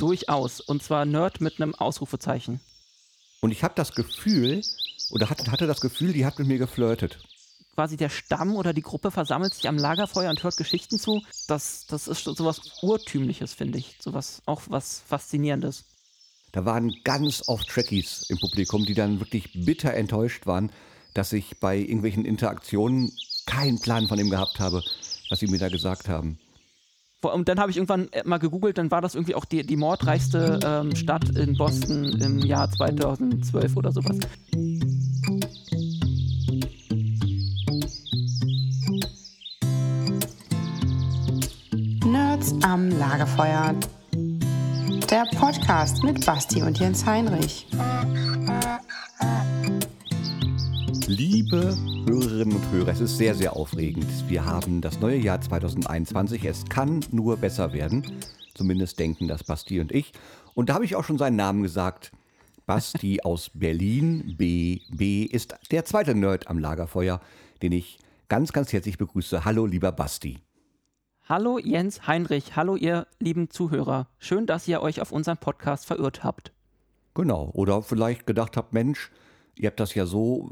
[0.00, 0.60] Durchaus.
[0.60, 2.60] Und zwar Nerd mit einem Ausrufezeichen.
[3.40, 4.62] Und ich habe das Gefühl,
[5.10, 7.18] oder hatte, hatte das Gefühl, die hat mit mir geflirtet.
[7.74, 11.22] Quasi der Stamm oder die Gruppe versammelt sich am Lagerfeuer und hört Geschichten zu.
[11.48, 13.96] Das, das ist sowas Urtümliches, finde ich.
[14.00, 15.84] Sowas auch was Faszinierendes.
[16.52, 20.72] Da waren ganz oft Trekkies im Publikum, die dann wirklich bitter enttäuscht waren,
[21.14, 23.12] dass ich bei irgendwelchen Interaktionen
[23.46, 24.82] keinen Plan von dem gehabt habe,
[25.28, 26.38] was sie mir da gesagt haben.
[27.28, 30.58] Und dann habe ich irgendwann mal gegoogelt, dann war das irgendwie auch die, die mordreichste
[30.64, 34.16] ähm, Stadt in Boston im Jahr 2012 oder sowas.
[42.06, 43.74] Nerds am Lagerfeuer.
[45.10, 47.66] Der Podcast mit Basti und Jens Heinrich.
[51.10, 54.06] Liebe Hörerinnen und Hörer, es ist sehr, sehr aufregend.
[54.28, 56.44] Wir haben das neue Jahr 2021.
[56.44, 58.04] Es kann nur besser werden.
[58.54, 60.12] Zumindest denken das Basti und ich.
[60.54, 62.12] Und da habe ich auch schon seinen Namen gesagt.
[62.64, 67.20] Basti aus Berlin, BB, ist der zweite Nerd am Lagerfeuer,
[67.60, 69.44] den ich ganz, ganz herzlich begrüße.
[69.44, 70.38] Hallo, lieber Basti.
[71.28, 74.06] Hallo Jens Heinrich, hallo ihr lieben Zuhörer.
[74.20, 76.52] Schön, dass ihr euch auf unseren Podcast verirrt habt.
[77.14, 79.10] Genau, oder vielleicht gedacht habt, Mensch,
[79.60, 80.50] ihr habt das ja so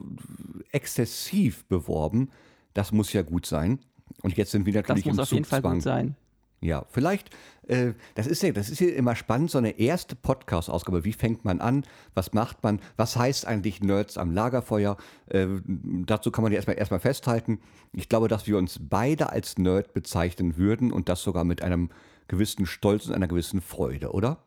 [0.71, 2.31] exzessiv beworben,
[2.75, 3.81] das muss ja gut sein.
[4.23, 5.75] Und jetzt sind wir natürlich das muss im auf jeden Fall Zugzwang.
[5.75, 6.17] gut sein.
[6.61, 7.31] Ja, vielleicht,
[7.69, 11.05] äh, das ist ja, das ist ja immer spannend, so eine erste Podcast-Ausgabe.
[11.05, 11.85] Wie fängt man an?
[12.15, 12.81] Was macht man?
[12.97, 14.97] Was heißt eigentlich Nerds am Lagerfeuer?
[15.27, 17.61] Äh, dazu kann man ja erstmal, erstmal festhalten.
[17.93, 21.91] Ich glaube, dass wir uns beide als Nerd bezeichnen würden und das sogar mit einem
[22.27, 24.43] gewissen Stolz und einer gewissen Freude, oder?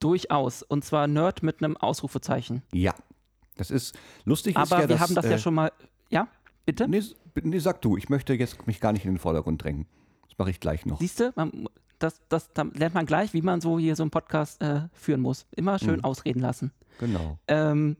[0.00, 0.64] Durchaus.
[0.64, 2.62] Und zwar Nerd mit einem Ausrufezeichen.
[2.72, 2.94] Ja.
[3.56, 4.56] Das ist lustig.
[4.56, 5.72] Aber ist ja, wir dass, haben das äh, ja schon mal.
[6.10, 6.28] Ja,
[6.66, 6.88] bitte?
[6.88, 7.02] Nee,
[7.42, 7.96] nee, sag du.
[7.96, 9.86] Ich möchte jetzt mich gar nicht in den Vordergrund drängen.
[10.28, 10.98] Das mache ich gleich noch.
[11.00, 11.32] Siehst du,
[11.98, 15.20] das, das, da lernt man gleich, wie man so hier so einen Podcast äh, führen
[15.20, 15.46] muss.
[15.54, 16.04] Immer schön Mhm.
[16.04, 16.72] ausreden lassen.
[16.98, 17.38] Genau.
[17.48, 17.96] Ähm,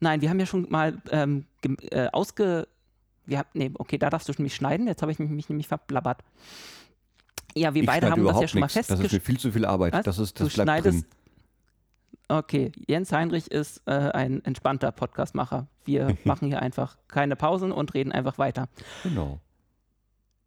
[0.00, 1.46] nein, wir haben ja schon mal ähm,
[1.90, 2.68] äh, ausge.
[3.26, 4.86] Wir haben, nee, okay, da darfst du mich schneiden.
[4.88, 6.22] Jetzt habe ich mich, mich nämlich verblabbert.
[7.54, 8.74] Ja, wir ich beide haben das ja schon mal nichts.
[8.74, 9.22] Das ist mir festgestellt.
[9.24, 9.92] viel zu viel Arbeit.
[9.94, 10.04] Was?
[10.04, 11.10] Das, ist, Du das bleibt schneidest- drin.
[12.30, 15.66] Okay, Jens Heinrich ist äh, ein entspannter Podcastmacher.
[15.84, 18.68] Wir machen hier einfach keine Pausen und reden einfach weiter.
[19.02, 19.40] Genau.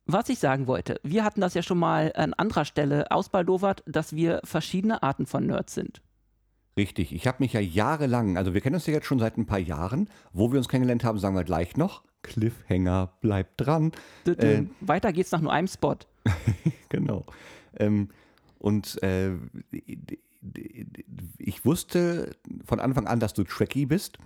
[0.06, 4.16] Was ich sagen wollte, wir hatten das ja schon mal an anderer Stelle ausbaldowert, dass
[4.16, 6.02] wir verschiedene Arten von Nerds sind.
[6.78, 7.14] Richtig.
[7.14, 9.60] Ich habe mich ja jahrelang, also wir kennen uns ja jetzt schon seit ein paar
[9.60, 10.10] Jahren.
[10.32, 12.04] Wo wir uns kennengelernt haben, sagen wir gleich noch.
[12.22, 13.92] Cliffhanger, bleibt dran.
[14.26, 14.66] Dü- dü- Äh.
[14.80, 15.98] Weiter geht's nach nur einem Spot.
[16.90, 17.26] Genau.
[17.78, 18.10] Ähm,
[18.60, 19.32] und äh,
[21.38, 22.32] ich wusste
[22.66, 24.18] von Anfang an, dass du Trekkie bist.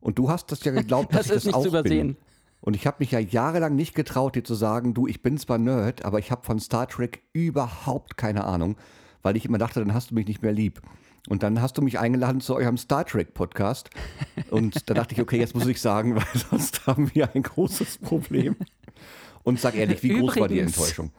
[0.00, 2.08] Und du hast das ja geglaubt, dass Das ich ist das nicht auch zu übersehen.
[2.08, 2.16] bin.
[2.60, 5.58] Und ich habe mich ja jahrelang nicht getraut, dir zu sagen, du, ich bin zwar
[5.58, 8.76] Nerd, aber ich habe von Star Trek überhaupt keine Ahnung,
[9.22, 10.80] weil ich immer dachte, dann hast du mich nicht mehr lieb.
[11.28, 13.90] Und dann hast du mich eingeladen zu eurem Star Trek Podcast.
[14.50, 17.98] Und da dachte ich, okay, jetzt muss ich sagen, weil sonst haben wir ein großes
[17.98, 18.56] Problem.
[19.44, 21.10] Und sag ehrlich, wie groß war die Übrigens- Enttäuschung?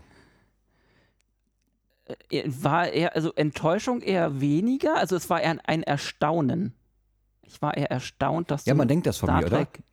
[2.32, 6.74] Äh, War eher, also Enttäuschung eher weniger, also es war eher ein, Erstaunen.
[7.46, 9.58] Ich war eher erstaunt, dass Ja, man denkt das von Star mir, oder?
[9.58, 9.84] Trek.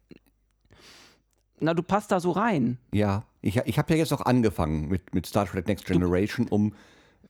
[1.61, 2.79] Na, du passt da so rein.
[2.93, 6.75] Ja, ich, ich habe ja jetzt auch angefangen mit, mit Star Trek Next Generation, um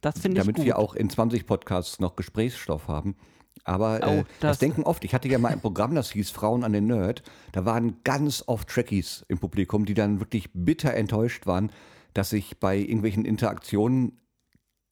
[0.00, 3.16] Das finde ich damit wir auch in 20 Podcasts noch Gesprächsstoff haben.
[3.64, 5.04] Aber äh, Oh, das, das- denken oft.
[5.04, 7.22] Ich hatte ja mal ein Programm, das hieß Frauen an den Nerd.
[7.52, 11.70] Da waren ganz oft Trekkies im Publikum, die dann wirklich bitter enttäuscht waren,
[12.14, 14.18] dass ich bei irgendwelchen Interaktionen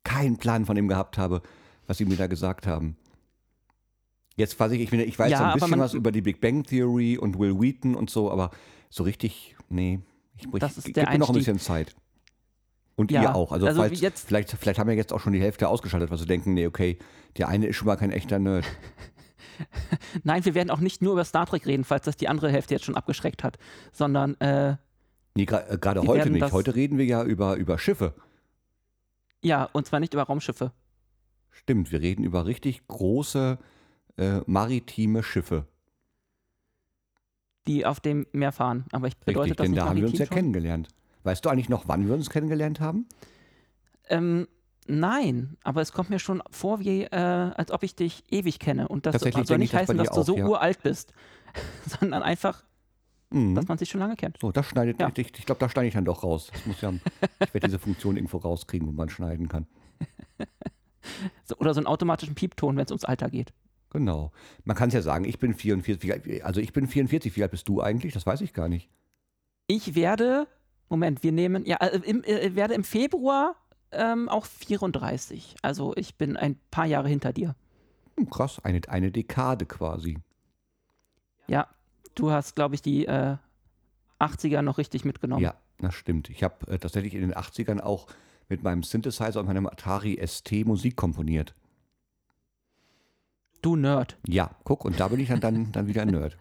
[0.08, 1.42] keinen Plan von dem gehabt habe,
[1.86, 2.96] was sie mir da gesagt haben.
[4.36, 6.40] Jetzt weiß ich, ich, ich weiß Ja, so ein bisschen man- was über die Big
[6.40, 8.50] Bang Theory und Will Wheaton und so, aber
[8.88, 10.00] so richtig, nee.
[10.36, 11.94] Ich, ich, Das ist gib der mir noch ein bisschen Zeit.
[12.94, 13.52] Und Ja, ihr auch.
[13.52, 16.18] Also, also falls, jetzt- vielleicht, vielleicht haben wir jetzt auch schon die Hälfte ausgeschaltet, weil
[16.18, 16.98] sie denken, nee, okay,
[17.36, 18.64] der eine ist schon mal kein echter Nerd.
[20.24, 22.74] Nein, wir werden auch nicht nur über Star Trek reden, falls das die andere Hälfte
[22.74, 23.58] jetzt schon abgeschreckt hat,
[23.92, 24.76] sondern äh,
[25.34, 26.52] Nee, äh, gerade heute nicht.
[26.52, 28.14] Heute reden wir ja über, über Schiffe.
[29.42, 30.72] Ja, und zwar nicht über Raumschiffe.
[31.50, 33.58] Stimmt, wir reden über richtig große
[34.16, 35.66] äh, maritime Schiffe.
[37.66, 38.86] die auf dem Meer fahren.
[38.92, 40.34] Aber ich bedeutet Richtig, das denn nicht da haben wir uns ja schon?
[40.36, 40.88] kennengelernt.
[41.24, 43.06] Weißt du eigentlich noch, wann wir uns kennengelernt haben?
[44.08, 44.48] Ähm,
[44.86, 48.88] nein, aber es kommt mir schon vor, wie, äh, als ob ich dich ewig kenne.
[48.88, 50.46] Und das soll nicht heißen, dass du auch, so ja.
[50.46, 51.12] uralt bist,
[52.00, 52.64] sondern einfach,
[53.30, 53.54] Mhm.
[53.54, 54.38] dass man sich schon lange kennt.
[54.40, 55.10] So, das schneidet, Ja.
[55.14, 56.50] ich, ich glaube, da schneide ich dann doch raus.
[56.52, 56.92] Das muss ja,
[57.40, 59.66] ich werde diese Funktion irgendwo rauskriegen, wo man schneiden kann.
[61.44, 63.52] So, oder so einen automatischen Piepton, wenn es ums Alter geht.
[63.90, 64.30] Genau.
[64.64, 67.42] Man kann es ja sagen, ich bin 44, wie alt- also ich bin 44, wie
[67.42, 68.12] alt bist du eigentlich?
[68.12, 68.90] Das weiß ich gar nicht.
[69.66, 70.46] Ich werde,
[70.90, 73.56] Moment, wir nehmen, ja, äh, im, äh, werde im Februar
[73.92, 75.56] ähm, auch 34.
[75.62, 77.54] Also ich bin ein paar Jahre hinter dir.
[78.18, 80.18] Hm, krass, eine, eine Dekade quasi.
[81.46, 81.68] Ja,
[82.18, 83.36] du hast, glaube ich, die äh,
[84.20, 85.42] 80er noch richtig mitgenommen.
[85.42, 86.30] Ja, das stimmt.
[86.30, 88.06] Ich habe äh, tatsächlich in den 80ern auch
[88.48, 91.54] mit meinem Synthesizer und meinem Atari ST Musik komponiert.
[93.62, 94.16] Du Nerd.
[94.26, 96.36] Ja, guck, und da bin ich dann, dann, dann wieder ein Nerd.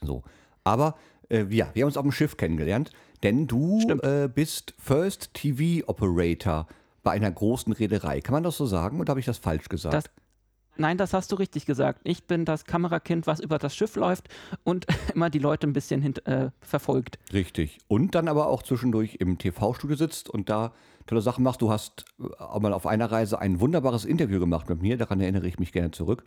[0.00, 0.22] So.
[0.64, 0.96] Aber
[1.28, 5.86] äh, ja, wir haben uns auf dem Schiff kennengelernt, denn du äh, bist First TV
[5.88, 6.66] Operator
[7.02, 8.20] bei einer großen Reederei.
[8.20, 9.94] Kann man das so sagen oder habe ich das falsch gesagt?
[9.94, 10.04] Das,
[10.80, 12.00] nein, das hast du richtig gesagt.
[12.04, 14.28] Ich bin das Kamerakind, was über das Schiff läuft
[14.64, 17.18] und immer die Leute ein bisschen hint, äh, verfolgt.
[17.32, 17.78] Richtig.
[17.88, 20.72] Und dann aber auch zwischendurch im TV-Studio sitzt und da
[21.06, 21.62] tolle Sachen machst.
[21.62, 25.46] Du hast äh, mal auf einer Reise ein wunderbares Interview gemacht mit mir, daran erinnere
[25.46, 26.24] ich mich gerne zurück.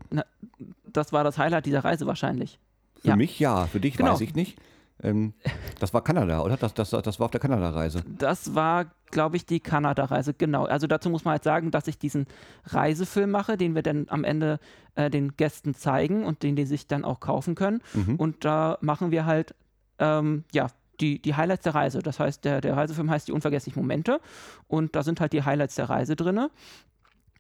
[0.86, 2.60] Das war das Highlight dieser Reise wahrscheinlich.
[3.02, 3.16] Für Ja.
[3.16, 4.14] mich ja, für dich Genau.
[4.14, 4.58] weiß ich nicht.
[5.02, 5.34] Ähm,
[5.80, 6.58] das war Kanada, oder?
[6.58, 8.04] Das, das, das war auf der Kanada-Reise.
[8.08, 10.66] Das war, glaube ich, die Kanada-Reise, genau.
[10.66, 12.28] Also dazu muss man halt sagen, dass ich diesen
[12.66, 14.60] Reisefilm mache, den wir dann am Ende
[14.96, 17.82] äh, den Gästen zeigen und den die sich dann auch kaufen können.
[17.94, 18.16] Mhm.
[18.18, 19.56] Und da machen wir halt,
[20.00, 20.68] ähm, ja,
[21.00, 22.00] die, die Highlights der Reise.
[22.00, 24.20] Das heißt, der, der Reisefilm heißt die unvergesslichen Momente
[24.68, 26.48] und da sind halt die Highlights der Reise drin.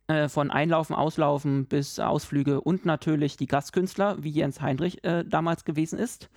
[0.07, 5.63] Äh, von Einlaufen, Auslaufen bis Ausflüge und natürlich die Gastkünstler, wie Jens Heinrich äh, damals
[5.63, 6.29] gewesen ist.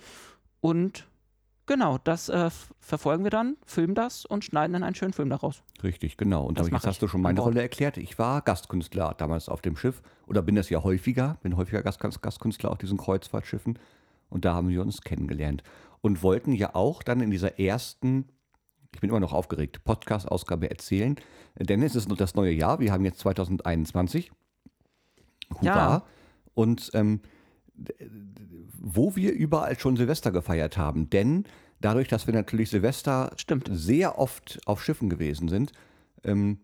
[0.67, 1.07] Und
[1.65, 2.49] genau, das äh,
[2.81, 5.63] verfolgen wir dann, filmen das und schneiden dann einen schönen Film daraus.
[5.81, 6.43] Richtig, genau.
[6.43, 7.39] Und Das mach jetzt hast du schon meine.
[7.39, 7.95] Rolle erklärt.
[7.95, 12.01] Ich war Gastkünstler damals auf dem Schiff oder bin das ja häufiger, bin häufiger Gast,
[12.01, 13.79] Gast, Gastkünstler auf diesen Kreuzfahrtschiffen
[14.27, 15.63] und da haben wir uns kennengelernt
[16.01, 18.25] und wollten ja auch dann in dieser ersten,
[18.93, 21.15] ich bin immer noch aufgeregt, Podcast-Ausgabe erzählen,
[21.57, 24.33] denn es ist noch das neue Jahr, wir haben jetzt 2021.
[25.61, 25.63] Hurra!
[25.63, 26.03] Ja.
[26.55, 27.21] Und ähm,
[28.79, 31.45] wo wir überall schon Silvester gefeiert haben, denn
[31.81, 33.69] dadurch, dass wir natürlich Silvester Stimmt.
[33.71, 35.71] sehr oft auf Schiffen gewesen sind,
[36.23, 36.59] ähm,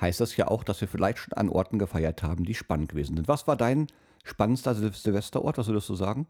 [0.00, 3.16] heißt das ja auch, dass wir vielleicht schon an Orten gefeiert haben, die spannend gewesen
[3.16, 3.28] sind.
[3.28, 3.86] Was war dein
[4.24, 5.58] spannendster Sil Silvesterort?
[5.58, 6.26] Was würdest du sagen?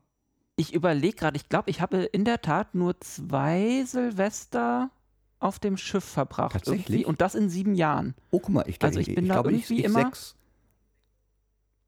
[0.56, 4.90] Ich überlege gerade, ich glaube, ich habe in der Tat nur zwei Silvester
[5.38, 6.52] auf dem Schiff verbracht.
[6.52, 6.88] Tatsächlich?
[6.90, 8.14] Irgendwie, und das in sieben Jahren.
[8.30, 10.36] Oh, guck mal, ich, Also ich bin da glaube, irgendwie ich, ich immer- sechs.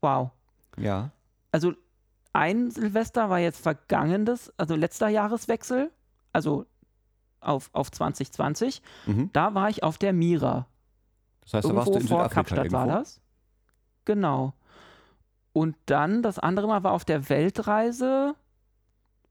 [0.01, 0.31] Wow.
[0.79, 1.13] Ja.
[1.53, 1.75] Also
[2.35, 5.91] ein Silvester war jetzt vergangenes, also letzter Jahreswechsel,
[6.33, 6.67] also
[7.41, 8.83] auf, auf 2020.
[9.07, 9.31] Mhm.
[9.33, 10.67] Da war ich auf der Mira.
[11.43, 12.77] Das heißt, da warst Irgendwo du in vor Südafrika Kapstadt irgendwo.
[12.79, 13.21] war das.
[14.05, 14.53] Genau.
[15.53, 18.35] Und dann das andere Mal war auf der Weltreise.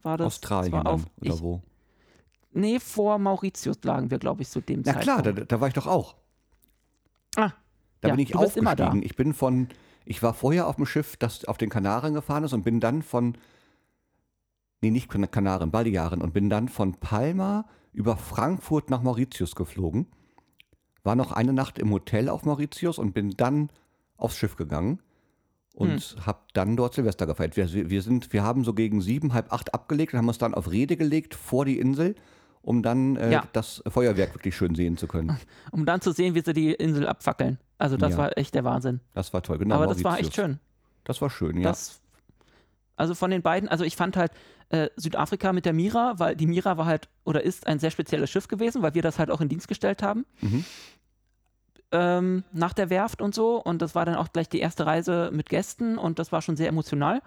[0.01, 1.61] War das Australien war auf, oder ich, wo?
[2.51, 5.51] Nee, vor Mauritius lagen wir, glaube ich, zu dem Na klar, Zeitpunkt.
[5.51, 6.15] da, da war ich doch auch.
[7.35, 7.51] Ah,
[8.01, 8.85] Da ja, bin ich bist immer da.
[8.85, 9.05] aufgestiegen.
[9.05, 9.67] Ich bin von,
[10.05, 13.01] ich war vorher auf dem Schiff, das auf den Kanaren gefahren ist und bin dann
[13.01, 13.37] von,
[14.81, 20.07] nee, nicht Kan- Kanaren, Balearen und bin dann von Palma über Frankfurt nach Mauritius geflogen.
[21.03, 23.69] War noch eine Nacht im Hotel auf Mauritius und bin dann
[24.17, 24.99] aufs Schiff gegangen
[25.75, 26.25] und Hm.
[26.25, 27.55] habe dann dort Silvester gefeiert.
[27.57, 30.53] Wir, wir, sind, wir haben so gegen sieben, halb acht abgelegt und haben uns dann
[30.53, 32.15] auf Rede gelegt vor die Insel,
[32.61, 33.43] um dann äh, Ja.
[33.53, 35.37] das Feuerwerk wirklich schön sehen zu können.
[35.71, 37.57] um dann zu sehen, wie sie die Insel abfackeln.
[37.83, 38.17] Also das Ja.
[38.17, 39.01] war echt der Wahnsinn.
[39.13, 39.75] Das war toll, genau.
[39.75, 40.35] Aber das war echt Mauritius.
[40.35, 40.59] schön.
[41.03, 41.63] Das war schön, ja.
[41.67, 41.99] Das,
[42.95, 44.31] also von den beiden, also ich fand halt
[44.69, 48.29] äh, Südafrika mit der Mira, weil die Mira war halt oder ist ein sehr spezielles
[48.29, 50.25] Schiff gewesen, weil wir das halt auch in Dienst gestellt haben.
[50.39, 50.63] Mhm.
[51.91, 53.61] Ähm, nach der Werft und so.
[53.61, 56.55] Und das war dann auch gleich die erste Reise mit Gästen und das war schon
[56.55, 57.21] sehr emotional.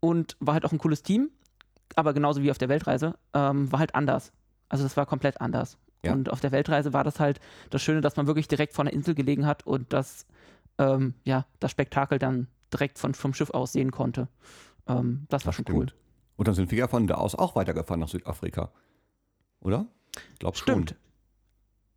[0.00, 1.30] Und war halt auch ein cooles Team.
[1.96, 4.30] Aber genauso wie auf der Weltreise, ähm, war halt anders.
[4.68, 5.78] Also das war komplett anders.
[6.04, 6.12] Ja.
[6.12, 7.40] Und auf der Weltreise war das halt
[7.70, 10.26] das Schöne, dass man wirklich direkt vor einer Insel gelegen hat und das,
[10.78, 14.28] ähm, ja, das Spektakel dann direkt von, vom Schiff aus sehen konnte.
[14.86, 15.88] Ähm, das war schon cool.
[15.88, 15.94] Stimmt.
[16.36, 18.70] Und dann sind wir ja von da aus auch weitergefahren nach Südafrika.
[19.60, 19.86] Oder?
[20.40, 20.54] Schon.
[20.54, 20.94] Stimmt.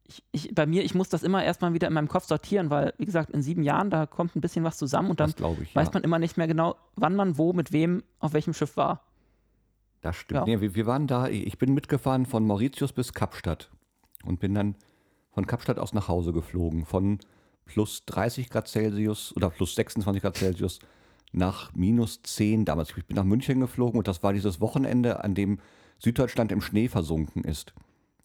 [0.06, 2.94] Ich, ich, bei mir, ich muss das immer erstmal wieder in meinem Kopf sortieren, weil,
[2.98, 5.74] wie gesagt, in sieben Jahren, da kommt ein bisschen was zusammen und dann Das ich.
[5.74, 5.94] weiß ja.
[5.94, 9.06] man immer nicht mehr genau, wann man wo, mit wem, auf welchem Schiff war.
[10.02, 10.40] Das stimmt.
[10.40, 10.46] Ja.
[10.46, 13.72] Nee, wir, wir waren da, ich bin mitgefahren von Mauritius bis Kapstadt
[14.26, 14.76] und bin dann
[15.32, 16.86] von Kapstadt aus nach Hause geflogen.
[16.86, 17.20] Von
[17.66, 20.80] plus 30 Grad Celsius oder plus 26 Grad Celsius
[21.32, 22.94] nach minus 10 damals.
[22.96, 25.60] Ich bin nach München geflogen und das war dieses Wochenende, an dem
[25.98, 27.74] Süddeutschland im Schnee versunken ist.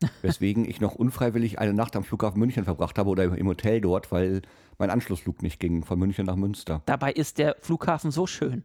[0.22, 4.12] Weswegen ich noch unfreiwillig eine Nacht am Flughafen München verbracht habe oder im Hotel dort,
[4.12, 4.42] weil
[4.78, 6.82] mein Anschlussflug nicht ging von München nach Münster.
[6.86, 8.64] Dabei ist der Flughafen so schön.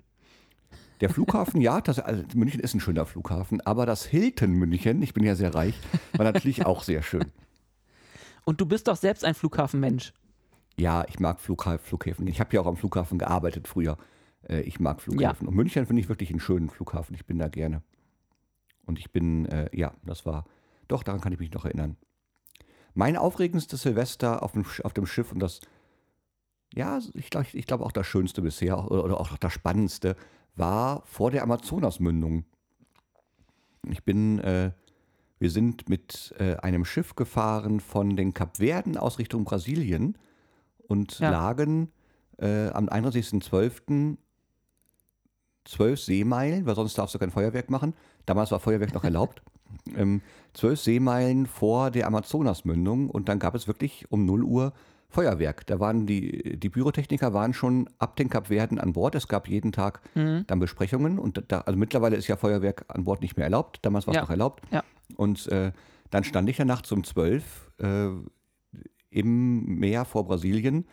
[1.02, 5.14] Der Flughafen, ja, das, also München ist ein schöner Flughafen, aber das Hilton München, ich
[5.14, 5.76] bin ja sehr reich,
[6.14, 7.32] war natürlich auch sehr schön.
[8.46, 10.14] Und du bist doch selbst ein Flughafenmensch.
[10.78, 12.28] Ja, ich mag Flugha Flughäfen.
[12.28, 13.98] Ich habe ja auch am Flughafen gearbeitet früher.
[14.48, 15.48] Äh, Ich mag Flughäfen.
[15.48, 17.16] Und München finde ich wirklich einen schönen Flughafen.
[17.16, 17.84] Ich bin da gerne.
[18.86, 20.46] Und ich bin, äh, ja, das war,
[20.88, 21.96] doch, daran kann ich mich noch erinnern.
[22.96, 25.62] Mein aufregendstes Silvester auf dem, auf dem Schiff und das,
[26.74, 30.16] ja, ich glaube ich glaub auch das Schönste bisher oder auch das Spannendste
[30.56, 32.46] war vor der Amazonasmündung.
[33.90, 34.72] Ich bin, äh,
[35.40, 40.18] wir sind mit äh, einem Schiff gefahren von den Kapverden aus Richtung Brasilien
[40.88, 41.32] und Ja.
[41.32, 41.92] lagen
[42.38, 44.18] äh, am 31.12.
[45.66, 47.94] zwölf Seemeilen, weil sonst darfst du kein Feuerwerk machen.
[48.26, 49.42] Damals war Feuerwerk noch erlaubt.
[49.98, 50.22] Ähm,
[50.54, 54.72] zwölf Seemeilen vor der Amazonasmündung und dann gab es wirklich um 0 Uhr
[55.14, 55.66] Feuerwerk.
[55.68, 59.16] Da waren die, die Pyrotechniker waren schon ab den Kapverden an Bord.
[59.16, 60.44] Es gab jeden Tag Mhm.
[60.48, 63.80] dann Besprechungen und da, also mittlerweile ist ja Feuerwerk an Bord nicht mehr erlaubt.
[63.84, 64.22] Damals war es Ja.
[64.24, 64.64] noch erlaubt.
[64.72, 64.84] Ja.
[65.16, 65.72] Und äh,
[66.10, 68.08] dann stand ich ja nachts um 12 äh,
[69.10, 70.86] im Meer vor Brasilien,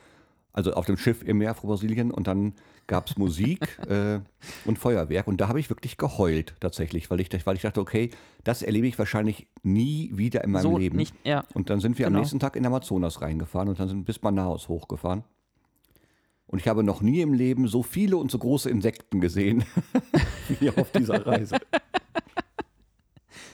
[0.53, 2.55] also auf dem Schiff im Meer vor Brasilien und dann
[2.91, 4.21] gab es Musik äh,
[4.65, 8.11] und Feuerwerk und da habe ich wirklich geheult tatsächlich, weil ich, weil ich dachte, okay,
[8.45, 10.97] das erlebe ich wahrscheinlich nie wieder in meinem so Leben.
[10.97, 11.45] nicht, ja.
[11.55, 12.19] Und dann sind wir Genau.
[12.19, 15.23] am nächsten Tag in Amazonas reingefahren und dann sind bis Manaus hochgefahren.
[16.49, 19.65] Und ich habe noch nie im Leben so viele und so große Insekten gesehen
[20.59, 21.59] wie auf dieser Reise.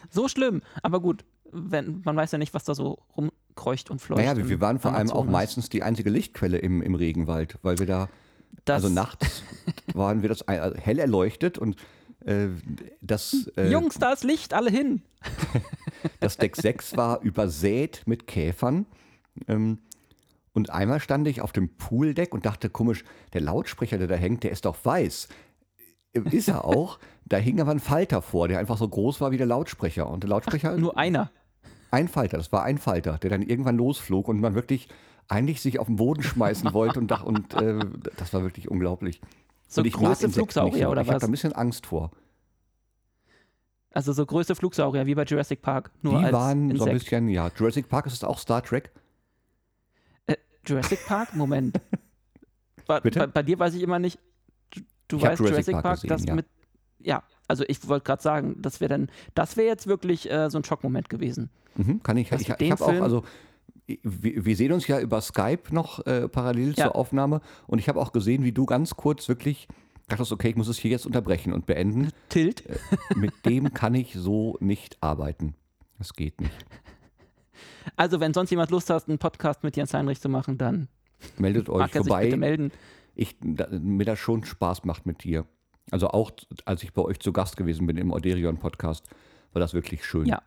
[0.08, 0.62] So schlimm.
[0.82, 4.22] Aber gut, wenn, man weiß ja nicht, was da so rumkreucht und fleucht.
[4.22, 7.78] Naja, wir, wir waren vor allem auch meistens die einzige Lichtquelle im, im Regenwald, weil
[7.78, 8.08] wir da,
[8.66, 9.42] Das, also nachts
[9.94, 11.76] waren wir das ein- also hell erleuchtet und
[12.24, 12.48] äh,
[13.00, 15.02] das, äh, Jungs, da ist Licht, alle hin.
[16.20, 18.86] das Deck 6 war übersät mit Käfern.
[19.48, 19.78] Ähm,
[20.52, 23.04] und einmal stand ich auf dem Pooldeck und dachte, komisch,
[23.34, 25.28] der Lautsprecher, der da hängt, der ist doch weiß.
[26.14, 26.98] Äh, Ist er auch.
[27.28, 30.08] Da hing aber ein Falter vor, der einfach so groß war wie der Lautsprecher.
[30.08, 31.32] Und der Lautsprecher, Nur einer.
[31.90, 34.86] ein Falter, das war ein Falter, der dann irgendwann losflog und man wirklich
[35.28, 37.78] eigentlich sich auf den Boden schmeißen wollte und, und äh,
[38.16, 39.20] das war wirklich unglaublich.
[39.68, 40.88] So und ich große Flugsaurier nicht so.
[40.90, 41.20] oder Ich habe was?
[41.22, 42.10] da ein bisschen Angst vor.
[43.92, 45.90] Also so größte Flugsaurier wie bei Jurassic Park.
[46.02, 46.92] Nur Die als waren so ein Insekt.
[46.92, 48.90] bisschen, ja, Jurassic Park ist es auch Star Trek.
[50.26, 51.34] Äh, Jurassic Park?
[51.34, 51.80] Moment.
[52.86, 54.20] Bei, bei, bei dir weiß ich immer nicht.
[54.70, 56.34] Du, du Ich weißt Jurassic Jurassic, Park Park, gesehen, das ja.
[56.36, 56.46] mit.
[57.00, 60.58] Ja, also ich wollte gerade sagen, das wäre dann, das wäre jetzt wirklich äh, so
[60.58, 61.50] ein Schockmoment gewesen.
[61.74, 63.24] Mhm, kann ich, ich, ich habe auch, also
[63.86, 66.84] wir, wir sehen uns ja über Skype noch äh, parallel Ja.
[66.86, 69.68] zur Aufnahme und ich habe auch gesehen, wie du ganz kurz wirklich
[70.08, 72.10] dachtest, okay, ich muss es hier jetzt unterbrechen und beenden.
[72.28, 72.62] Tilt.
[73.16, 75.54] Mit dem kann ich so nicht arbeiten.
[75.98, 76.52] Das geht nicht.
[77.96, 80.88] Also, wenn sonst jemand Lust hat, einen Podcast mit Jens Heinrich zu machen, dann
[81.38, 82.36] Meldet euch mag er sich bitte vorbei.
[82.36, 82.72] melden.
[83.14, 85.46] Ich, da, mir das schon Spaß macht mit dir.
[85.90, 86.30] Also auch
[86.66, 89.08] als ich bei euch zu Gast gewesen bin im Auderion Podcast,
[89.52, 90.26] war das wirklich schön.
[90.26, 90.42] Ja.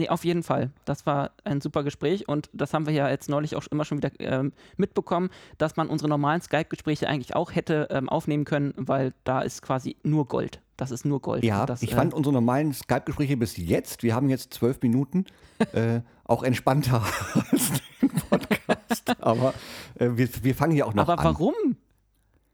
[0.00, 0.70] Nee, auf jeden Fall.
[0.86, 3.98] Das war ein super Gespräch und das haben wir ja jetzt neulich auch immer schon
[3.98, 5.28] wieder ähm, mitbekommen,
[5.58, 9.96] dass man unsere normalen Skype-Gespräche eigentlich auch hätte ähm, aufnehmen können, weil da ist quasi
[10.02, 10.62] nur Gold.
[10.78, 11.44] Das ist nur Gold.
[11.44, 15.26] Ja, das, ich äh, fand unsere normalen Skype-Gespräche bis jetzt, wir haben jetzt zwölf Minuten,
[15.74, 17.04] äh, auch entspannter
[17.52, 19.20] als den Podcast.
[19.20, 19.52] Aber
[19.98, 21.76] äh, wir, wir fangen ja auch noch Aber an.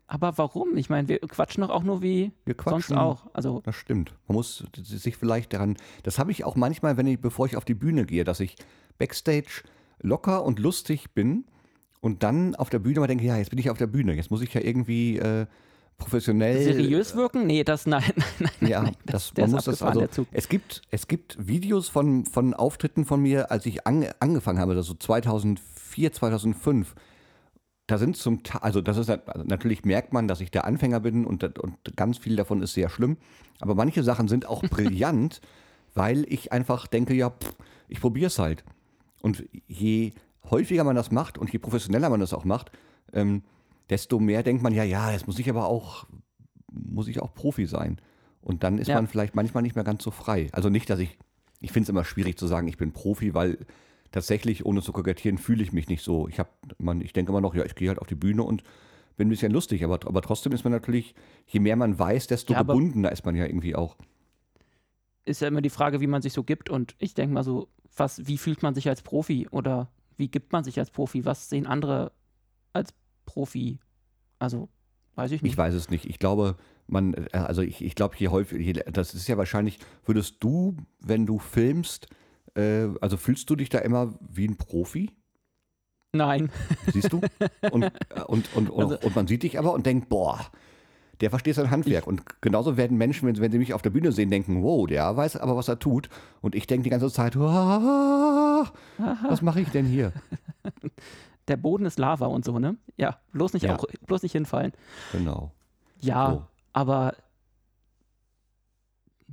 [0.08, 0.76] Aber warum?
[0.76, 2.98] Ich meine, wir quatschen doch auch nur wie Wir sonst quatschen.
[2.98, 3.26] auch.
[3.32, 4.14] Also, Das stimmt.
[4.28, 5.76] Man muss sich vielleicht daran.
[6.04, 8.56] Das habe ich auch manchmal, wenn ich, bevor ich auf die Bühne gehe, dass ich
[8.98, 9.62] backstage
[10.00, 11.44] locker und lustig bin
[12.00, 14.30] und dann auf der Bühne mal denke, ja, jetzt bin ich auf der Bühne, jetzt
[14.30, 15.46] muss ich ja irgendwie äh,
[15.98, 16.62] professionell.
[16.62, 17.46] seriös wirken?
[17.46, 18.04] Nee, das nein.
[18.38, 20.06] nein, nein, Ja, nein, das, der man muss das also.
[20.32, 24.75] Es gibt, es gibt Videos von, von Auftritten von mir, als ich an, angefangen habe,
[24.75, 26.94] also 2004, 2005.
[27.87, 31.00] Da sind zum Teil, also das ist also natürlich merkt man, dass ich der Anfänger
[31.00, 33.16] bin und, und ganz viel davon ist sehr schlimm.
[33.61, 35.40] Aber manche Sachen sind auch brillant,
[35.95, 37.55] weil ich einfach denke, ja, pff,
[37.88, 38.64] ich probiere es halt.
[39.23, 40.12] Und je
[40.50, 42.71] häufiger man das macht und je professioneller man das auch macht,
[43.12, 43.43] ähm,
[43.88, 46.07] desto mehr denkt man, ja, ja, jetzt muss ich aber auch,
[46.73, 48.00] muss ich auch Profi sein.
[48.40, 48.97] Und dann ist Ja.
[48.97, 50.49] man vielleicht manchmal nicht mehr ganz so frei.
[50.52, 51.19] Also nicht, dass ich,
[51.61, 53.59] ich finde es immer schwierig zu sagen, ich bin Profi, weil
[54.16, 56.26] tatsächlich, ohne zu kokettieren, fühle ich mich nicht so.
[56.26, 58.62] Ich, hab, man, ich denke immer noch, ja, ich gehe halt auf die Bühne und
[59.18, 61.14] bin ein bisschen lustig, aber, aber trotzdem ist man natürlich,
[61.46, 63.94] je mehr man weiß, desto Ja, gebundener ist man ja irgendwie auch.
[65.26, 66.70] Ist ja immer die Frage, wie man sich so gibt.
[66.70, 70.50] Und ich denke mal so, was, wie fühlt man sich als Profi oder wie gibt
[70.50, 71.26] man sich als Profi?
[71.26, 72.11] Was sehen andere
[72.73, 72.94] als
[73.26, 73.80] Profi?
[74.38, 74.70] Also,
[75.16, 75.52] weiß ich nicht.
[75.52, 76.06] Ich weiß es nicht.
[76.06, 76.56] Ich glaube,
[76.87, 80.75] man, äh, also ich, ich glaube, je häufig, je, das ist ja wahrscheinlich, würdest du,
[81.00, 82.08] wenn du filmst,
[82.56, 85.10] äh, also fühlst du dich da immer wie ein Profi?
[86.12, 86.50] Nein.
[86.92, 87.20] Siehst du?
[87.70, 87.90] Und, äh,
[88.26, 90.40] und, und, und, Also- und man sieht dich aber und denkt, boah,
[91.20, 92.06] der versteht sein Handwerk.
[92.06, 95.16] Und genauso werden Menschen, wenn, wenn sie mich auf der Bühne sehen, denken, wow, der
[95.16, 96.08] weiß aber, was er tut.
[96.40, 98.70] Und ich denke die ganze Zeit, "Ah,
[99.28, 100.12] was mache ich denn hier?
[101.48, 102.76] Der Boden ist Lava und so, ne?
[102.96, 103.76] Ja, bloß nicht, Ja.
[103.76, 104.72] Auch, bloß nicht hinfallen.
[105.12, 105.52] Genau.
[106.00, 106.46] Ja, So.
[106.72, 107.14] aber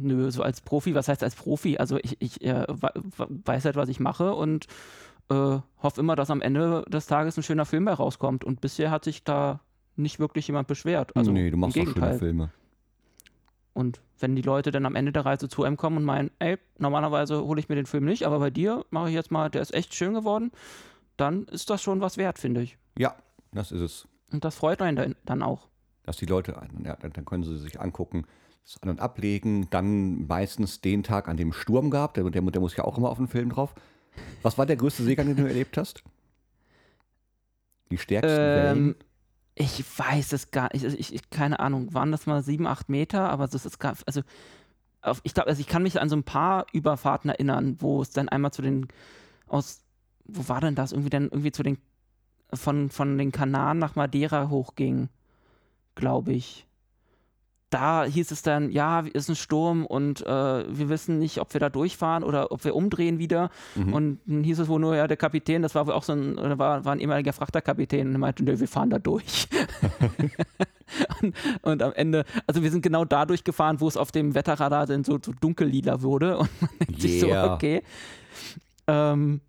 [0.02, 1.78] nö, so als Profi, was heißt als Profi?
[1.78, 4.68] Also ich, ich äh, we- we- weiß halt, was ich mache und
[5.30, 8.44] äh, hoffe immer, dass am Ende des Tages ein schöner Film bei rauskommt.
[8.44, 9.60] Und bisher hat sich da
[9.96, 11.16] nicht wirklich jemand beschwert.
[11.16, 12.20] Also nee, du machst auch schöne.
[12.20, 12.50] Filme.
[13.74, 16.58] Und wenn die Leute dann am Ende der Reise zu einem kommen und meinen, ey,
[16.78, 19.62] normalerweise hole ich mir den Film nicht, aber bei dir mache ich jetzt mal, der
[19.62, 20.52] ist echt schön geworden,
[21.18, 22.78] dann ist das schon was wert, finde ich.
[22.98, 23.16] Ja,
[23.52, 24.08] das ist es.
[24.32, 25.68] Und das freut einen dann- auch.
[26.04, 28.26] Dass die Leute, ja, dann können sie sich angucken,
[28.64, 32.62] das an- und ablegen, dann meistens den Tag, an dem Sturm gab, der, der, der
[32.62, 33.76] muss ja auch immer auf den Film drauf.
[34.42, 36.04] Was war der größte Seegang, den du erlebt hast?
[37.92, 38.78] Die stärksten Wellen?
[38.78, 38.96] Ähm,
[39.56, 40.84] ich weiß es gar nicht.
[40.84, 43.96] Also ich, ich, keine Ahnung, waren das mal sieben, acht Meter, aber das ist gar,
[44.06, 44.22] also
[45.02, 48.12] auf, ich glaube, also ich kann mich an so ein paar Überfahrten erinnern, wo es
[48.12, 48.88] dann einmal zu den
[49.48, 49.84] aus,
[50.26, 50.92] wo war denn das?
[50.92, 51.78] Irgendwie dann irgendwie zu den
[52.54, 55.10] von, von den Kanaren nach Madeira hochging,
[55.96, 56.66] glaube ich.
[57.74, 61.60] Da hieß es dann, ja, ist ein Sturm und äh, wir wissen nicht, ob wir
[61.60, 63.50] da durchfahren oder ob wir umdrehen wieder.
[63.74, 63.94] Mhm.
[63.94, 66.38] Und dann hieß es wohl nur, ja, der Kapitän, das war wohl auch so ein,
[66.60, 69.48] war, war ein ehemaliger Frachterkapitän und er meinte, nö, wir fahren da durch.
[71.24, 74.86] und, und am Ende, also wir sind genau da durchgefahren, wo es auf dem Wetterradar
[74.86, 77.56] dann so, so dunkellila wurde und man denkt sich so, Yeah.
[77.56, 77.82] okay.
[78.86, 79.42] Ähm,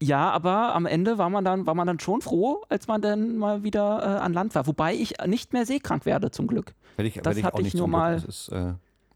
[0.00, 3.36] ja, aber am Ende war man dann, war man dann schon froh, als man dann
[3.36, 4.66] mal wieder äh, an Land war.
[4.66, 6.74] Wobei ich nicht mehr seekrank werde, zum Glück.
[6.96, 8.00] Werde ich, Das werde ich hatte auch ich nicht nur zum Glück.
[8.00, 8.74] mal- ist, äh,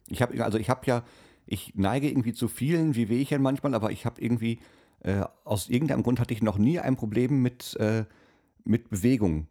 [0.09, 1.03] ich habe also ich habe ja,
[1.47, 4.61] ich neige irgendwie zu vielen wie Wehchen manchmal, aber ich habe irgendwie
[5.03, 8.05] äh, aus irgendeinem Grund hatte ich noch nie ein Problem mit äh,
[8.65, 9.47] mit Bewegung.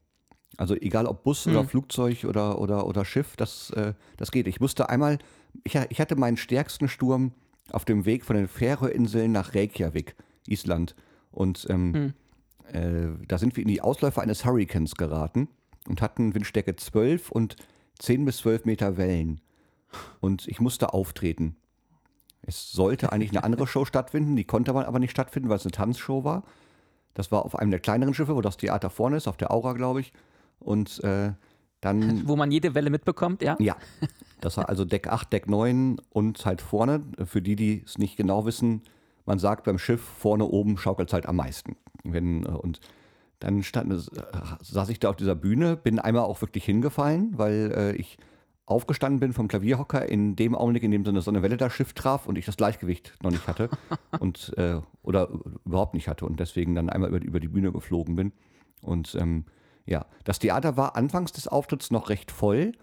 [0.58, 1.68] Also egal ob Bus oder Hm.
[1.70, 4.48] Flugzeug oder oder oder Schiff, das äh, das geht.
[4.48, 5.18] Ich musste einmal,
[5.64, 7.32] ich, ich hatte meinen stärksten Sturm
[7.72, 10.16] auf dem Weg von den Färöerinseln nach Reykjavik,
[10.48, 10.96] Island.
[11.32, 12.14] Und ähm,
[12.74, 15.48] äh, da sind wir in die Ausläufer eines Hurrikans geraten
[15.88, 17.56] und hatten Windstärke 12 und
[18.00, 19.42] 10 bis 12 Meter Wellen.
[20.20, 21.56] Und ich musste auftreten.
[22.42, 25.66] Es sollte eigentlich eine andere Show stattfinden, die konnte man aber nicht stattfinden, weil es
[25.66, 26.44] eine Tanzshow war.
[27.14, 29.74] Das war auf einem der kleineren Schiffe, wo das Theater vorne ist, auf der Aura,
[29.74, 30.14] glaube ich.
[30.60, 31.34] Und äh,
[31.82, 33.56] dann Wo man jede Welle mitbekommt, ja.
[33.60, 33.76] ja,
[34.42, 37.04] das war also Deck 8, Deck 9 und halt vorne.
[37.26, 38.84] Für die, die es nicht genau wissen,
[39.26, 41.76] man sagt beim Schiff, vorne oben schaukelt es halt am meisten.
[42.04, 42.80] Wenn, äh, und
[43.40, 43.98] dann stand, äh,
[44.62, 48.18] saß ich da auf dieser Bühne, bin einmal auch wirklich hingefallen, weil äh, ich
[48.66, 51.74] aufgestanden bin vom Klavierhocker in dem Augenblick, in dem so eine, so eine Welle das
[51.74, 53.70] Schiff traf und ich das Gleichgewicht noch nicht hatte
[54.20, 55.30] und äh, oder
[55.66, 58.32] überhaupt nicht hatte und deswegen dann einmal über, über die Bühne geflogen bin.
[58.82, 59.46] Und ähm,
[59.86, 62.74] ja, das Theater war anfangs des Auftritts noch recht voll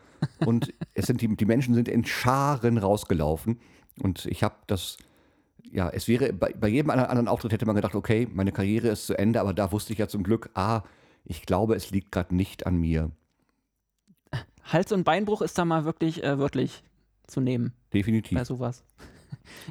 [0.44, 3.60] und es sind die, die Menschen sind in Scharen rausgelaufen
[4.02, 4.96] und ich habe das
[5.70, 9.06] ja, es wäre bei, bei jedem anderen Auftritt hätte man gedacht, okay, meine Karriere ist
[9.06, 10.82] zu Ende, aber da wusste ich ja zum Glück, ah,
[11.24, 13.10] ich glaube, es liegt gerade nicht an mir.
[14.64, 16.82] Hals- und Beinbruch ist da mal wirklich äh, wörtlich
[17.26, 18.36] zu nehmen Definitiv.
[18.36, 18.84] bei sowas.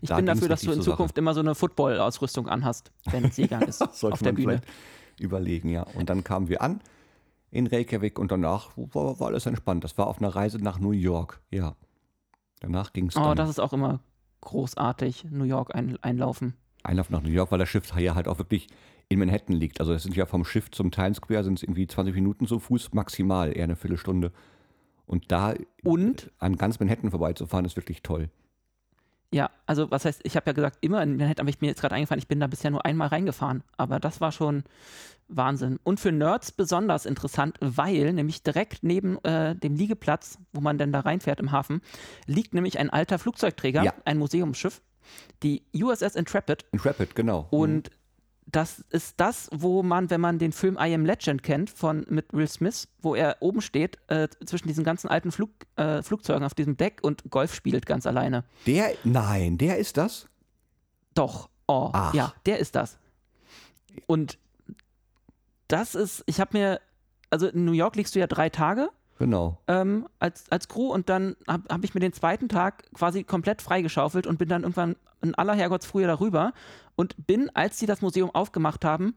[0.02, 3.62] Ich Da bin dafür, dass du in Zukunft immer so eine Football-Ausrüstung anhast, wenn Seegang
[3.68, 4.48] ist Sollte auf der man Bühne.
[4.62, 5.84] vielleicht überlegen, ja.
[5.84, 6.82] Und dann kamen wir an
[7.52, 9.84] in Reykjavik und danach war, war alles entspannt.
[9.84, 11.76] Das war auf einer Reise nach New York, ja.
[12.62, 14.00] Danach ging es Oh, das ist auch immer
[14.46, 16.54] großartig, New York ein, einlaufen.
[16.84, 18.68] Einlauf nach New York, weil das Schiff hier halt auch wirklich
[19.10, 19.80] in Manhattan liegt.
[19.80, 22.60] Also es sind ja vom Schiff zum Times Square sind es irgendwie 20 Minuten zu
[22.60, 24.32] Fuß maximal, eher eine Viertelstunde.
[25.06, 25.54] Und da
[25.84, 26.32] Und?
[26.40, 28.30] an ganz Manhattan vorbeizufahren, ist wirklich toll.
[29.36, 31.82] Ja, also was heißt, ich habe ja gesagt, immer in Manhattan, aber ich mir jetzt
[31.82, 33.64] gerade eingefallen, ich bin da bisher nur einmal reingefahren.
[33.76, 34.64] Aber das war schon
[35.28, 35.78] Wahnsinn.
[35.84, 40.94] Und für Nerds besonders interessant, weil nämlich direkt neben äh, dem Liegeplatz, wo man denn
[40.94, 41.82] da reinfährt im Hafen,
[42.28, 43.94] liegt nämlich ein alter Flugzeugträger, Ja.
[44.06, 44.82] ein Museumsschiff,
[45.44, 46.64] die USS Intrepid.
[46.72, 47.48] Intrepid, genau.
[47.50, 47.92] Und
[48.56, 52.32] das ist das, wo man, wenn man den Film I Am Legend kennt von mit
[52.32, 56.54] Will Smith, wo er oben steht äh, zwischen diesen ganzen alten Flug, äh, Flugzeugen auf
[56.54, 58.46] diesem Deck und Golf spielt ganz alleine.
[58.66, 60.28] Der, nein, der ist das?
[61.16, 61.50] Doch.
[61.68, 62.14] Oh, Ach.
[62.14, 62.98] ja, der ist das.
[64.06, 64.38] Und
[65.68, 66.82] das ist, ich habe mir,
[67.30, 69.58] also in New York liegst du ja drei Tage Genau.
[69.68, 73.62] ähm, als, als Crew und dann habe hab ich mir den zweiten Tag quasi komplett
[73.62, 76.52] freigeschaufelt und bin dann irgendwann in aller Herrgottsfrühe darüber
[76.96, 79.16] und bin, als sie das Museum aufgemacht haben,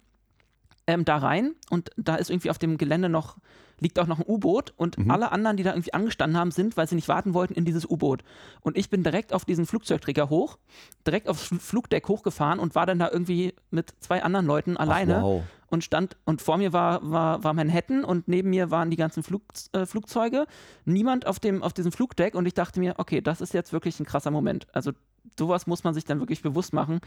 [0.87, 3.37] ähm, da rein und da ist irgendwie auf dem Gelände noch,
[3.81, 6.89] liegt auch noch ein U-Boot und alle anderen, die da irgendwie angestanden haben, sind, weil
[6.89, 8.23] sie nicht warten wollten, in dieses U-Boot.
[8.63, 10.59] Und ich bin direkt auf diesen Flugzeugträger hoch,
[11.07, 15.23] direkt aufs Fl- Flugdeck hochgefahren und war dann da irgendwie mit zwei anderen Leuten alleine
[15.23, 15.43] wow.
[15.71, 19.23] Und stand und vor mir war, war, war Manhattan und neben mir waren die ganzen
[19.23, 20.47] Flug, äh, Flugzeuge.
[20.85, 24.01] Niemand auf, dem, auf diesem Flugdeck und ich dachte mir, okay, das ist jetzt wirklich
[24.01, 24.67] ein krasser Moment.
[24.73, 24.93] Also
[25.39, 27.01] sowas muss man sich dann wirklich bewusst machen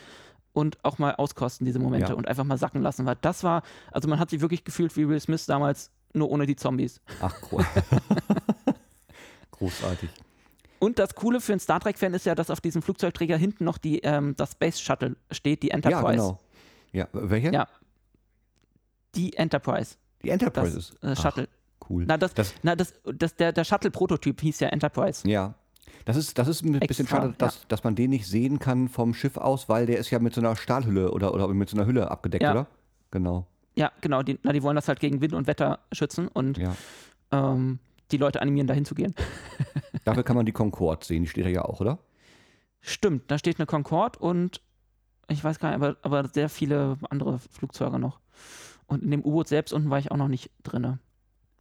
[0.53, 2.15] und auch mal auskosten, diese Momente Ja.
[2.15, 5.07] und einfach mal sacken lassen, weil das war, also man hat sich wirklich gefühlt wie
[5.09, 7.01] Will Smith damals, nur ohne die Zombies.
[7.21, 7.61] Ach, gro-
[9.51, 10.09] großartig.
[10.79, 13.77] Und das Coole für einen Star Trek-Fan ist ja, dass auf diesem Flugzeugträger hinten noch
[13.77, 16.11] die, ähm, das Space Shuttle steht, die Ja, Enterprise.
[16.17, 16.39] genau.
[16.91, 17.51] Ja, welche?
[17.53, 17.67] Ja.
[19.15, 19.95] Die Enterprise.
[20.23, 20.93] Die Enterprises.
[21.01, 21.47] Das äh, Shuttle.
[21.81, 22.05] Ach, cool.
[22.07, 25.27] Na, das, das, na, das, das, der, der Shuttle-Prototyp hieß ja Enterprise.
[25.27, 25.55] Ja.
[26.05, 27.61] Das ist, das ist ein bisschen Extra, schade, dass, ja.
[27.67, 30.41] dass man den nicht sehen kann vom Schiff aus, weil der ist ja mit so
[30.41, 32.51] einer Stahlhülle oder, oder mit so einer Hülle abgedeckt, Ja.
[32.51, 32.67] oder?
[33.11, 33.45] Genau.
[33.75, 34.23] Ja, genau.
[34.23, 36.75] Die, na, die wollen das halt gegen Wind und Wetter schützen und Ja.
[37.31, 37.79] ähm,
[38.11, 39.13] die Leute animieren, dahin zu gehen.
[40.05, 41.99] Dafür kann man die Concorde sehen, die steht da ja auch, oder?
[42.79, 44.61] Stimmt, da steht eine Concorde und
[45.29, 48.19] ich weiß gar nicht, aber, aber sehr viele andere Flugzeuge noch.
[48.91, 50.99] Und in dem U-Boot selbst unten war ich auch noch nicht drin.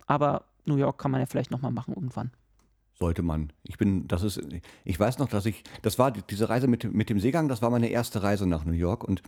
[0.07, 2.33] Aber New York kann man ja vielleicht nochmal machen irgendwann.
[2.99, 3.53] Sollte man.
[3.63, 4.41] Ich bin, das ist,
[4.85, 7.63] ich weiß noch, dass ich, das war die- diese Reise mit, mit dem Seegang, das
[7.63, 9.23] war meine erste Reise nach New York und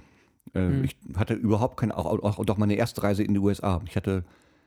[0.55, 0.85] äh, Mhm.
[0.85, 3.81] ich hatte überhaupt keine, auch, auch, auch meine erste Reise in die USA.
[3.87, 4.25] Ich hatte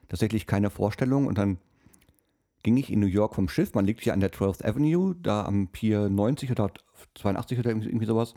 [0.08, 1.58] tatsächlich keine Vorstellung und dann
[2.64, 3.74] ging ich in New York vom Schiff.
[3.76, 6.72] Man liegt hier an der 12th Avenue, da am Pier 90 oder
[7.16, 8.34] 82 oder irgendwie sowas.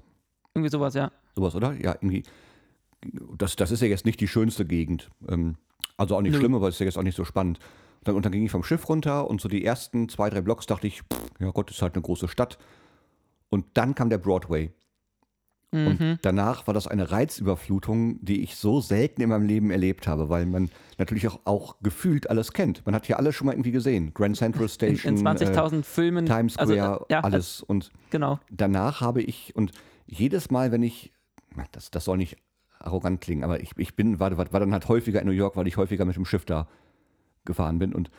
[0.54, 1.12] Irgendwie sowas, ja.
[1.37, 1.72] Sowas, oder?
[1.74, 2.24] Ja, irgendwie.
[3.37, 5.11] Das, das ist ja jetzt nicht die schönste Gegend.
[5.28, 5.56] Ähm,
[5.96, 6.38] also auch nicht Nö.
[6.38, 7.58] schlimm, aber es ist ja jetzt auch nicht so spannend.
[8.00, 10.40] Und dann, und dann ging ich vom Schiff runter und so die ersten zwei, drei
[10.40, 12.58] Blocks dachte ich, pff, ja Gott, ist halt eine große Stadt.
[13.48, 14.72] Und dann kam der Broadway.
[15.70, 15.87] Mhm.
[15.87, 20.28] Und danach war das eine Reizüberflutung, die ich so selten in meinem Leben erlebt habe,
[20.30, 22.87] weil man natürlich auch, auch gefühlt alles kennt.
[22.87, 24.14] Man hat hier alles schon mal irgendwie gesehen.
[24.14, 26.24] Grand Central In, Station, in 20.000 Filmen.
[26.26, 27.62] äh, Times also, Square, äh, ja, alles.
[27.62, 28.38] Und Genau.
[28.50, 29.72] danach habe ich, und
[30.06, 31.12] jedes Mal, wenn ich,
[31.72, 32.37] das, das soll nicht
[32.80, 35.56] arrogant klingen, aber ich, ich bin, war, war, war dann halt häufiger in New York,
[35.56, 36.68] weil ich häufiger mit dem Schiff da
[37.44, 37.94] gefahren bin.
[37.94, 38.10] Und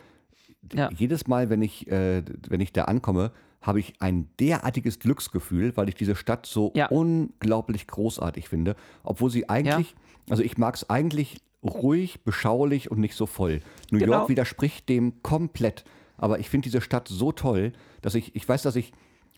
[0.74, 0.90] Ja.
[0.90, 5.88] jedes Mal, wenn ich, äh, wenn ich da ankomme, habe ich ein derartiges Glücksgefühl, weil
[5.88, 6.86] ich diese Stadt so Ja.
[6.88, 9.94] unglaublich großartig finde, obwohl sie eigentlich,
[10.30, 13.60] also ich mag es eigentlich ruhig, beschaulich und nicht so voll.
[13.90, 14.12] New Genau.
[14.18, 15.84] York widerspricht dem komplett,
[16.16, 18.92] aber ich finde diese Stadt so toll, dass ich, ich weiß, dass ich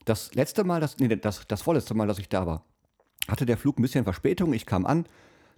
[0.04, 2.64] das letzte Mal, das, nee, das, das vorletzte Mal, dass ich da war,
[3.28, 4.52] hatte der Flug ein bisschen Verspätung.
[4.52, 5.06] Ich kam an,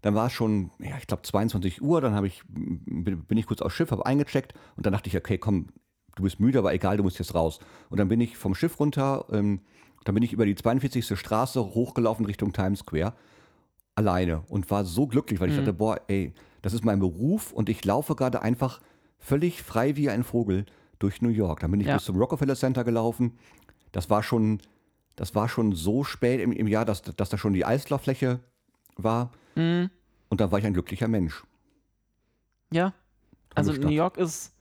[0.03, 3.63] dann war es schon, ja, ich glaube 22 Uhr, dann habe ich, bin ich kurz
[3.63, 5.69] aufs Schiff, habe eingecheckt und dann dachte ich, okay, komm,
[6.17, 7.59] du bist müde, aber egal, du musst jetzt raus.
[7.91, 9.61] Und dann bin ich vom Schiff runter, ähm,
[10.05, 11.19] dann bin ich über die 42.
[11.19, 13.15] Straße hochgelaufen Richtung Times Square,
[13.95, 17.69] alleine und war so glücklich, weil ich dachte, boah, ey, das ist mein Beruf und
[17.69, 18.81] ich laufe gerade einfach
[19.19, 20.67] völlig frei wie ein Vogel
[20.99, 21.61] durch New York.
[21.61, 21.95] Dann bin ich Ja.
[21.95, 23.39] bis zum Rockefeller Center gelaufen.
[23.93, 24.61] Das war schon,
[25.17, 28.41] das war schon so spät im, im Jahr, dass, dass da schon die Eislauffläche
[28.97, 29.31] war.
[29.55, 29.91] Mhm.
[30.29, 31.45] Und da war ich ein glücklicher Mensch.
[32.73, 32.93] Ja.
[33.55, 33.85] Also Stadt.
[33.85, 34.53] New York ist,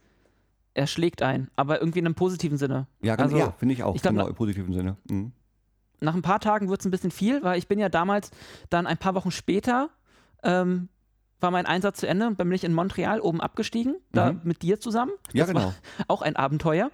[0.76, 2.88] er schlägt ein, aber irgendwie in einem positiven Sinne.
[3.02, 4.98] Ja, genau, Also, ja finde ich auch, ich glaub, genau, na- im positiven Sinne.
[5.10, 5.32] Mhm.
[6.00, 8.30] Nach ein paar Tagen wird es ein bisschen viel, weil ich bin ja damals
[8.70, 9.90] dann ein paar Wochen später,
[10.44, 10.90] ähm,
[11.40, 14.42] war mein Einsatz zu Ende und dann bin ich in Montreal oben abgestiegen, da Mhm.
[14.44, 15.12] mit dir zusammen.
[15.34, 15.74] Ja, Das war genau.
[16.08, 16.92] auch ein Abenteuer.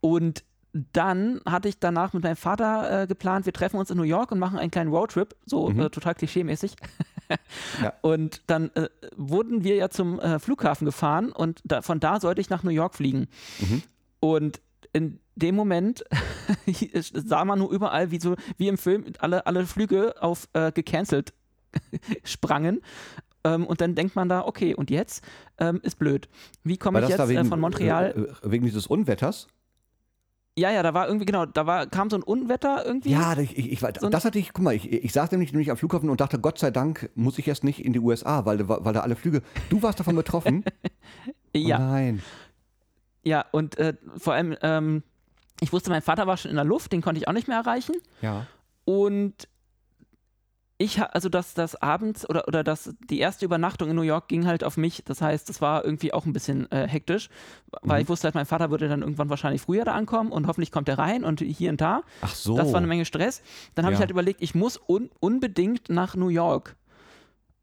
[0.00, 4.04] Und dann hatte ich danach mit meinem Vater äh, geplant, wir treffen uns in New
[4.04, 5.80] York und machen einen kleinen Roadtrip, so Mhm.
[5.80, 6.76] äh, total klischeemäßig.
[7.80, 7.92] Ja.
[8.00, 12.40] Und dann äh, wurden wir ja zum äh, Flughafen gefahren und da, von da sollte
[12.40, 13.28] ich nach New York fliegen.
[13.60, 13.82] Mhm.
[14.18, 14.60] Und
[14.92, 16.02] in dem Moment
[17.12, 21.32] sah man nur überall, wie so wie im Film alle, alle Flüge auf äh, gecancelt
[22.24, 22.80] sprangen.
[23.44, 25.24] Ähm, und dann denkt man da, okay, und jetzt
[25.58, 26.28] ähm, ist blöd.
[26.64, 28.34] Wie komme ich jetzt wegen, äh, von Montreal?
[28.42, 29.46] wegen dieses Unwetters?
[30.60, 33.10] Ja, ja, da war irgendwie, genau, da war, kam so ein Unwetter irgendwie.
[33.10, 35.70] Ja, ich, ich, ich, So das hatte ich, guck mal, ich, ich saß nämlich, nämlich
[35.70, 38.68] am Flughafen und dachte, Gott sei Dank muss ich jetzt nicht in die USA, weil,
[38.68, 39.40] weil da alle Flüge.
[39.70, 40.62] Du warst davon betroffen?
[41.56, 42.22] ja, Oh nein.
[43.22, 45.02] ja, und äh, vor allem, ähm,
[45.62, 47.56] ich wusste, mein Vater war schon in der Luft, den konnte ich auch nicht mehr
[47.56, 47.94] erreichen.
[48.20, 48.46] Ja.
[48.84, 49.48] Und
[50.82, 54.46] ich, also das, das abends oder, oder das, die erste Übernachtung in New York ging
[54.46, 55.02] halt auf mich.
[55.04, 57.28] Das heißt, das war irgendwie auch ein bisschen äh, hektisch,
[57.82, 58.02] weil Mhm.
[58.04, 60.88] ich wusste halt, mein Vater würde dann irgendwann wahrscheinlich früher da ankommen und hoffentlich kommt
[60.88, 62.00] er rein und hier und da.
[62.22, 62.56] Ach so.
[62.56, 63.42] Das war eine Menge Stress.
[63.74, 64.04] Dann habe ich Ja.
[64.04, 66.76] halt überlegt, ich muss un unbedingt nach New York.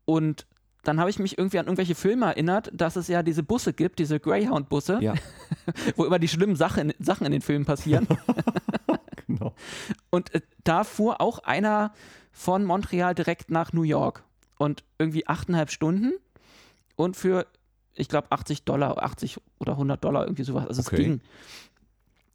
[0.06, 0.46] Und
[0.84, 3.98] dann habe ich mich irgendwie an irgendwelche Filme erinnert, dass es ja diese Busse gibt,
[3.98, 5.16] diese Greyhound-Busse, Ja,
[5.96, 8.08] wo immer die schlimmen Sachen, Sachen in den Filmen passieren.
[9.28, 9.54] genau.
[10.12, 11.94] Und äh, da fuhr auch einer
[12.38, 14.24] von Montreal direkt nach New York.
[14.60, 16.14] Und irgendwie achteinhalb Stunden
[16.96, 17.48] und für,
[17.96, 20.68] ich glaube, 80 Dollar, 80 oder 100 Dollar, irgendwie sowas.
[20.68, 20.96] Also Okay.
[20.96, 21.22] es ging.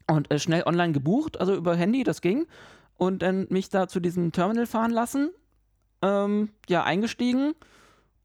[0.09, 2.47] Und äh, schnell online gebucht, also über Handy, das ging.
[2.97, 5.31] Und dann mich da zu diesem Terminal fahren lassen.
[6.03, 7.55] Ähm, ja, eingestiegen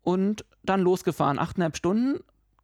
[0.01, 1.37] und dann losgefahren.
[1.37, 2.19] Achteinhalb Stunden.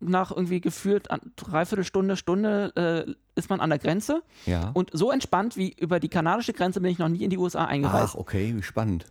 [0.06, 4.24] Nach irgendwie gefühlt dreiviertel Stunde, Stunde äh, ist man an der Grenze.
[4.46, 4.72] Ja.
[4.74, 7.66] Und so entspannt wie über die kanadische Grenze bin ich noch nie in die USA
[7.66, 8.14] eingereist.
[8.16, 9.06] Ach, okay, wie spannend.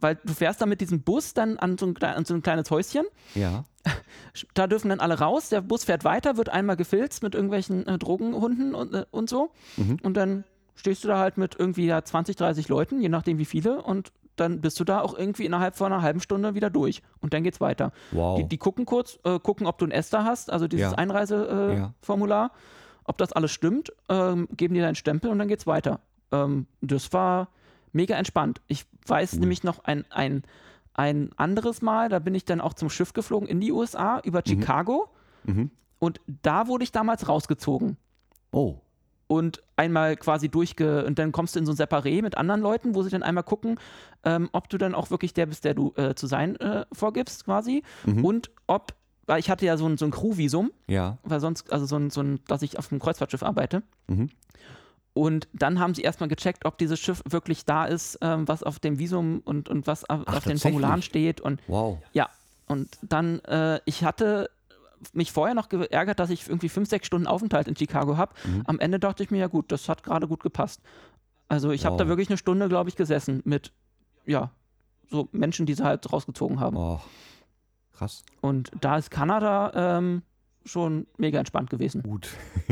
[0.00, 2.70] Weil du fährst dann mit diesem Bus dann an so, ein, an so ein kleines
[2.70, 3.06] Häuschen.
[3.34, 3.64] Ja.
[4.54, 5.48] Da dürfen dann alle raus.
[5.48, 9.50] Der Bus fährt weiter, wird einmal gefilzt mit irgendwelchen äh, Drogenhunden und, äh, und so.
[9.76, 9.98] Mhm.
[10.02, 13.44] Und dann stehst du da halt mit irgendwie ja, 20, 30 Leuten, je nachdem wie
[13.44, 13.82] viele.
[13.82, 17.34] Und dann bist du da auch irgendwie innerhalb von einer halben Stunde wieder durch und
[17.34, 17.92] dann geht's weiter.
[18.12, 18.38] Wow.
[18.38, 20.98] Die, die gucken kurz, äh, gucken, ob du ein ESTA hast, also dieses Ja.
[20.98, 22.60] Einreiseformular, äh, Ja.
[23.06, 26.00] Ob das alles stimmt, ähm, geben dir deinen Stempel und dann geht's weiter.
[26.32, 27.48] Ähm, das war
[27.92, 28.62] mega entspannt.
[28.66, 29.40] Ich weiß Cool.
[29.40, 30.42] nämlich noch ein, ein,
[30.94, 34.42] ein anderes Mal, da bin ich dann auch zum Schiff geflogen in die USA über
[34.46, 35.08] Chicago
[35.44, 35.70] Mhm.
[35.98, 37.98] und da wurde ich damals rausgezogen
[38.52, 38.76] Oh.
[39.26, 42.94] Und einmal quasi durchge und dann kommst du in so ein Separé mit anderen Leuten,
[42.94, 43.78] wo sie dann einmal gucken,
[44.24, 47.44] ähm, ob du dann auch wirklich der bist, der du äh, zu sein äh, vorgibst
[47.44, 48.24] quasi Mhm.
[48.24, 48.94] und ob,
[49.26, 51.18] weil ich hatte ja so ein, so ein Crew-Visum, Ja.
[51.22, 53.82] weil sonst, also so ein, so ein, dass ich auf einem Kreuzfahrtschiff arbeite.
[54.08, 54.30] Mhm.
[55.14, 58.80] Und dann haben sie erstmal gecheckt, ob dieses Schiff wirklich da ist, ähm, was auf
[58.80, 60.58] dem Visum und, und was auf, Ach, auf den?
[60.58, 61.40] Formularen steht.
[61.40, 61.98] Und Wow.
[62.12, 62.28] ja,
[62.66, 64.50] und dann, äh, ich hatte
[65.12, 68.34] mich vorher noch geärgert, dass ich irgendwie fünf, sechs Stunden Aufenthalt in Chicago habe.
[68.44, 68.62] Mhm.
[68.66, 70.80] Am Ende dachte ich mir, ja gut, das hat gerade gut gepasst.
[71.48, 71.98] Also ich habe Wow.
[72.02, 73.72] da wirklich eine Stunde, glaube ich, gesessen mit,
[74.24, 74.50] ja,
[75.10, 76.76] so Menschen, die sie halt rausgezogen haben.
[76.76, 77.00] Oh.
[77.92, 78.24] Krass.
[78.40, 80.22] Und da ist Kanada ähm,
[80.64, 82.02] schon mega entspannt gewesen.
[82.02, 82.28] Gut.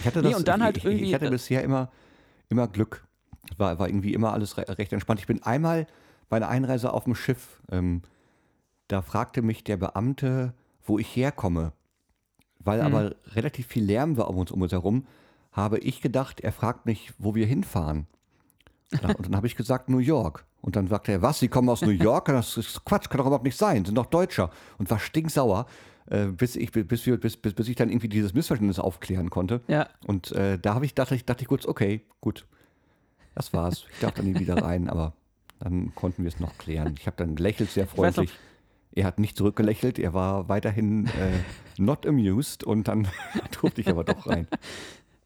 [0.00, 1.90] ich hatte Nee, das, und dann halt ich, irgendwie, Ich hatte äh, bisher immer,
[2.48, 3.06] immer Glück.
[3.56, 5.20] War, war irgendwie immer alles re recht entspannt.
[5.20, 5.86] Ich bin einmal
[6.28, 8.02] bei einer Einreise auf dem Schiff, ähm,
[8.88, 11.72] da fragte mich der Beamte, wo ich herkomme.
[12.58, 12.94] Weil Hm.
[12.94, 15.06] aber relativ viel Lärm war um uns, um uns herum,
[15.52, 18.06] habe ich gedacht, er fragt mich, wo wir hinfahren.
[18.92, 20.44] Und dann habe ich gesagt, New York.
[20.60, 22.26] Und dann sagte er, was, Sie kommen aus New York?
[22.26, 24.50] Das ist Quatsch, kann doch überhaupt nicht sein, sind doch Deutscher.
[24.78, 25.66] Und war stinksauer,
[26.06, 29.60] äh, bis, ich, bis, wir, bis, bis, bis ich dann irgendwie dieses Missverständnis aufklären konnte.
[29.66, 32.46] Ja, Und äh, da habe ich, dachte ich, dachte ich kurz, okay, gut,
[33.34, 33.86] das war's.
[33.92, 35.14] Ich darf da nie wieder rein, aber
[35.58, 36.94] dann konnten wir es noch klären.
[36.98, 38.30] Ich habe dann gelächelt, sehr freundlich.
[38.94, 41.40] Er hat nicht zurückgelächelt, er war weiterhin äh,
[41.78, 43.08] not amused und dann
[43.60, 44.46] durfte ich aber doch rein.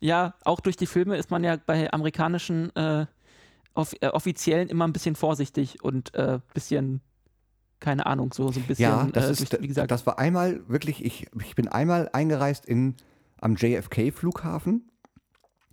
[0.00, 3.06] Ja, auch durch die Filme ist man ja bei amerikanischen äh,
[3.74, 7.00] off äh, Offiziellen immer ein bisschen vorsichtig und äh, bisschen,
[7.80, 10.18] keine Ahnung, so, so ein bisschen, Ja, das äh, ist, durch, wie gesagt, das war
[10.18, 12.94] einmal wirklich, ich, ich bin einmal eingereist in,
[13.40, 14.90] am JFK-Flughafen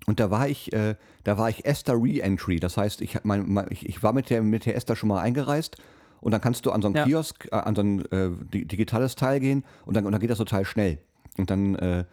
[0.06, 2.60] und da war ich, äh, da war ich ESTA Re-Entry.
[2.60, 5.22] Das heißt, ich, mein, mein, ich, ich war mit der, mit der ESTA schon mal
[5.22, 5.78] eingereist
[6.24, 7.04] und dann kannst du an so einen Ja.
[7.06, 10.30] Kiosk, äh, an so ein äh, di- digitales Teil gehen und dann, und dann geht
[10.30, 11.00] das total schnell.
[11.38, 12.06] Und dann äh,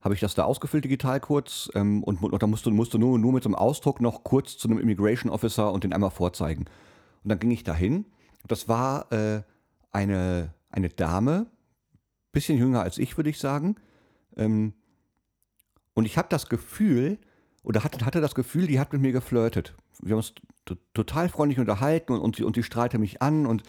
[0.00, 2.98] habe ich das da ausgefüllt digital kurz ähm, und, und dann musst du, musst du
[2.98, 6.10] nur, nur mit so einem Ausdruck noch kurz zu einem Immigration Officer und den einmal
[6.10, 6.64] vorzeigen.
[7.22, 8.04] Und dann ging ich dahin.
[8.46, 9.42] Das war äh,
[9.92, 11.46] eine, eine Dame,
[12.32, 13.76] bisschen jünger als ich, würde ich sagen.
[14.36, 14.74] Ähm,
[15.94, 17.18] und ich habe das Gefühl,
[17.62, 19.74] oder hatte, hatte das Gefühl, die hat mit mir geflirtet.
[20.02, 20.34] Wir haben uns
[20.94, 23.62] total freundlich unterhalten und, und, sie, und sie strahlte mich an und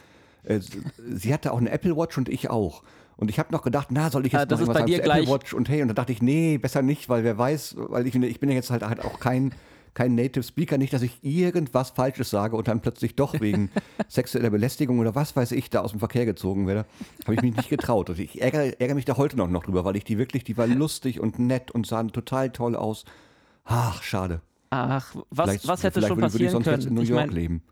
[0.43, 2.83] äh, sie- hatte auch eine Apple Watch und ich auch.
[3.17, 4.97] Und ich habe noch gedacht, na, soll ich jetzt Ah, das noch ist bei dir
[4.97, 5.33] sagen zur Apple gleich.
[5.35, 8.13] Watch und hey, und dann dachte ich, nee, besser nicht, weil wer weiß, weil ich,
[8.13, 9.53] bin- ich bin ja jetzt halt, halt auch kein,
[9.93, 13.71] kein Native Speaker, nicht, dass ich irgendwas Falsches sage und dann plötzlich doch wegen
[14.09, 16.85] sexueller Belästigung oder was weiß ich da aus dem Verkehr gezogen werde.
[17.23, 18.09] Habe ich mich nicht getraut.
[18.09, 20.57] Und ich ärgere, ärgere mich da heute noch, noch drüber, weil ich die wirklich, die
[20.57, 23.05] war lustig und nett und sah total toll aus.
[23.63, 24.41] Ach, schade.
[24.69, 26.75] Ach, was, Vielleicht- was hätte schon würde- würde ich passieren sonst können?
[26.81, 27.63] jetzt in New ich York mein, leben.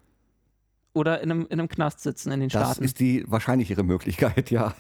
[0.94, 2.84] oder in einem, in einem Knast sitzen in den Das Staaten.
[2.84, 4.74] ist die wahrscheinlichere Möglichkeit, ja.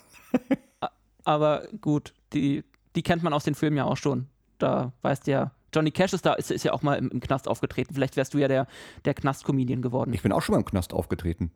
[1.23, 2.63] Aber gut, die,
[2.95, 4.28] die kennt man aus den Filmen ja auch schon.
[4.58, 7.19] Da weißt du ja, Johnny Cash ist da, ist, ist ja auch mal im, im
[7.19, 7.93] Knast aufgetreten.
[7.93, 8.67] Vielleicht wärst du ja der,
[9.06, 10.13] der Knast-Comedian geworden.
[10.13, 11.52] Ich bin auch schon mal im Knast aufgetreten.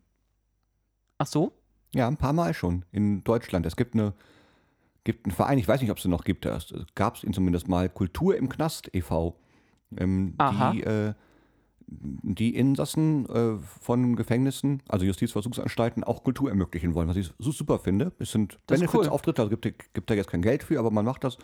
[1.18, 1.52] Ach so?
[1.94, 3.66] Ja, ein paar Mal schon in Deutschland.
[3.66, 4.14] Es gibt eine
[5.04, 6.60] gibt einen Verein, ich weiß nicht, ob es den noch gibt, da
[6.94, 9.38] gab es ihn zumindest mal, Kultur im Knast e.V.,
[9.96, 10.36] ähm,
[10.74, 11.14] die, äh,
[11.88, 17.80] die Insassen äh, von Gefängnissen, also Justizvollzugsanstalten, auch Kultur ermöglichen wollen, was ich so super
[17.80, 18.12] finde.
[18.20, 18.78] Es sind ist cool.
[18.78, 21.38] Benefits-Auftritte, also gibt, gibt da jetzt kein Geld für, aber man macht das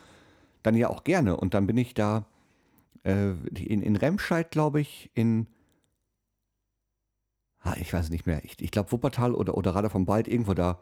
[0.63, 1.38] dann ja auch gerne.
[1.38, 2.25] Und dann bin ich da
[3.03, 5.47] äh, in, in Remscheid, glaube ich, in
[7.63, 8.43] Ah, ich weiß nicht mehr.
[8.43, 10.79] Ich, ich glaube Wuppertal oder, oder Radar vom Wald, irgendwo da.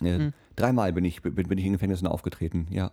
[0.00, 0.32] Äh, Hm.
[0.56, 2.92] Dreimal bin ich, bin, bin ich in Gefängnissen aufgetreten, ja.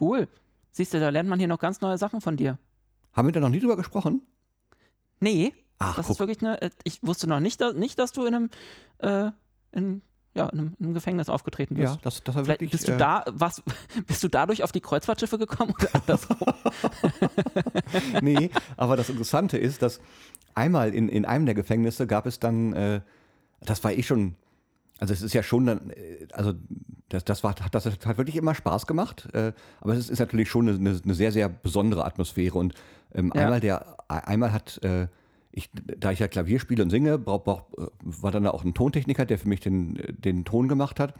[0.00, 0.28] Cool.
[0.72, 2.58] Siehst du, da lernt man hier noch ganz neue Sachen von dir.
[3.12, 4.22] Haben wir da noch nie drüber gesprochen?
[5.20, 6.14] Nee, Ach, das guck.
[6.14, 6.60] ist wirklich eine.
[6.62, 8.50] äh, Ich wusste noch nicht, dass, nicht, dass du in einem,
[8.98, 9.30] äh,
[9.72, 10.02] in,
[10.34, 11.94] ja, in einem, in einem Gefängnis aufgetreten bist.
[11.94, 12.70] ja, das, das war Vielleicht wirklich.
[12.70, 13.62] bist du äh, da, was,
[14.06, 16.38] bist du dadurch auf die Kreuzfahrtschiffe gekommen oder andersrum?
[18.22, 20.00] nee, aber das Interessante ist, dass
[20.54, 23.00] einmal in, in einem der Gefängnisse gab es dann, äh,
[23.60, 24.36] das war eh schon,
[24.98, 26.54] also es ist ja schon dann, äh, also
[27.10, 30.18] das, das, war, hat, das hat wirklich immer Spaß gemacht, äh, aber es ist, ist
[30.20, 32.74] natürlich schon eine, eine, sehr, sehr besondere Atmosphäre und
[33.14, 33.42] ähm, Ja.
[33.42, 35.06] einmal der, einmal hat, äh,
[35.52, 38.74] ich, da ich ja Klavier spiele und singe, brauch, brauch, äh, war dann auch ein
[38.74, 41.14] Tontechniker, der für mich den, den Ton gemacht hat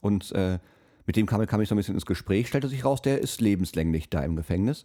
[0.00, 0.58] und äh,
[1.06, 3.40] mit dem kam, kam ich so ein bisschen ins Gespräch, stellte sich raus, der ist
[3.40, 4.84] lebenslänglich da im Gefängnis.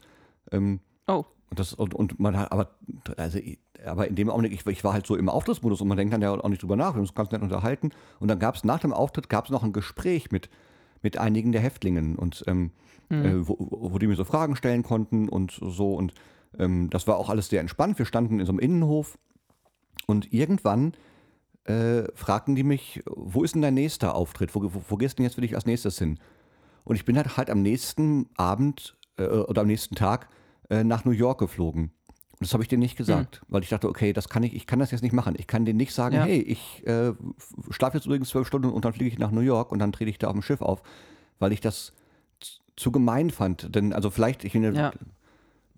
[0.52, 1.26] Ähm, Oh.
[1.52, 2.72] Und, das, und, und man hat, aber,
[3.18, 3.38] also,
[3.86, 6.22] aber in dem Augenblick, ich, ich war halt so im Auftrittsmodus und man denkt dann
[6.22, 7.92] ja auch nicht drüber nach, wir haben uns ganz nett unterhalten.
[8.20, 10.50] Und dann gab es nach dem Auftritt gab es noch ein Gespräch mit,
[11.02, 12.72] mit einigen der Häftlingen und ähm,
[13.10, 15.94] äh, wo, wo die mir so Fragen stellen konnten und so.
[15.94, 16.14] Und
[16.58, 18.00] ähm, das war auch alles sehr entspannt.
[18.00, 19.18] Wir standen in so einem Innenhof
[20.08, 20.94] und irgendwann
[21.66, 24.56] äh, fragten die mich, wo ist denn dein nächster Auftritt?
[24.56, 26.18] Wo, wo, wo gehst du denn jetzt für dich als nächstes hin?
[26.86, 30.30] Und ich bin halt, halt am nächsten Abend äh, oder am nächsten Tag
[30.72, 31.92] äh, nach New York geflogen.
[32.32, 34.66] Und das habe ich denen nicht gesagt, weil ich dachte, okay, das kann ich, ich
[34.66, 35.36] kann das jetzt nicht machen.
[35.38, 36.24] Ich kann denen nicht sagen, Ja.
[36.24, 37.14] hey, ich äh,
[37.70, 40.10] schlafe jetzt übrigens zwölf Stunden und dann fliege ich nach New York und dann trete
[40.10, 40.82] ich da auf dem Schiff auf,
[41.38, 41.94] weil ich das
[42.76, 43.76] zu gemein fand.
[43.76, 44.92] Denn also vielleicht, ich finde, Ja.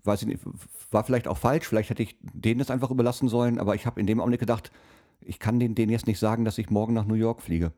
[0.04, 0.40] weiß ich nicht,
[0.90, 4.00] war vielleicht auch falsch, vielleicht hätte ich denen das einfach überlassen sollen, aber ich habe
[4.00, 4.70] in dem Augenblick gedacht,
[5.20, 7.72] ich kann denen, denen jetzt nicht sagen, dass ich morgen nach New York fliege.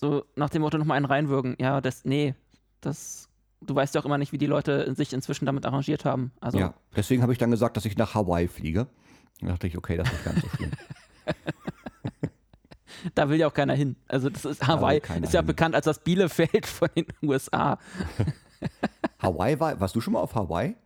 [0.00, 1.56] So nach dem Motto nochmal einen reinwürgen.
[1.58, 2.34] Ja, das, nee,
[2.80, 3.28] das,
[3.66, 6.32] du weißt ja auch immer nicht, wie die Leute sich inzwischen damit arrangiert haben.
[6.40, 8.86] Also, Ja, deswegen habe ich dann gesagt, dass ich nach Hawaii fliege.
[9.40, 10.70] Da dachte ich, okay, das ist ganz so schlimm.
[13.14, 13.96] da will ja auch keiner hin.
[14.08, 15.46] Also, das ist Hawaii, ist ja hin.
[15.46, 17.78] bekannt als das Bielefeld von den USA.
[19.18, 20.76] Hawaii war, warst du schon mal auf Hawaii?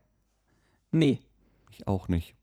[0.92, 1.20] Nee.
[1.70, 2.34] Ich auch nicht.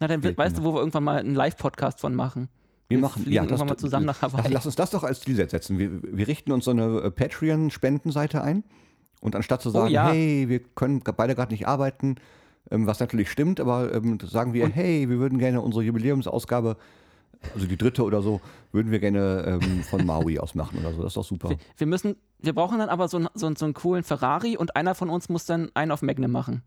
[0.00, 2.48] Na, dann Fehlt weißt du, wo wir irgendwann mal einen Live-Podcast von machen.
[2.88, 4.50] Wir machen fliegen ja, das, mal zusammen nach Hawaii.
[4.50, 5.78] Lass uns das doch als Ziel setzen.
[5.78, 8.64] Wir, wir richten uns so eine äh, Patreon-Spendenseite ein
[9.20, 10.08] und anstatt zu Oh, sagen, ja.
[10.10, 12.16] hey, wir können beide gerade nicht arbeiten,
[12.70, 16.76] ähm, was natürlich stimmt, aber ähm, sagen wir, hey, wir würden gerne unsere Jubiläumsausgabe,
[17.54, 18.40] also die dritte oder so,
[18.72, 20.98] würden wir gerne ähm, von Maui aus machen oder so.
[21.02, 21.50] Das ist doch super.
[21.50, 24.56] Wir, wir müssen, wir brauchen dann aber so, einen- so, einen- so einen coolen Ferrari
[24.56, 26.62] und einer von uns muss dann einen auf Magnum machen.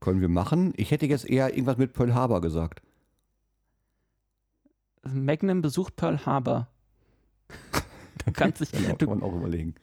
[0.00, 0.72] Können wir machen.
[0.76, 2.82] Ich hätte jetzt eher irgendwas mit Pearl Harbor gesagt.
[5.04, 6.68] Magnum besucht Pearl Harbor.
[8.26, 9.74] du kannst dich, Genau, du, kann man auch überlegen.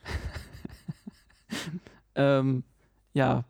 [2.16, 2.64] ähm,
[3.14, 3.44] ja,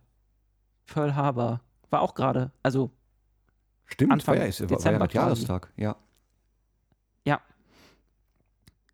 [0.87, 2.91] Pearl Harbor war auch gerade, also
[3.85, 5.13] Stimmt, Anfang war ja, ist, war, war ja Dezember.
[5.13, 5.71] Jahrestag.
[5.77, 5.95] Ja.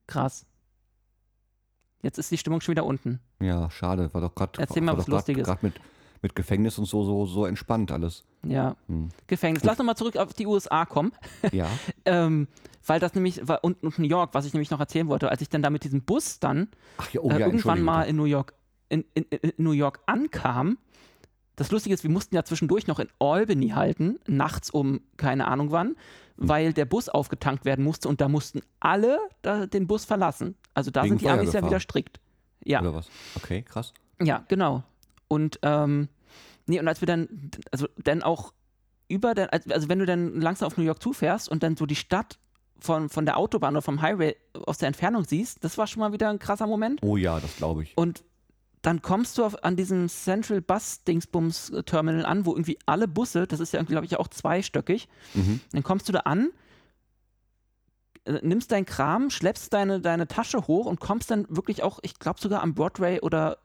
[0.07, 0.45] krass.
[2.01, 3.19] Jetzt ist die Stimmung schon wieder unten.
[3.39, 4.13] ja, schade.
[4.13, 5.47] War doch gerade Erzähl mal was Lustiges.
[5.47, 5.81] Gerade mit,
[6.21, 8.23] mit Gefängnis und so, so, so entspannt alles.
[8.43, 9.09] Ja, Hm.
[9.25, 9.63] Gefängnis.
[9.63, 11.11] Lass noch mal zurück auf die USA kommen.
[11.51, 11.67] Ja.
[12.07, 12.47] Ähm,
[12.85, 15.41] weil das nämlich, war, und, und New York, was ich nämlich noch erzählen wollte, als
[15.41, 18.15] ich dann da mit diesem Bus dann Ach ja, oh äh, ja, irgendwann mal in
[18.15, 18.53] New York,
[18.89, 20.77] in, in, in New York ankam.
[21.55, 25.71] Das Lustige ist, wir mussten ja zwischendurch noch in Albany halten, nachts um keine Ahnung
[25.71, 25.95] wann,
[26.35, 30.55] weil der Bus aufgetankt werden musste und da mussten alle da, den Bus verlassen.
[30.73, 32.19] Also da Wegen sind die Amis ja wieder strikt.
[32.63, 33.09] Ja, Oder was?
[33.35, 33.93] Okay, krass.
[34.21, 34.83] ja, genau.
[35.27, 36.09] Und ähm,
[36.65, 38.53] nee, und als wir dann, also dann auch
[39.07, 41.95] über der, also wenn du dann langsam auf New York zufährst und dann so die
[41.95, 42.39] Stadt
[42.79, 46.11] von, von der Autobahn oder vom Highway aus der Entfernung siehst, das war schon mal
[46.11, 47.01] wieder ein krasser Moment.
[47.03, 47.97] Oh ja, das glaube ich.
[47.97, 48.23] Und
[48.85, 53.47] dann kommst du auf, an diesem Central Bus Dingsbums Terminal an, wo irgendwie alle Busse,
[53.47, 55.59] das ist ja, glaube ich, auch zweistöckig, Mhm.
[55.71, 56.51] dann kommst du da an,
[58.25, 62.19] äh, nimmst deinen Kram, schleppst deine, deine Tasche hoch und kommst dann wirklich auch, ich
[62.19, 63.57] glaube sogar am Broadway oder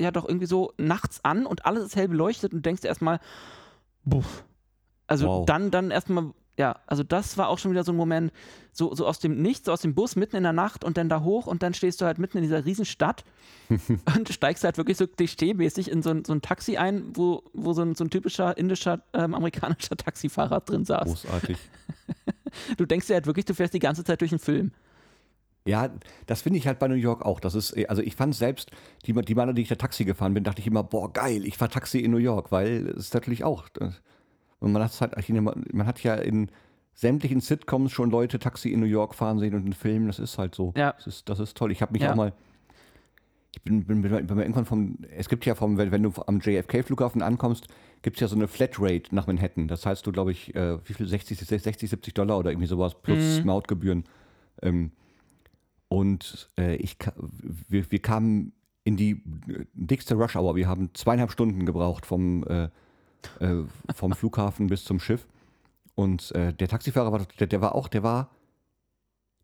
[0.00, 3.20] ja doch irgendwie so nachts an und alles ist hell beleuchtet und denkst erstmal,
[4.04, 4.44] buff.
[5.06, 5.46] Also Wow.
[5.46, 8.32] dann, dann erstmal, ja, also das war auch schon wieder so ein Moment,
[8.72, 11.22] so, so aus dem Nichts, aus dem Bus mitten in der Nacht und dann da
[11.22, 13.24] hoch und dann stehst du halt mitten in dieser Riesenstadt
[14.16, 17.72] und steigst halt wirklich so klischee-mäßig in so ein, so ein Taxi ein, wo, wo
[17.72, 21.04] so ein, so ein typischer indischer, ähm, amerikanischer Taxifahrer drin saß.
[21.08, 21.56] Großartig.
[22.76, 24.72] Du denkst dir halt wirklich, du fährst die ganze Zeit durch einen Film.
[25.64, 25.88] Ja,
[26.26, 27.40] das finde ich halt bei New York auch.
[27.40, 28.70] Das ist, also ich fand selbst,
[29.06, 31.56] die, die Male, die ich da Taxi gefahren bin, dachte ich immer, boah, geil, ich
[31.56, 33.68] fahre Taxi in New York, weil es ist natürlich auch.
[33.70, 34.02] das-
[34.62, 35.14] Und man hat halt,
[35.72, 36.50] man hat ja in
[36.94, 40.38] sämtlichen Sitcoms schon Leute Taxi in New York fahren sehen und in Filmen, das ist
[40.38, 40.72] halt so.
[40.76, 40.92] Ja.
[40.92, 41.72] Das ist, das ist toll.
[41.72, 42.12] Ich habe mich Ja.
[42.12, 42.32] auch mal,
[43.54, 46.40] ich bin, bin, bin, bin irgendwann vom, es gibt ja vom, wenn, wenn du am
[46.40, 47.66] JFK-Flughafen ankommst,
[48.02, 49.68] gibt es ja so eine Flatrate nach Manhattan.
[49.68, 52.94] Das heißt, du, glaube ich, äh, wie viel, 60, 60, 70 Dollar oder irgendwie sowas
[53.00, 53.46] plus Mhm.
[53.46, 54.04] Mautgebühren.
[54.62, 54.92] Ähm,
[55.88, 56.96] und äh, ich,
[57.68, 58.52] wir, wir kamen
[58.84, 60.56] in die äh, dickste Rush Hour.
[60.56, 62.68] Wir haben zweieinhalb Stunden gebraucht vom, äh,
[63.40, 63.62] äh,
[63.94, 65.26] vom Flughafen bis zum Schiff.
[65.94, 68.30] Und äh, der Taxifahrer war, der, der war auch, der war,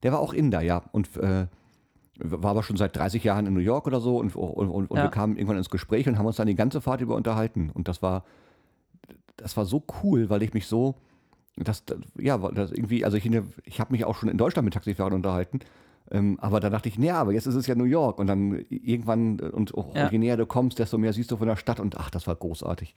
[0.03, 0.83] der war auch Inder, ja.
[0.93, 1.47] Und äh,
[2.21, 4.19] war aber schon seit 30 Jahren in New York oder so.
[4.19, 5.05] Und, und, und, und Ja.
[5.05, 7.71] wir kamen irgendwann ins Gespräch und haben uns dann die ganze Fahrt über unterhalten.
[7.73, 8.25] Und das war,
[9.37, 10.97] das war so cool, weil ich mich so,
[11.57, 11.85] das,
[12.19, 13.29] ja, das irgendwie, also ich,
[13.65, 15.61] ich habe mich auch schon in Deutschland mit Taxifahrern unterhalten.
[16.11, 18.65] Ähm, aber da dachte ich, naja, aber jetzt ist es ja New York und dann
[18.71, 20.09] irgendwann, und oh, Ja.
[20.11, 22.35] je näher du kommst, desto mehr siehst du von der Stadt und ach, das war
[22.35, 22.95] großartig.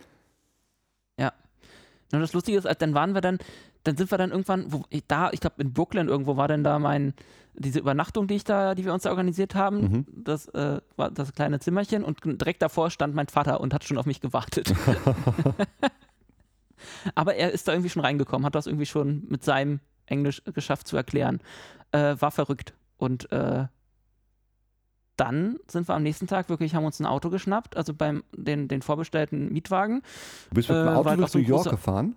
[2.18, 3.39] Und das Lustige ist, als dann waren wir dann
[3.84, 6.78] dann sind wir dann irgendwann, wo, da, ich glaube in Brooklyn irgendwo war denn da
[6.78, 7.14] mein,
[7.55, 10.05] diese Übernachtung, die ich da, die wir uns da organisiert haben, Mhm.
[10.24, 13.97] das äh, war das kleine Zimmerchen und direkt davor stand mein Vater und hat schon
[13.97, 14.74] auf mich gewartet.
[17.16, 20.88] Aber er ist da irgendwie schon reingekommen, hat das irgendwie schon mit seinem Englisch geschafft
[20.88, 21.39] zu erklären.
[21.91, 22.74] Äh, war verrückt.
[22.97, 23.66] Und äh,
[25.22, 28.68] dann sind wir am nächsten Tag wirklich, haben uns ein Auto geschnappt, also beim den,
[28.68, 30.02] den vorbestellten Mietwagen.
[30.50, 32.16] Du bist mit dem Äh, Auto war nach so New York gefahren?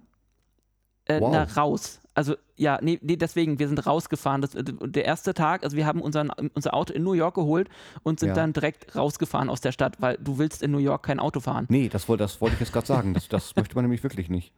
[1.07, 1.31] Äh, Wow.
[1.33, 2.01] na, raus.
[2.15, 4.41] Also, ja, nee, nee, deswegen, wir sind rausgefahren.
[4.41, 7.69] Das, äh, der erste Tag, also wir haben unseren, unser Auto in New York geholt
[8.05, 8.35] und sind Ja.
[8.37, 11.67] dann direkt rausgefahren aus der Stadt, weil du willst in New York kein Auto fahren.
[11.69, 13.13] Nee, das, das wollte ich jetzt gerade sagen.
[13.15, 14.53] Das, das möchte man nämlich wirklich nicht.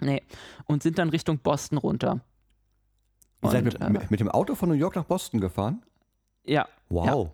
[0.00, 0.22] Nee.
[0.66, 2.20] Und sind dann Richtung Boston runter.
[3.42, 5.82] Ihr seid Und, mit, äh, mit dem Auto von New York nach Boston gefahren?
[6.48, 7.30] Ja, Wow.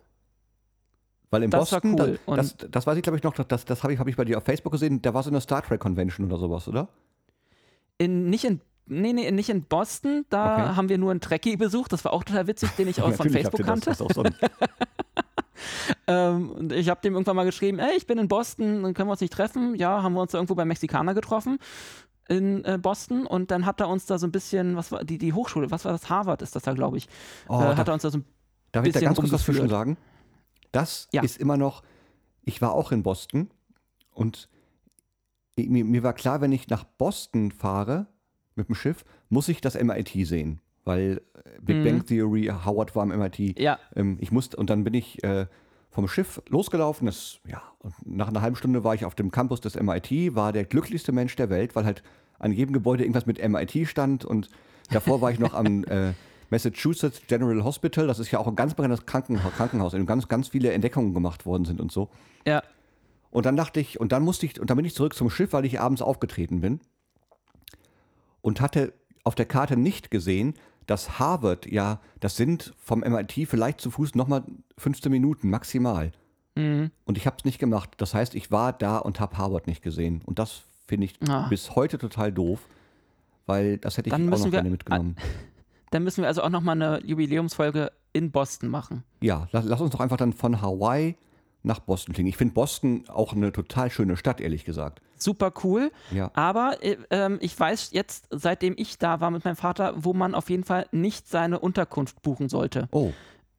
[1.30, 2.18] Weil in Das war Boston, cool.
[2.26, 4.24] da, das, das weiß ich glaube ich noch, das, das habe ich, hab ich bei
[4.24, 6.88] dir auf Facebook gesehen, da war so eine Star Trek Convention oder sowas, oder?
[7.98, 10.26] in, nicht in Nee, nee, nicht in Boston.
[10.28, 10.76] Da Okay.
[10.76, 11.90] haben wir nur einen Trekkie besucht.
[11.94, 13.90] Das war auch total witzig, den ich auch von Facebook das, kannte.
[13.90, 14.34] das ein,
[16.06, 19.08] Ähm, und ich habe dem irgendwann mal geschrieben, ey, ich bin in Boston, dann können
[19.08, 19.74] wir uns nicht treffen.
[19.76, 21.58] Ja, haben wir uns da irgendwo beim Mexikaner getroffen
[22.28, 25.18] in äh, Boston und dann hat er uns da so ein bisschen, was war die,
[25.18, 26.08] die Hochschule, was war das?
[26.10, 27.08] Harvard ist das da, glaube ich.
[27.48, 28.24] oh, äh, hat er uns da so ein
[28.74, 29.96] darf ich da ganz kurz was zwischen sagen?
[30.72, 31.22] Das Ja.
[31.22, 31.82] ist immer noch,
[32.42, 33.48] ich war auch in Boston
[34.12, 34.48] und
[35.56, 38.06] mir, mir war klar, wenn ich nach Boston fahre
[38.56, 41.84] mit dem Schiff, muss ich das MIT sehen, weil äh, Big Mhm.
[41.84, 43.58] Bang Theory, Howard war am MIT.
[43.58, 45.46] Ja, Ähm, ich musste, und dann bin ich äh,
[45.90, 47.06] vom Schiff losgelaufen.
[47.06, 50.52] Das, ja, und nach einer halben Stunde war ich auf dem Campus des MIT, war
[50.52, 52.02] der glücklichste Mensch der Welt, weil halt
[52.40, 54.24] an jedem Gebäude irgendwas mit MIT stand.
[54.24, 54.48] Und
[54.90, 56.12] davor war ich noch am äh,
[56.54, 58.06] Massachusetts General Hospital.
[58.06, 61.12] Das ist ja auch ein ganz bekanntes Krankenhaus, Krankenhaus, in dem ganz, ganz viele Entdeckungen
[61.12, 62.08] gemacht worden sind und so.
[62.46, 62.62] ja,
[63.30, 65.52] Und dann dachte ich, und dann musste ich, und dann bin ich zurück zum Schiff,
[65.52, 66.80] weil ich abends aufgetreten bin
[68.40, 68.92] und hatte
[69.24, 70.54] auf der Karte nicht gesehen,
[70.86, 74.44] dass Harvard, ja, das sind vom MIT vielleicht zu Fuß nochmal
[74.78, 76.12] 15 Minuten maximal.
[76.54, 76.90] mhm.
[77.04, 77.90] Und ich habe es nicht gemacht.
[77.96, 80.20] Das heißt, ich war da und habe Harvard nicht gesehen.
[80.26, 81.48] Und das finde ich Ah.
[81.48, 82.60] bis heute total doof,
[83.46, 85.16] weil das hätte ich Dann auch noch wir- gerne mitgenommen.
[85.94, 89.04] Dann müssen wir also auch nochmal eine Jubiläumsfolge in Boston machen.
[89.20, 91.16] Ja, lass, lass uns doch einfach dann von Hawaii
[91.62, 92.28] nach Boston klingen.
[92.28, 95.00] Ich finde Boston auch eine total schöne Stadt, ehrlich gesagt.
[95.18, 95.92] Super cool.
[96.10, 96.32] Ja.
[96.34, 100.34] Aber äh, ähm, ich weiß jetzt, seitdem ich da war mit meinem Vater, wo man
[100.34, 102.88] auf jeden Fall nicht seine Unterkunft buchen sollte.
[102.90, 103.12] Oh,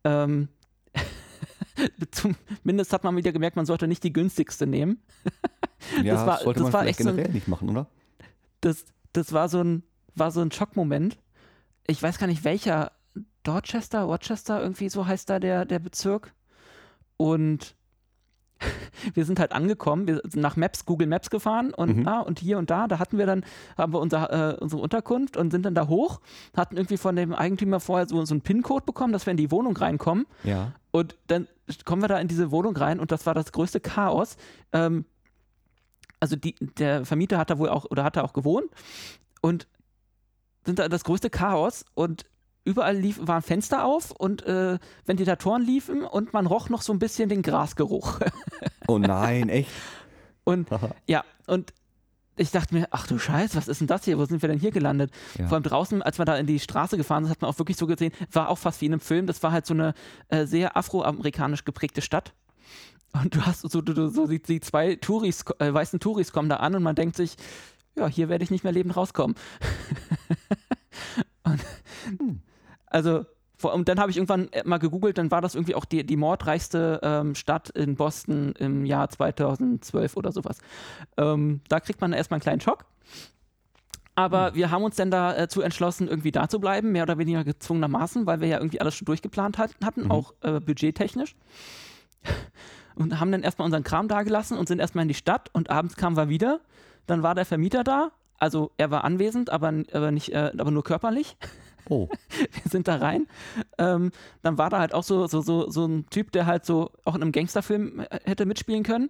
[0.03, 0.49] Ähm,
[2.11, 5.01] zumindest hat man wieder gemerkt, man sollte nicht die günstigste nehmen.
[6.03, 7.87] ja, Das war- sollte das man war vielleicht echt so ein- generell nicht machen, oder?
[8.61, 9.83] Das, das war so ein,
[10.15, 11.17] war so ein Schockmoment.
[11.87, 12.91] Ich weiß gar nicht welcher.
[13.43, 16.33] Dorchester, Rochester, irgendwie so heißt da der, der Bezirk.
[17.17, 17.75] Und
[19.13, 22.07] wir sind halt angekommen, wir sind nach Maps, Google Maps gefahren und, Mhm.
[22.07, 23.45] ah, und hier und da, da hatten wir dann,
[23.77, 26.21] haben wir unser, äh, unsere Unterkunft und sind dann da hoch,
[26.57, 29.51] hatten irgendwie von dem Eigentümer vorher so, so einen PIN-Code bekommen, dass wir in die
[29.51, 30.25] Wohnung reinkommen.
[30.43, 30.71] Ja.
[30.91, 31.47] Und dann
[31.83, 34.37] kommen wir da in diese Wohnung rein und das war das größte Chaos.
[34.71, 35.05] Ähm,
[36.19, 38.69] also die, der Vermieter hat da wohl auch oder hat da auch gewohnt
[39.41, 39.67] und
[40.65, 42.25] sind da das größte Chaos und
[42.63, 46.99] überall lief, waren Fenster auf und äh, Ventilatoren liefen und man roch noch so ein
[46.99, 48.19] bisschen den Grasgeruch.
[48.87, 49.71] Oh nein, echt?
[50.43, 50.67] Und
[51.07, 51.73] ja, und
[52.37, 54.19] ich dachte mir, ach du Scheiß, was ist denn das hier?
[54.19, 55.11] Wo sind wir denn hier gelandet?
[55.39, 55.47] Ja.
[55.47, 57.77] Vor allem draußen, als wir da in die Straße gefahren sind, hat man auch wirklich
[57.77, 59.25] so gesehen, war auch fast wie in einem Film.
[59.25, 59.93] Das war halt so eine
[60.27, 62.33] äh, sehr afroamerikanisch geprägte Stadt.
[63.13, 66.49] Und du hast so, du, du, so die, die zwei Touris, äh, weißen Touris kommen
[66.49, 67.37] da an und man denkt sich,
[67.95, 69.35] ja, hier werde ich nicht mehr lebend rauskommen.
[71.43, 71.61] und,
[72.87, 73.25] also,
[73.57, 76.05] vor- und dann habe ich irgendwann äh, mal gegoogelt, dann war das irgendwie auch die,
[76.05, 80.57] die mordreichste ähm, Stadt in Boston im Jahr 2012 oder sowas.
[81.17, 82.85] Ähm, da kriegt man erstmal einen kleinen Schock.
[84.17, 88.25] Aber wir haben uns dann dazu entschlossen, irgendwie da zu bleiben, mehr oder weniger gezwungenermaßen,
[88.25, 90.11] weil wir ja irgendwie alles schon durchgeplant hat, hatten, Mhm.
[90.11, 91.35] auch äh, budgettechnisch.
[92.95, 95.69] Und haben dann erstmal unseren Kram da gelassen und sind erstmal in die Stadt und
[95.69, 96.61] abends kamen wir wieder.
[97.07, 98.11] Dann war der Vermieter da.
[98.37, 101.37] Also er war anwesend, aber, aber, nicht, äh, aber nur körperlich.
[101.89, 103.27] Oh, Wir sind da rein.
[103.77, 104.11] Ähm,
[104.41, 107.15] dann war da halt auch so, so, so, so ein Typ, der halt so auch
[107.15, 109.09] in einem Gangsterfilm äh, hätte mitspielen können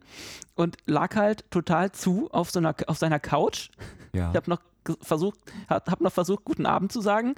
[0.55, 3.69] und lag halt total zu auf, so einer, auf seiner Couch.
[4.13, 4.29] ja.
[4.29, 4.61] Ich habe noch
[5.01, 7.35] versucht, hab, hab noch versucht, guten Abend zu sagen.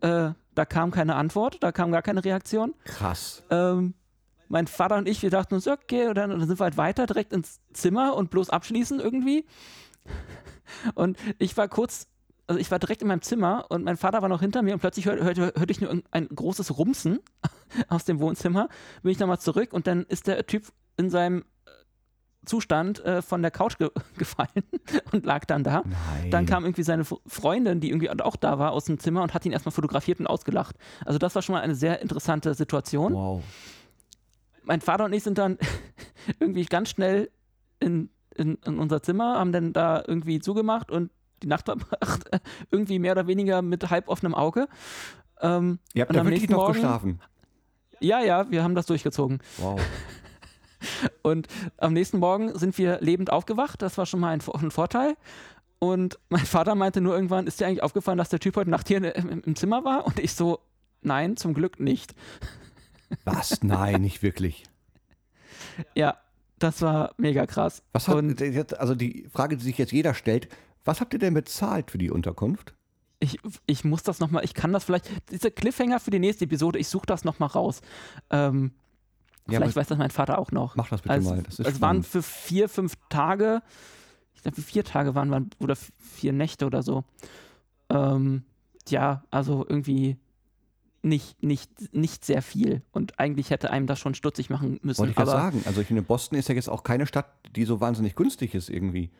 [0.00, 2.74] Äh, da kam keine Antwort, da kam gar keine Reaktion.
[2.84, 3.42] Krass.
[3.50, 3.94] Ähm,
[4.48, 6.76] mein Vater und ich, wir dachten uns, okay, und dann, und dann sind wir halt
[6.76, 9.46] weiter direkt ins Zimmer und bloß abschließen irgendwie.
[10.94, 12.08] Und ich war kurz,
[12.46, 14.80] also ich war direkt in meinem Zimmer und mein Vater war noch hinter mir und
[14.80, 17.20] plötzlich hörte hört, hört ich nur ein, großes Rumsen
[17.88, 18.68] aus dem Wohnzimmer.
[19.02, 20.64] Bin ich nochmal zurück und dann ist der Typ
[20.96, 21.44] in seinem
[22.44, 24.64] Zustand äh, von der Couch ge gefallen
[25.12, 25.82] und lag dann da.
[25.84, 26.30] Nein.
[26.30, 29.44] Dann kam irgendwie seine Freundin, die irgendwie auch da war, aus dem Zimmer und hat
[29.44, 30.76] ihn erstmal fotografiert und ausgelacht.
[31.04, 33.12] Also das war schon mal eine sehr interessante Situation.
[33.12, 33.42] Wow.
[34.62, 35.58] Mein Vater und ich sind dann
[36.40, 37.30] irgendwie ganz schnell
[37.78, 38.10] in,
[38.40, 41.10] in, in unser Zimmer, haben dann da irgendwie zugemacht und
[41.42, 42.24] die Nacht verbracht,
[42.70, 44.66] irgendwie mehr oder weniger mit halb offenem Auge.
[45.40, 47.20] Ähm, Ihr habt da wirklich noch Morgen- geschlafen.
[48.00, 49.38] ja, ja, wir haben das durchgezogen.
[49.58, 49.80] Wow.
[51.22, 53.82] Und am nächsten Morgen sind wir lebend aufgewacht.
[53.82, 55.14] Das war schon mal ein, ein Vorteil.
[55.78, 58.88] Und mein Vater meinte nur irgendwann, ist dir eigentlich aufgefallen, dass der Typ heute Nacht
[58.88, 60.06] hier im, im Zimmer war?
[60.06, 60.60] Und ich so,
[61.02, 62.14] nein, zum Glück nicht.
[63.24, 63.62] Was?
[63.62, 64.64] Nein, nicht wirklich.
[65.94, 66.16] Ja,
[66.60, 67.82] das war mega krass.
[67.92, 68.40] Was hat, Und
[68.78, 70.48] also die Frage, die sich jetzt jeder stellt,
[70.84, 72.74] was habt ihr denn bezahlt für die Unterkunft?
[73.22, 76.78] ich, ich muss das nochmal, ich kann das vielleicht, dieser Cliffhanger für die nächste Episode,
[76.78, 77.82] ich suche das nochmal raus.
[78.30, 78.72] Ähm,
[79.46, 80.74] Ja, vielleicht weiß das mein Vater auch noch.
[80.76, 81.42] mach das bitte Also, mal.
[81.42, 83.60] Das ist es waren für vier, fünf Tage,
[84.34, 87.04] ich glaube, vier Tage waren wir, oder vier Nächte oder so.
[87.90, 88.44] Ähm,
[88.88, 90.16] ja, also irgendwie
[91.02, 92.82] nicht, nicht, nicht sehr viel.
[92.92, 94.98] Und eigentlich hätte einem das schon stutzig machen müssen.
[95.00, 95.62] Wollte ich aber sagen.
[95.66, 97.26] Also ich finde, Boston ist ja jetzt auch keine Stadt,
[97.56, 99.10] die so wahnsinnig günstig ist irgendwie.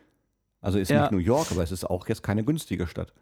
[0.61, 1.01] Also ist Ja.
[1.01, 3.13] nicht New York, aber es ist auch jetzt keine günstige Stadt.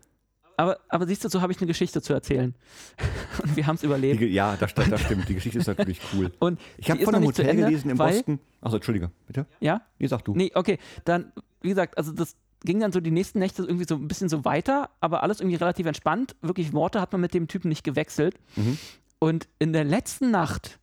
[0.58, 2.54] aber, aber siehst du, so habe ich eine Geschichte zu erzählen.
[3.44, 4.20] Und wir haben es Die, überlebt.
[4.20, 5.30] Ge- ja, das, das, stimmt.
[5.30, 6.34] Die Geschichte ist natürlich cool.
[6.40, 8.40] Und Ich die habe von einem Hotel Ende, gelesen in Boston.
[8.60, 9.46] Achso, Entschuldige, bitte.
[9.62, 9.82] Ja?
[10.00, 10.36] Nee, sag du.
[10.36, 10.78] Nee, okay.
[11.06, 11.32] Dann,
[11.62, 14.46] wie gesagt, also das ging dann so die nächsten Nächte irgendwie so ein bisschen so
[14.46, 16.36] weiter, aber alles irgendwie relativ entspannt.
[16.42, 18.36] Wirklich Worte hat man mit dem Typen nicht gewechselt.
[18.56, 18.78] Mhm.
[19.20, 20.80] Und in der letzten Nacht,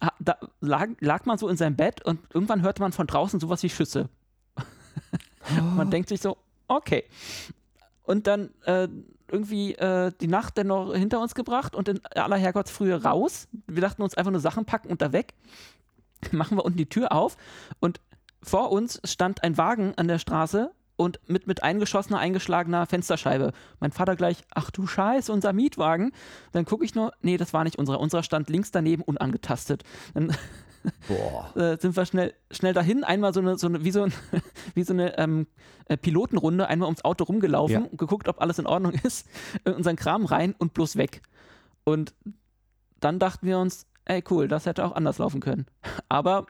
[0.00, 3.40] da, da lag, lag man so in seinem Bett und irgendwann hörte man von draußen
[3.40, 4.08] sowas wie Schüsse.
[5.76, 6.36] man denkt sich so,
[6.68, 7.04] okay.
[8.02, 8.88] Und dann äh,
[9.30, 13.48] irgendwie äh, die Nacht dann noch hinter uns gebracht und in aller Herrgottsfrühe raus.
[13.66, 15.34] Wir dachten uns einfach nur Sachen packen und da weg.
[16.32, 17.36] Machen wir unten die Tür auf
[17.80, 18.00] und
[18.42, 23.52] vor uns stand ein Wagen an der Straße und mit, mit eingeschossener, eingeschlagener Fensterscheibe.
[23.78, 26.10] Mein Vater gleich, ach du Scheiße, unser Mietwagen.
[26.50, 28.00] Dann gucke ich nur, nee, das war nicht unserer.
[28.00, 29.84] Unserer stand links daneben unangetastet.
[30.12, 30.36] Dann
[31.08, 31.56] Boah.
[31.56, 34.12] äh, sind wir schnell, schnell dahin, einmal so eine, so eine wie so, ein,
[34.74, 35.46] wie so eine ähm,
[35.86, 37.80] äh, Pilotenrunde, einmal ums Auto rumgelaufen Ja.
[37.88, 39.28] und geguckt, ob alles in Ordnung ist,
[39.64, 41.22] in unseren Kram rein und bloß weg.
[41.84, 42.12] Und
[42.98, 45.66] dann dachten wir uns, ey cool, das hätte auch anders laufen können.
[46.08, 46.46] Aber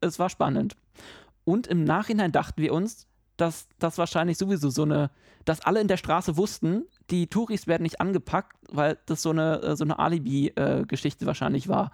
[0.00, 0.76] es war spannend.
[1.44, 3.06] Und im Nachhinein dachten wir uns,
[3.36, 5.10] dass das wahrscheinlich sowieso so eine,
[5.44, 9.62] dass alle in der Straße wussten, die Touris werden nicht angepackt, weil das so eine,
[9.62, 11.90] äh, so eine Alibi-Geschichte wahrscheinlich war.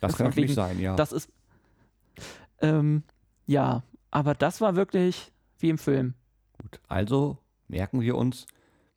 [0.00, 0.96] Das kann natürlich sein, ja.
[0.96, 1.30] Das ist.
[2.60, 3.04] Ähm,
[3.46, 6.14] ja, aber das war wirklich wie im Film.
[6.60, 6.80] Gut.
[6.88, 7.38] Also
[7.68, 8.46] merken wir uns,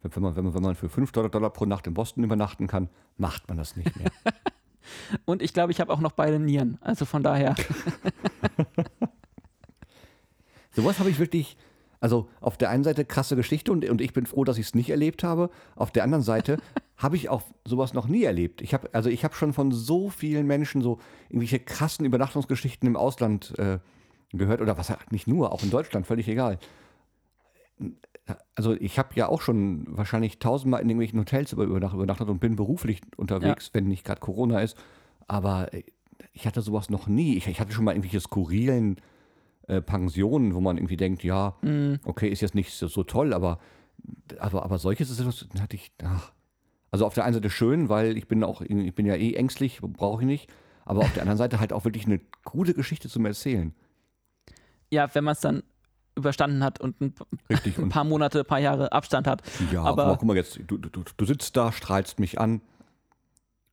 [0.01, 2.23] wenn wenn man, wenn man, wenn man für 5 Dollar, Dollar pro Nacht in Boston
[2.23, 4.11] übernachten kann, macht man das nicht mehr.
[5.25, 6.77] Und ich glaube, ich habe auch noch beide Nieren.
[6.81, 7.55] Also von daher.
[10.73, 11.57] Sowas habe ich wirklich,
[11.99, 14.75] also auf der einen Seite krasse Geschichte und, und ich bin froh, dass ich es
[14.75, 15.49] nicht erlebt habe.
[15.75, 16.57] Auf der anderen Seite
[16.97, 18.61] habe ich auch sowas noch nie erlebt.
[18.61, 20.99] Ich habe, also ich habe schon von so vielen Menschen so
[21.29, 23.79] irgendwelche krassen Übernachtungsgeschichten im Ausland äh,
[24.33, 26.57] gehört oder was nicht nur, auch in Deutschland, völlig egal.
[28.55, 32.39] Also ich habe ja auch schon wahrscheinlich tausendmal in irgendwelchen Hotels über- übernacht- übernachtet und
[32.39, 34.77] bin beruflich unterwegs, wenn nicht gerade Corona ist.
[35.27, 35.83] Aber äh,
[36.33, 37.35] ich hatte sowas noch nie.
[37.35, 39.01] Ich, ich hatte schon mal irgendwelche skurrilen
[39.71, 41.55] äh, Pensionen, wo man irgendwie denkt, ja,
[42.03, 43.59] okay, ist jetzt nicht so, so toll, aber,
[44.39, 46.31] aber, aber solche Situationen hatte ich, ach.
[46.93, 49.79] Also auf der einen Seite schön, weil ich bin auch, ich bin ja eh ängstlich,
[49.81, 50.49] brauche ich nicht.
[50.83, 53.73] Aber auf der anderen Seite halt auch wirklich eine gute Geschichte zum Erzählen.
[54.91, 55.63] Ja, wenn man es dann
[56.17, 57.13] überstanden hat und ein,
[57.49, 57.77] Richtig.
[57.77, 59.41] ein paar Monate, ein paar Jahre Abstand hat.
[59.71, 62.59] ja, aber- aber guck mal jetzt, du, du, du sitzt da, strahlst mich an.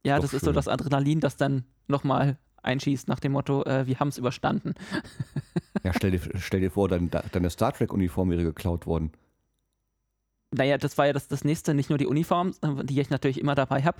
[0.06, 0.54] Ja, Doch das ist so schön.
[0.54, 2.38] das Adrenalin, das dann nochmal
[2.68, 4.74] einschießt nach dem Motto, äh, wir haben es überstanden.
[5.84, 9.12] Ja, stell dir, stell dir vor, dein, deine Star Trek-Uniform wäre geklaut worden.
[10.50, 13.38] Naja, das war ja das, das nächste, nicht nur die Uniform, äh, die ich natürlich
[13.40, 13.96] immer dabei habe.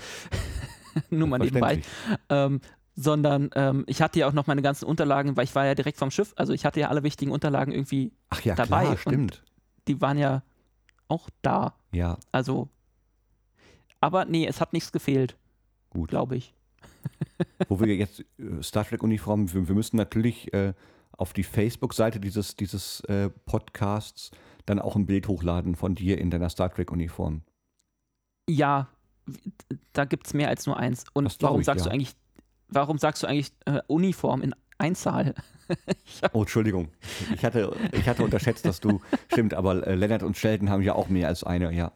[1.10, 1.82] nur mal nebenbei.
[2.30, 2.60] Ähm,
[2.96, 5.98] sondern ähm, ich hatte ja auch noch meine ganzen Unterlagen, weil ich war ja direkt
[5.98, 9.44] vom Schiff, also ich hatte ja alle wichtigen Unterlagen irgendwie, Ach ja, dabei klar, stimmt.
[9.86, 10.42] die waren ja
[11.06, 11.74] auch da.
[11.92, 12.68] Ja, Also,
[14.00, 15.36] aber nee, es hat nichts gefehlt,
[15.90, 16.08] gut.
[16.10, 16.54] glaube ich.
[17.68, 20.74] Wo wir jetzt äh, Star Trek-Uniform, wir, wir müssen natürlich äh,
[21.12, 24.30] auf die Facebook-Seite dieses, dieses äh, Podcasts
[24.66, 27.42] dann auch ein Bild hochladen von dir in deiner Star Trek-Uniform.
[28.48, 28.88] Ja,
[29.92, 31.04] da gibt es mehr als nur eins.
[31.12, 31.94] Und warum ich, sagst du ja.
[31.94, 32.14] eigentlich,
[32.68, 35.34] warum sagst du eigentlich äh, Uniform in Einzahl?
[36.32, 36.88] Oh, Entschuldigung.
[37.34, 40.94] Ich hatte, ich hatte unterschätzt, dass du, stimmt, aber äh, Leonard und Sheldon haben ja
[40.94, 41.92] auch mehr als eine, ja.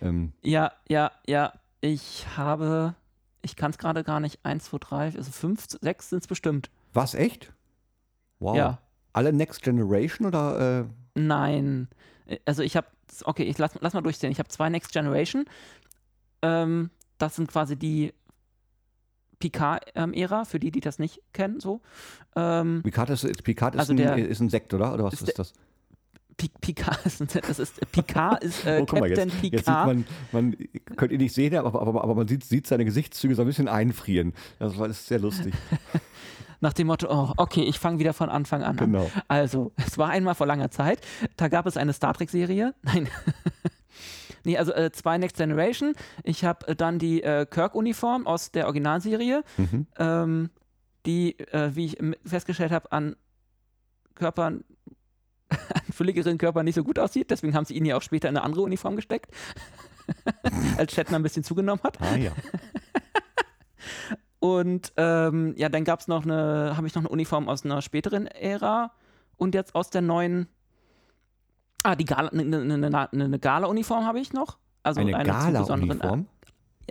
[0.00, 1.52] Ähm, Ja, ja, ja.
[1.80, 2.94] Ich habe,
[3.42, 6.70] ich kann es gerade gar nicht, eins, zwei, drei, also fünf, sechs sind es bestimmt.
[6.92, 7.52] was, echt?
[8.38, 8.56] Wow.
[8.56, 8.78] Ja.
[9.12, 10.80] Alle Next Generation oder?
[10.80, 10.84] Äh?
[11.20, 11.88] Nein.
[12.44, 12.86] Also ich habe,
[13.24, 14.30] okay, ich lass, lass mal durchsehen.
[14.30, 15.44] Ich habe zwei Next Generation.
[16.42, 18.14] Ähm, das sind quasi die
[19.40, 21.80] Picard-Ära, für die, die das nicht kennen, so.
[22.36, 24.92] Ähm, Picard ist, Picard ist, also ein, der- ist ein Sekt, oder?
[24.94, 25.52] Oder was ist ist, das?
[26.40, 29.64] Pi- Picard ist, das ist, Picard ist äh, oh, guck mal, Captain jetzt, jetzt sieht
[29.66, 29.86] Picard.
[29.86, 30.56] man, man
[30.96, 33.68] könnt ihr nicht sehen, aber, aber, aber man sieht, sieht seine Gesichtszüge so ein bisschen
[33.68, 34.32] einfrieren.
[34.58, 35.52] Das war das ist sehr lustig.
[36.62, 38.76] Nach dem Motto, oh, okay, ich fange wieder von Anfang an.
[38.76, 39.10] Genau.
[39.28, 41.00] Also, es war einmal vor langer Zeit,
[41.36, 42.74] da gab es eine Star Trek-Serie.
[42.82, 43.08] Nein.
[44.44, 45.94] nee, also äh, zwei Next Generation.
[46.22, 49.86] Ich habe äh, dann die äh, Kirk-Uniform aus der Originalserie, Mhm.
[49.98, 50.50] ähm,
[51.06, 53.16] die, äh, wie ich festgestellt habe, an
[54.14, 54.64] Körpern,
[56.00, 57.30] fülligeren Körpern nicht so gut aussieht.
[57.30, 59.30] Deswegen haben sie ihn ja auch später in eine andere Uniform gesteckt.
[60.78, 62.00] Als Shatner ein bisschen zugenommen hat.
[62.00, 62.32] Ah ja.
[64.38, 67.82] Und ähm, ja, dann gab es noch eine, habe ich noch eine Uniform aus einer
[67.82, 68.92] späteren Ära
[69.36, 70.48] und jetzt aus der neuen.
[71.82, 74.56] Ah, die Gala, eine ne, ne, ne, eine Gala-Uniform habe ich noch.
[74.82, 76.26] Also Eine eine Gala-Uniform?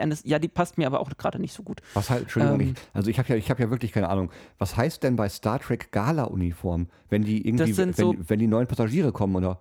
[0.02, 1.82] Eines- Ja, die passt mir aber auch gerade nicht so gut.
[1.94, 4.32] Was halt, Entschuldigung, Ähm, ich, also ich habe ja, ich habe ja wirklich keine Ahnung.
[4.58, 8.68] Was heißt denn bei Star Trek Gala-Uniform, wenn die irgendwie, wenn, so- wenn die neuen
[8.68, 9.60] Passagiere kommen oder?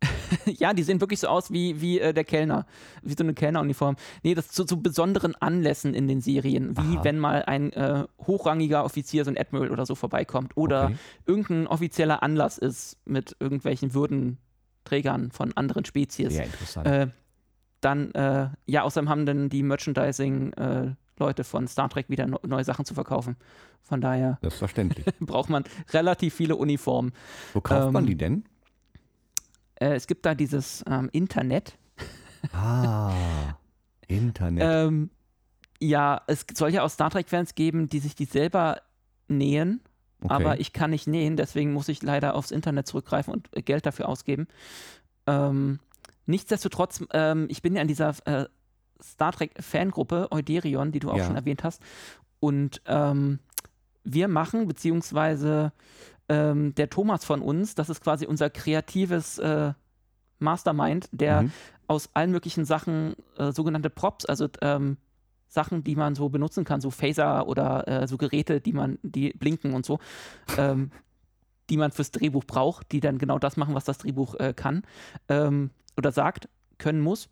[0.46, 2.66] ja, die sehen wirklich so aus wie, wie äh, der Kellner,
[3.02, 3.96] wie so eine Kellneruniform.
[4.22, 7.04] Nee, das zu, zu besonderen Anlässen in den Serien, wie Aha.
[7.04, 10.96] wenn mal ein äh, hochrangiger Offizier, so ein Admiral oder so vorbeikommt oder Okay.
[11.26, 16.34] irgendein offizieller Anlass ist mit irgendwelchen Würdenträgern von anderen Spezies.
[16.34, 16.86] Sehr interessant.
[16.86, 17.06] Äh,
[17.80, 22.84] dann, äh, ja, außerdem haben dann die Merchandising-Leute von Star Trek wieder no neue Sachen
[22.84, 23.36] zu verkaufen.
[23.82, 25.06] Von daher Selbstverständlich.
[25.20, 27.12] braucht man relativ viele Uniformen.
[27.54, 28.44] Wo kauft man ähm, die denn?
[29.76, 31.78] Äh, es gibt da dieses ähm, Internet.
[32.52, 33.12] Ah,
[34.08, 34.62] Internet.
[34.66, 35.10] Ähm,
[35.80, 38.82] ja, es soll ja auch Star Trek-Fans geben, die sich die selber
[39.28, 39.80] nähen,
[40.22, 40.32] okay.
[40.32, 43.86] aber ich kann nicht nähen, deswegen muss ich leider aufs Internet zurückgreifen und äh, Geld
[43.86, 44.48] dafür ausgeben.
[45.26, 45.78] Ähm,
[46.28, 48.46] nichtsdestotrotz, ähm, ich bin ja in dieser äh,
[49.02, 51.24] Star Trek-Fangruppe Euderion, die du auch Ja.
[51.24, 51.82] schon erwähnt hast,
[52.40, 53.40] und ähm,
[54.04, 55.72] wir machen, beziehungsweise
[56.28, 59.72] ähm, der Thomas von uns, das ist quasi unser kreatives äh,
[60.38, 61.52] Mastermind, der Mhm.
[61.88, 64.98] aus allen möglichen Sachen äh, sogenannte Props, also ähm,
[65.48, 69.30] Sachen, die man so benutzen kann, so Phaser oder äh, so Geräte, die man, die
[69.32, 69.98] blinken und so,
[70.58, 70.90] ähm,
[71.70, 74.82] die man fürs Drehbuch braucht, die dann genau das machen, was das Drehbuch äh, kann
[75.28, 77.28] ähm, oder sagt, können muss.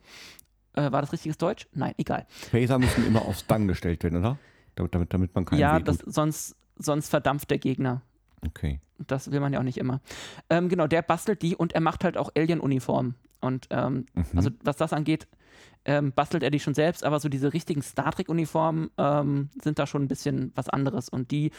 [0.75, 1.67] Äh, war das richtiges Deutsch?
[1.73, 2.27] Nein, egal.
[2.51, 4.39] Phaser müssen immer aufs Dann gestellt werden, oder?
[4.75, 8.03] Damit, damit, damit man keinen ja, das, sonst, sonst verdampft der Gegner.
[8.45, 8.81] Okay.
[8.99, 10.01] Das will man ja auch nicht immer.
[10.51, 13.15] Ähm, genau, der bastelt die und er macht halt auch Alien-Uniformen.
[13.41, 14.25] Und ähm, Mhm.
[14.35, 15.29] also was das angeht,
[15.85, 19.87] ähm, bastelt er die schon selbst, aber so diese richtigen Star Trek-Uniformen ähm, sind da
[19.87, 21.09] schon ein bisschen was anderes.
[21.09, 21.53] Und die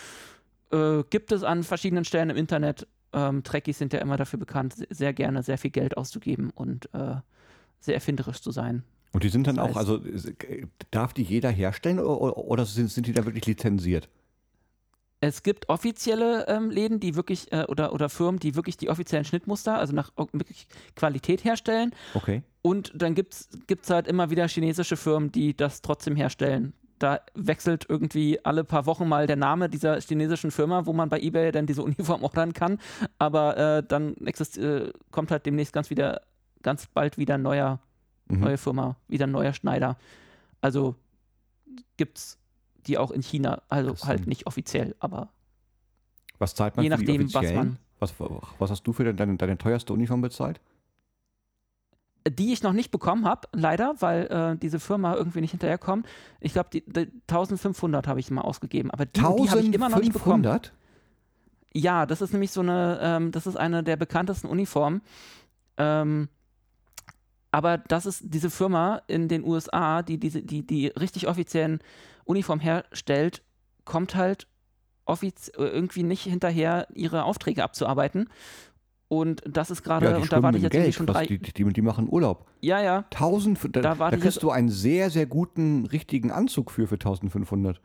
[0.72, 2.88] äh, gibt es an verschiedenen Stellen im Internet.
[3.14, 6.94] Ähm, Trekkies sind ja immer dafür bekannt, se- sehr gerne sehr viel Geld auszugeben und
[6.94, 7.16] äh,
[7.80, 8.84] sehr erfinderisch zu sein.
[9.14, 12.66] Und die sind dann Das auch, heißt- also äh, darf die jeder herstellen oder, oder
[12.66, 14.10] sind, sind die da wirklich lizenziert?
[15.20, 19.26] Es gibt offizielle ähm, Läden, die wirklich, äh, oder, oder Firmen, die wirklich die offiziellen
[19.26, 21.92] Schnittmuster, also nach wirklich Qualität herstellen.
[22.14, 22.44] Okay.
[22.62, 26.74] Und dann gibt es halt immer wieder chinesische Firmen, die das trotzdem herstellen.
[27.00, 31.20] Da wechselt irgendwie alle paar Wochen mal der Name dieser chinesischen Firma, wo man bei
[31.20, 32.80] eBay dann diese Uniform ordern kann.
[33.20, 36.22] Aber äh, dann äh, kommt halt demnächst ganz wieder,
[36.64, 37.80] ganz bald wieder neuer,
[38.30, 38.42] Mhm.
[38.42, 39.96] neue Firma, wieder ein neuer Schneider.
[40.60, 40.96] Also
[41.96, 42.38] gibt's
[42.86, 45.30] die auch in China, also halt nicht offiziell, aber
[46.40, 47.78] Was zahlt man je nachdem, was man.
[48.00, 50.60] Was, was hast du für deine, deine teuerste Uniform bezahlt?
[52.30, 56.08] Die ich noch nicht bekommen habe, leider, weil äh, diese Firma irgendwie nicht hinterherkommt.
[56.40, 59.90] Ich glaube, die, die 1500 habe ich mal ausgegeben, aber die, die habe ich immer
[59.90, 60.46] noch nicht bekommen.
[60.46, 60.74] 1500?
[61.74, 65.02] Ja, das ist nämlich so eine, ähm, das ist eine der bekanntesten Uniformen.
[65.78, 66.30] Ähm,
[67.52, 71.80] aber das ist diese Firma in den USA, die diese, die, die richtig offiziellen
[72.26, 73.42] Uniformen herstellt,
[73.86, 74.48] kommt halt
[75.08, 78.30] äh, irgendwie nicht hinterher, ihre Aufträge abzuarbeiten.
[79.10, 80.94] Und das ist gerade, Ja, und da warte ich jetzt Geld.
[80.94, 81.26] schon drei.
[81.26, 82.46] die, die, die machen Urlaub.
[82.62, 86.88] ja, ja, 1000, da, Da da, kriegst du einen sehr, sehr guten, richtigen Anzug für
[86.88, 87.80] für 1500.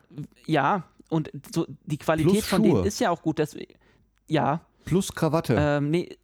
[0.47, 0.85] ja.
[1.11, 3.39] Und so die Qualität von denen ist ja auch gut.
[3.39, 3.75] Deswegen,
[4.29, 5.55] ja, Plus Krawatte.
[5.59, 6.17] ähm, nee.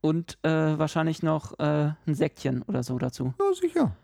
[0.00, 0.48] Und äh,
[0.78, 3.34] wahrscheinlich noch äh, ein Säckchen oder so dazu.
[3.38, 3.96] ja, sicher.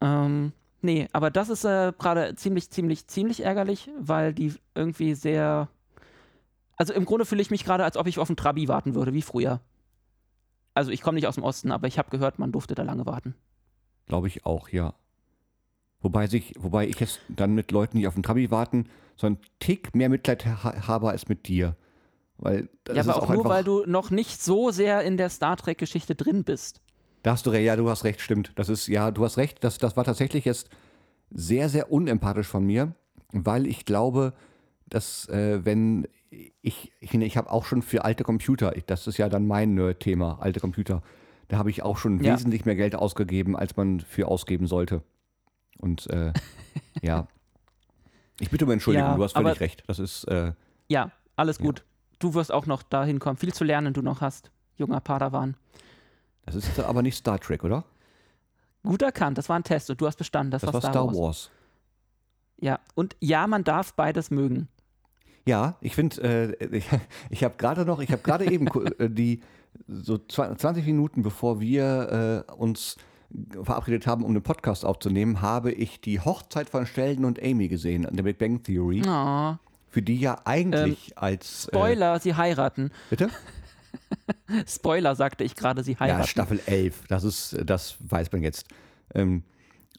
[0.00, 5.68] Ähm, nee, aber das ist äh, gerade ziemlich, ziemlich, ziemlich ärgerlich, weil die irgendwie sehr.
[6.76, 9.12] Also im Grunde fühle ich mich gerade, als ob ich auf einen Trabi warten würde,
[9.12, 9.60] wie früher.
[10.74, 13.06] Also ich komme nicht aus dem Osten, aber ich habe gehört, man durfte da lange
[13.06, 13.34] warten.
[14.06, 14.94] Glaube ich auch, ja.
[16.00, 19.38] Wobei, sich, wobei ich jetzt dann mit Leuten, die auf den Trabi warten, so einen
[19.60, 21.76] Tick mehr Mitleid ha habe als mit dir.
[22.36, 25.16] Weil das Ja, ist aber auch, nur, einfach, weil du noch nicht so sehr in
[25.16, 26.80] der Star Trek-Geschichte drin bist.
[27.22, 28.52] Da hast du recht, ja, du hast recht, stimmt.
[28.56, 30.68] Das ist, ja, du hast recht, das, das war tatsächlich jetzt
[31.30, 32.94] sehr, sehr unempathisch von mir,
[33.32, 34.34] weil ich glaube,
[34.86, 36.06] dass äh, wenn
[36.62, 40.38] ich, ich ich habe auch schon für alte Computer, das ist ja dann mein Nerd-Thema,
[40.40, 41.02] alte Computer,
[41.48, 42.34] da habe ich auch schon Ja.
[42.34, 45.02] wesentlich mehr Geld ausgegeben, als man für ausgeben sollte.
[45.78, 46.32] Und äh,
[47.02, 47.26] ja.
[48.40, 49.84] Ich bitte um Entschuldigung, Ja, du hast völlig aber- recht.
[49.86, 50.52] Das ist, äh,
[50.88, 51.84] Ja, alles gut.
[52.18, 53.36] Du wirst auch noch dahin kommen.
[53.36, 55.56] Viel zu lernen du noch hast, junger Padawan.
[56.46, 57.84] das ist aber nicht Star Trek, oder?
[58.82, 60.50] Gut erkannt, das war ein Test und du hast bestanden.
[60.50, 61.50] Das, Das war war Star, Wars.
[62.60, 64.68] Ja, und ja, man darf beides mögen.
[65.46, 66.86] Ja, ich finde, äh, ich,
[67.30, 68.66] ich habe gerade noch, ich habe gerade eben
[68.98, 69.40] äh, die
[69.88, 72.96] so zwa- 20 Minuten bevor wir äh, uns
[73.62, 78.06] verabredet haben, um einen Podcast aufzunehmen, habe ich die Hochzeit von Sheldon und Amy gesehen
[78.06, 79.54] an der Big Bang Theory, Oh,
[79.90, 82.90] für die ja eigentlich als Äh, Spoiler, sie heiraten.
[83.10, 83.28] bitte?
[84.66, 86.26] Spoiler, sagte ich gerade, sie Ja, heiraten.
[86.28, 88.66] Staffel 11, das ist, das weiß man jetzt.
[89.14, 89.42] Ähm,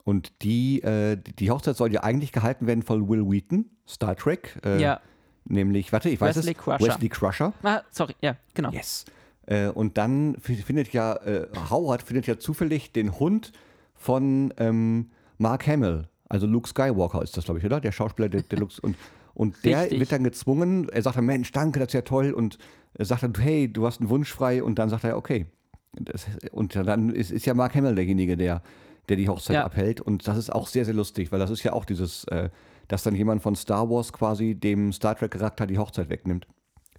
[0.03, 4.59] und die, äh, die Hochzeit soll ja eigentlich gehalten werden von Will Wheaton, Star Trek.
[4.63, 5.01] Äh, ja.
[5.47, 6.57] Nämlich, warte, ich weiß Wesley es.
[6.57, 6.87] Crusher.
[6.87, 7.53] Wesley Crusher.
[7.63, 8.71] Ah, sorry, ja, genau.
[8.71, 9.05] Yes.
[9.45, 13.51] Äh, und dann findet ja, äh, Howard findet ja zufällig den Hund
[13.93, 16.07] von ähm, Mark Hamill.
[16.27, 17.79] Also Luke Skywalker ist das, glaube ich, oder?
[17.79, 18.73] Der Schauspieler, der, der Luke.
[18.81, 18.95] Und,
[19.35, 19.99] und der Richtig.
[19.99, 22.31] wird dann gezwungen, er sagt dann, Mensch, danke, das ist ja toll.
[22.31, 22.57] Und
[22.95, 24.63] er sagt dann, hey, du hast einen Wunsch frei.
[24.63, 25.45] Und dann sagt er, okay.
[25.93, 28.63] Das, und dann ist, ist ja Mark Hamill derjenige, der,
[29.09, 29.65] der die Hochzeit Ja.
[29.65, 30.01] abhält.
[30.01, 32.49] Und das ist auch sehr, sehr lustig, weil das ist ja auch dieses, äh,
[32.87, 36.47] dass dann jemand von Star Wars quasi dem Star Trek-Charakter die Hochzeit wegnimmt.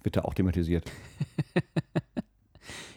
[0.03, 0.89] Wird da auch thematisiert.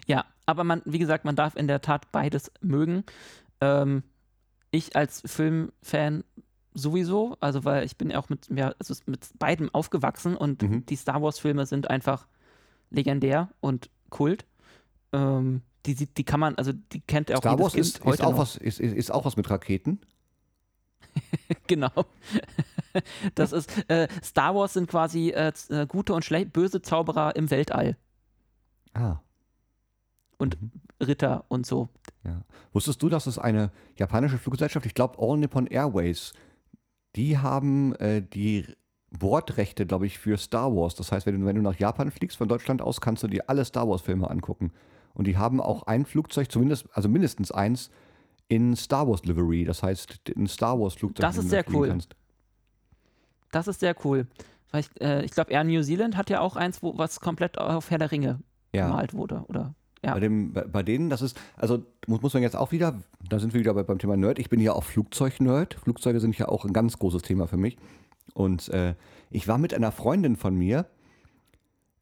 [0.07, 3.05] Ja, aber man, wie gesagt, man darf in der Tat beides mögen.
[3.61, 4.03] Ähm,
[4.73, 6.25] ich als Filmfan
[6.75, 10.87] sowieso, also weil ich bin ja auch mit, ja, also mit beidem aufgewachsen und Mhm.
[10.87, 12.27] die Star Wars-Filme sind einfach
[12.91, 14.47] legendär und Kult.
[15.13, 18.39] Ähm, die, die kann man, also die kennt auch Star Wars ist, ist, auch noch.
[18.39, 20.01] was, ist, ist, ist auch was mit Raketen.
[21.67, 21.91] Genau.
[23.37, 27.97] Das ist, äh, Star Wars sind quasi äh, äh, gute und böse Zauberer im Weltall
[28.95, 29.19] Ah,
[30.39, 30.59] und
[31.01, 31.89] Ritter und so.
[32.25, 32.43] ja.
[32.73, 36.33] Wusstest du, dass es eine japanische Fluggesellschaft, ich glaube All Nippon Airways,
[37.15, 38.67] die haben äh, die
[39.11, 40.97] Bordrechte, glaube ich, für Star Wars.
[40.97, 43.49] Das heißt, wenn du, wenn du nach Japan fliegst von Deutschland aus, kannst du dir
[43.49, 44.73] alle Star Wars-Filme angucken.
[45.15, 47.91] Und die haben auch ein Flugzeug, zumindest, also mindestens eins,
[48.51, 49.65] in Star Wars Livery.
[49.65, 51.23] Das heißt, ein Star Wars Flugzeug.
[51.23, 51.89] Das ist sehr cool.
[51.89, 52.15] Kannst.
[53.53, 54.27] Das ist sehr cool.
[54.73, 57.59] Weil ich äh, ich glaube, Air New Zealand hat ja auch eins, wo, was komplett
[57.59, 58.41] auf Herr der Ringe
[58.75, 58.89] Ja.
[58.89, 59.45] gemalt wurde.
[59.49, 59.75] Oder,
[60.05, 60.15] ja.
[60.15, 63.39] Bei, dem, bei, bei denen, das ist, also muss, muss man jetzt auch wieder, da
[63.39, 64.39] sind wir wieder bei, beim Thema Nerd.
[64.39, 65.75] Ich bin ja auch Flugzeug-Nerd.
[65.75, 67.77] Flugzeuge sind ja auch ein ganz großes Thema für mich.
[68.35, 68.95] Und äh,
[69.31, 70.87] ich war mit einer Freundin von mir,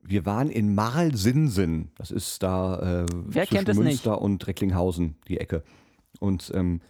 [0.03, 1.91] wir waren in Marl-Sinsen.
[1.97, 5.63] Das ist da äh, Wer zwischen Münster und Recklinghausen, die Ecke.
[6.19, 6.81] Und ähm,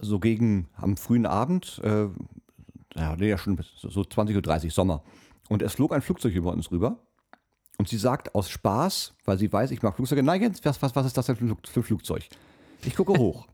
[0.00, 2.08] so gegen am frühen Abend, äh,
[2.94, 5.02] ja, ja schon so so 20.30 Uhr, Sommer.
[5.48, 6.98] Und es flog ein Flugzeug über uns rüber.
[7.78, 11.06] Und sie sagt aus Spaß, weil sie weiß, ich mag Flugzeuge, nein, was, was, was
[11.06, 12.26] ist das denn für ein Flugzeug?
[12.84, 13.46] Ich gucke hoch.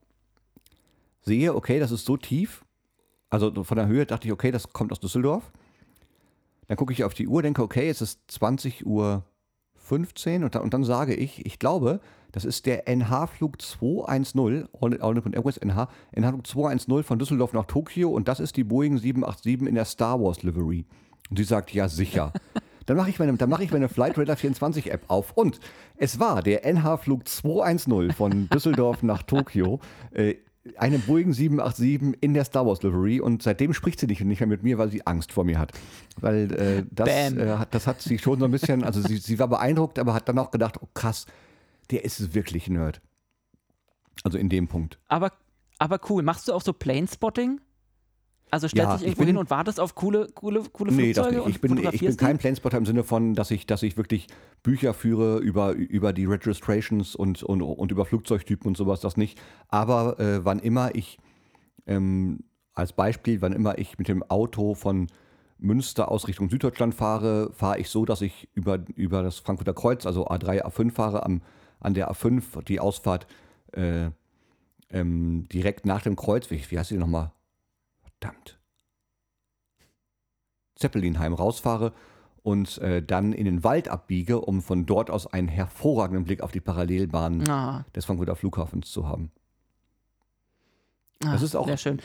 [1.23, 2.65] Sehe, okay, das ist so tief.
[3.31, 5.51] Also von der Höhe dachte ich, okay, das kommt aus Düsseldorf.
[6.69, 9.25] Dann gucke ich auf die Uhr, denke, okay, es ist 20 Uhr
[9.77, 12.01] 15 und dann, und dann sage ich, ich glaube,
[12.33, 17.66] das ist der NH-Flug 210, All All Nippon Airways NH, NH-Flug 210 von Düsseldorf nach
[17.66, 20.87] Tokio und das ist die Boeing 787 in der Star Wars Livery.
[21.30, 22.33] Und sie sagt, ja sicher.
[22.87, 25.61] Dann mache ich meine, dann ich meine Flight Radar 24 App auf und
[25.97, 29.78] es war der NH-Flug 210 von Düsseldorf nach Tokio.
[30.11, 30.35] Äh,
[30.76, 34.49] eine Boeing 787 in der Star Wars Livery und seitdem spricht sie nicht, nicht mehr
[34.49, 35.72] mit mir, weil sie Angst vor mir hat.
[36.20, 39.39] Weil äh, das, äh, hat, das hat sie schon so ein bisschen, also sie, sie
[39.39, 41.26] war beeindruckt, aber hat dann auch gedacht, oh krass,
[41.93, 43.01] der ist wirklich Nerd.
[44.24, 44.99] Also in dem Punkt.
[45.09, 45.32] aber,
[45.78, 46.22] aber cool.
[46.22, 47.61] Machst du auch so Planespotting?
[48.51, 51.12] Also stellst Ja, dich ich irgendwo bin- hin und wartest auf coole, coole, coole Nee,
[51.14, 51.57] das Flugzeuge nicht.
[51.57, 52.36] Ich bin, ich bin kein?
[52.38, 54.26] Planespotter im Sinne von, dass ich, dass ich wirklich
[54.62, 59.40] Bücher führe über, über die Registrations und, und, und über Flugzeugtypen und sowas, das nicht.
[59.68, 61.18] Aber äh, wann immer ich,
[61.86, 62.40] ähm,
[62.74, 65.07] als Beispiel, wann immer ich mit dem Auto von
[65.59, 70.05] Münster aus Richtung Süddeutschland fahre, fahre ich so, dass ich über, über das Frankfurter Kreuz,
[70.05, 71.40] also A3, A5 fahre, am,
[71.83, 73.26] an der A5 die Ausfahrt
[73.72, 74.11] äh,
[74.91, 77.33] ähm, direkt nach dem Kreuz, wie, heißt die nochmal?
[78.03, 78.59] Verdammt.
[80.76, 81.93] Zeppelinheim rausfahre
[82.43, 86.51] und äh, dann in den Wald abbiege, um von dort aus einen hervorragenden Blick auf
[86.53, 89.30] die Parallelbahn Ah, des Frankfurter Flughafens zu haben.
[91.24, 92.01] ah, Das ist auch- Sehr schön.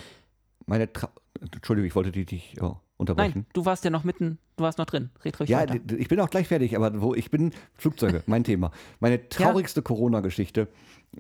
[0.66, 1.10] Meine Tra
[1.40, 3.42] Entschuldigung, ich wollte dich oh, unterbrechen.
[3.42, 5.10] Nein, du warst ja noch mitten, du warst noch drin.
[5.24, 5.76] Red ruhig Ja, weiter.
[5.98, 8.72] ich bin auch gleich fertig, aber wo ich bin, Flugzeuge, mein Thema.
[9.00, 10.68] Meine traurigste Corona-Geschichte.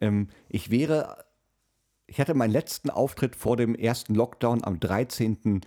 [0.02, 1.24] Ähm, ich wäre,
[2.08, 5.62] ich hatte meinen letzten Auftritt vor dem ersten Lockdown am 13.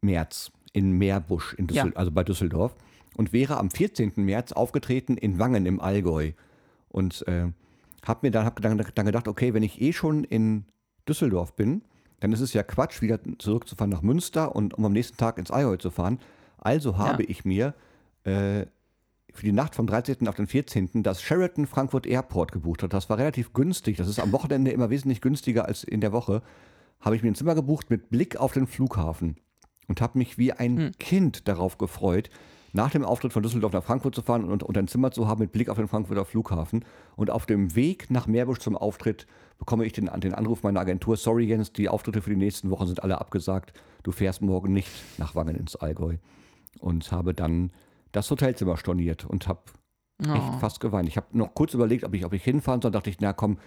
[0.00, 1.96] März in Meerbusch, in Düssel Ja.
[1.96, 2.74] also bei Düsseldorf,
[3.16, 4.12] und wäre am 14.
[4.16, 6.32] März aufgetreten in Wangen im Allgäu.
[6.88, 7.48] Und äh,
[8.06, 10.64] habe mir dann, hab dann, dann gedacht, okay, wenn ich eh schon in
[11.08, 11.82] Düsseldorf bin,
[12.20, 15.50] dann ist es ja Quatsch, wieder zurückzufahren nach Münster und um am nächsten Tag ins
[15.50, 16.18] Allgäu zu fahren.
[16.58, 17.74] Also habe ich mir
[18.24, 18.66] äh,
[19.32, 20.26] für die Nacht vom 13.
[20.26, 21.02] auf den 14.
[21.02, 22.92] das Sheraton Frankfurt Airport gebucht hat.
[22.92, 23.96] Das war relativ günstig.
[23.96, 26.42] Das ist am Wochenende immer wesentlich günstiger als in der Woche.
[27.00, 29.36] Habe ich mir ein Zimmer gebucht mit Blick auf den Flughafen
[29.86, 32.30] und habe mich wie ein Kind darauf gefreut,
[32.72, 35.40] nach dem Auftritt von Düsseldorf nach Frankfurt zu fahren und, und ein Zimmer zu haben
[35.40, 36.84] mit Blick auf den Frankfurter Flughafen.
[37.16, 39.26] Und auf dem Weg nach Meerbusch zum Auftritt
[39.58, 42.86] bekomme ich den, den Anruf meiner Agentur, sorry Jens, die Auftritte für die nächsten Wochen
[42.86, 43.72] sind alle abgesagt.
[44.02, 46.16] Du fährst morgen nicht nach Wangen ins Allgäu.
[46.80, 47.72] Und habe dann
[48.12, 49.60] das Hotelzimmer storniert und habe
[50.20, 50.58] echt Oh.
[50.58, 51.08] fast geweint.
[51.08, 52.90] Ich habe noch kurz überlegt, ob ich, ob ich hinfahren soll.
[52.90, 53.58] dachte ich, na komm,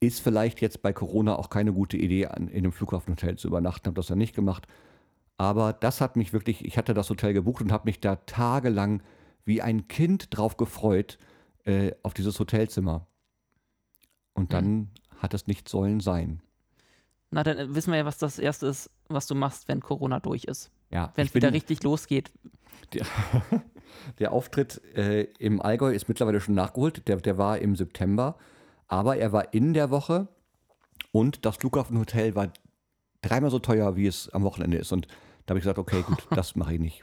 [0.00, 3.86] ist vielleicht jetzt bei Corona auch keine gute Idee, an, in einem Flughafenhotel zu übernachten.
[3.86, 4.66] Habe das dann nicht gemacht.
[5.38, 9.02] Aber das hat mich wirklich, ich hatte das Hotel gebucht und habe mich da tagelang
[9.44, 11.18] wie ein Kind drauf gefreut,
[11.64, 13.06] äh, auf dieses Hotelzimmer.
[14.34, 16.40] Und dann hat es nicht sollen sein.
[17.30, 20.20] Na, dann äh, wissen wir ja, was das Erste ist, was du machst, wenn Corona
[20.20, 20.70] durch ist.
[20.90, 22.30] Ja, Wenn es wieder richtig losgeht.
[24.18, 27.08] Der Auftritt äh, im Allgäu ist mittlerweile schon nachgeholt.
[27.08, 28.36] Der, der war im September.
[28.86, 30.28] Aber er war in der Woche
[31.10, 32.52] und das Flughafenhotel war
[33.22, 34.92] dreimal so teuer, wie es am Wochenende ist.
[34.92, 35.08] Und
[35.46, 37.02] da habe ich gesagt, okay, gut, das mache ich nicht.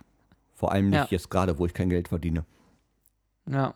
[0.53, 1.07] Vor allem nicht Ja.
[1.09, 2.45] jetzt gerade, wo ich kein Geld verdiene.
[3.49, 3.73] Ja.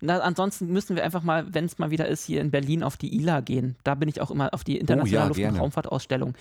[0.00, 2.98] Na, ansonsten müssen wir einfach mal, wenn es mal wieder ist, hier in Berlin auf
[2.98, 3.76] die ILA gehen.
[3.82, 5.56] Da bin ich auch immer auf die internationale Luft- und.
[5.58, 6.34] Raumfahrtausstellung.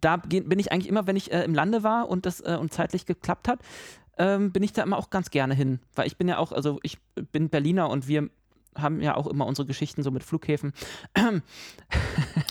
[0.00, 2.72] Da bin ich eigentlich immer, wenn ich äh, im Lande war und das äh, und
[2.72, 3.58] zeitlich geklappt hat,
[4.16, 5.80] ähm, bin ich da immer auch ganz gerne hin.
[5.96, 6.98] Weil ich bin ja auch, also ich
[7.32, 8.30] bin Berliner und wir
[8.76, 10.72] haben ja auch immer unsere Geschichten so mit Flughäfen.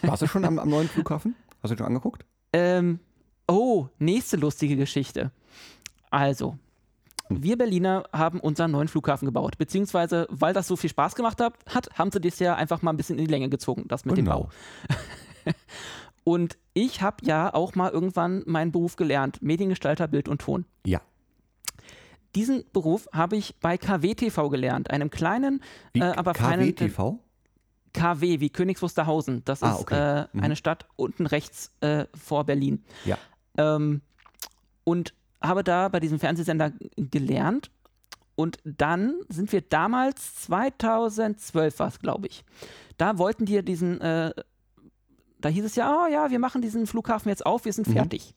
[0.04, 1.36] Warst du schon am, am neuen Flughafen?
[1.64, 2.26] Hast du schon angeguckt?
[2.52, 3.00] Ähm,
[3.50, 5.32] oh, nächste lustige Geschichte.
[6.10, 6.58] Also,
[7.30, 9.58] wir Berliner haben unseren neuen Flughafen gebaut.
[9.58, 12.91] Beziehungsweise, weil das so viel Spaß gemacht hat, hat haben sie das ja einfach mal
[12.91, 14.50] ein bisschen in die Länge gezogen, das mit dem Bau.
[16.24, 20.66] Und ich habe ja auch mal irgendwann meinen Beruf gelernt: Mediengestalter, Bild und Ton.
[20.86, 21.02] Ja.
[22.36, 27.18] Diesen Beruf habe ich bei KW-TV gelernt, einem kleinen, Wie, äh, aber feinen KWTV?
[27.93, 29.43] KW wie Königs Wusterhausen.
[29.45, 30.26] Das Ah, ist okay.
[30.36, 32.84] äh, eine Stadt unten rechts äh, vor Berlin.
[33.06, 33.18] Ja.
[33.58, 34.02] Ähm,
[34.84, 37.72] und habe da bei diesem Fernsehsender gelernt.
[38.36, 42.43] Und dann sind wir damals, 2012 war es, glaube ich,
[42.97, 44.34] da wollten die diesen, äh,
[45.39, 47.93] da hieß es ja, oh ja, wir machen diesen Flughafen jetzt auf, wir sind Mhm.
[47.93, 48.34] fertig.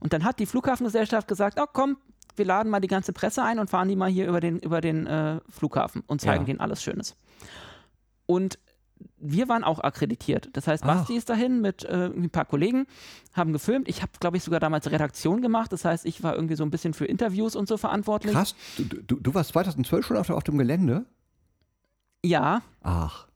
[0.00, 1.96] Und dann hat die Flughafengesellschaft gesagt, oh komm,
[2.36, 4.80] wir laden mal die ganze Presse ein und fahren die mal hier über den, über
[4.80, 6.46] den äh, Flughafen und zeigen Ja.
[6.46, 7.16] denen alles Schönes.
[8.26, 8.58] Und
[9.18, 10.48] wir waren auch akkreditiert.
[10.54, 10.98] Das heißt, Ach.
[10.98, 12.86] Basti ist dahin mit äh, ein paar Kollegen,
[13.34, 13.88] haben gefilmt.
[13.88, 15.72] Ich habe, glaube ich, sogar damals Redaktion gemacht.
[15.72, 18.32] Das heißt, ich war irgendwie so ein bisschen für Interviews und so verantwortlich.
[18.32, 21.04] Krass, du, du, du warst 2012 schon auf, auf dem Gelände?
[22.24, 23.26] Ja, Ach,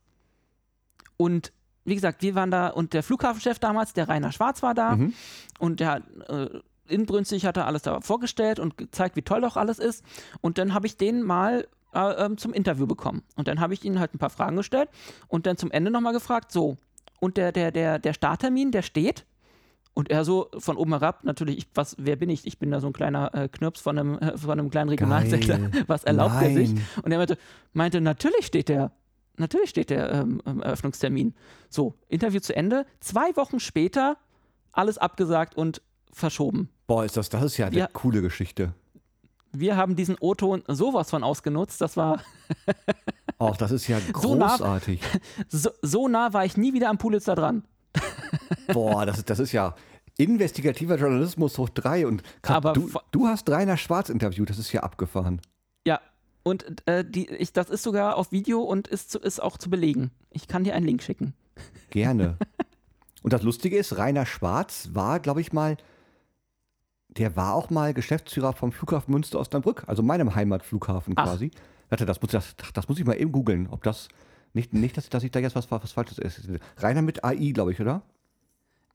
[1.16, 1.52] und
[1.84, 5.12] wie gesagt, wir waren da und der Flughafenchef damals, der Rainer Schwarz, war da Mhm.
[5.58, 6.48] und der hat äh,
[6.88, 10.04] inbrünstig hat er alles da vorgestellt und gezeigt, wie toll doch alles ist.
[10.40, 13.22] Und dann habe ich den mal äh, ähm, zum Interview bekommen.
[13.36, 14.88] Und dann habe ich ihnen halt ein paar Fragen gestellt
[15.28, 16.76] und dann zum Ende nochmal gefragt, so,
[17.20, 19.24] und der, der, der, der Starttermin, der steht?
[19.96, 22.46] Und er so von oben herab, natürlich, ich, was, wer bin ich?
[22.46, 25.58] Ich bin da so ein kleiner äh, Knirps von einem, äh, von einem kleinen Regionalsender.
[25.58, 25.70] Geil.
[25.86, 26.74] Was erlaubt er sich?
[26.74, 26.84] Nein.
[27.02, 27.38] Und er meinte,
[27.72, 28.90] meinte, natürlich steht der,
[29.36, 31.34] natürlich steht der ähm, ähm, Eröffnungstermin.
[31.70, 32.86] So, Interview zu Ende.
[32.98, 34.16] Zwei Wochen später
[34.72, 35.80] alles abgesagt und
[36.12, 36.70] verschoben.
[36.88, 37.86] boah, ist das, das ist ja eine Ja.
[37.92, 38.74] coole Geschichte.
[39.54, 41.80] Wir haben diesen O-Ton sowas von ausgenutzt.
[41.80, 42.20] Das war
[43.38, 45.00] Auch das ist ja So nah- großartig.
[45.48, 47.64] so, so nah war ich nie wieder am Pulitzer dran.
[48.72, 49.74] Boah, das ist, das ist ja
[50.16, 52.06] investigativer Journalismus hoch drei.
[52.06, 55.40] Und Aber du, du hast Rainer Schwarz interviewt, das ist ja abgefahren.
[55.86, 56.00] Ja.
[56.42, 59.70] Und äh, die, ich, das ist sogar auf Video und ist, zu, ist auch zu
[59.70, 60.10] belegen.
[60.30, 61.34] Ich kann dir einen Link schicken.
[61.90, 62.36] Gerne.
[63.22, 65.76] Und das Lustige ist, Rainer Schwarz war, glaube ich mal,
[67.16, 71.24] der war auch mal Geschäftsführer vom Flughafen Münster-Osnabrück, also meinem Heimatflughafen Ach.
[71.24, 71.50] quasi.
[71.88, 74.08] Warte, das muss, das, das muss ich mal eben googeln, ob das,
[74.52, 76.48] nicht, nicht dass, dass ich da jetzt was, was Falsches ist.
[76.78, 78.02] Rainer mit AI, glaube ich, oder?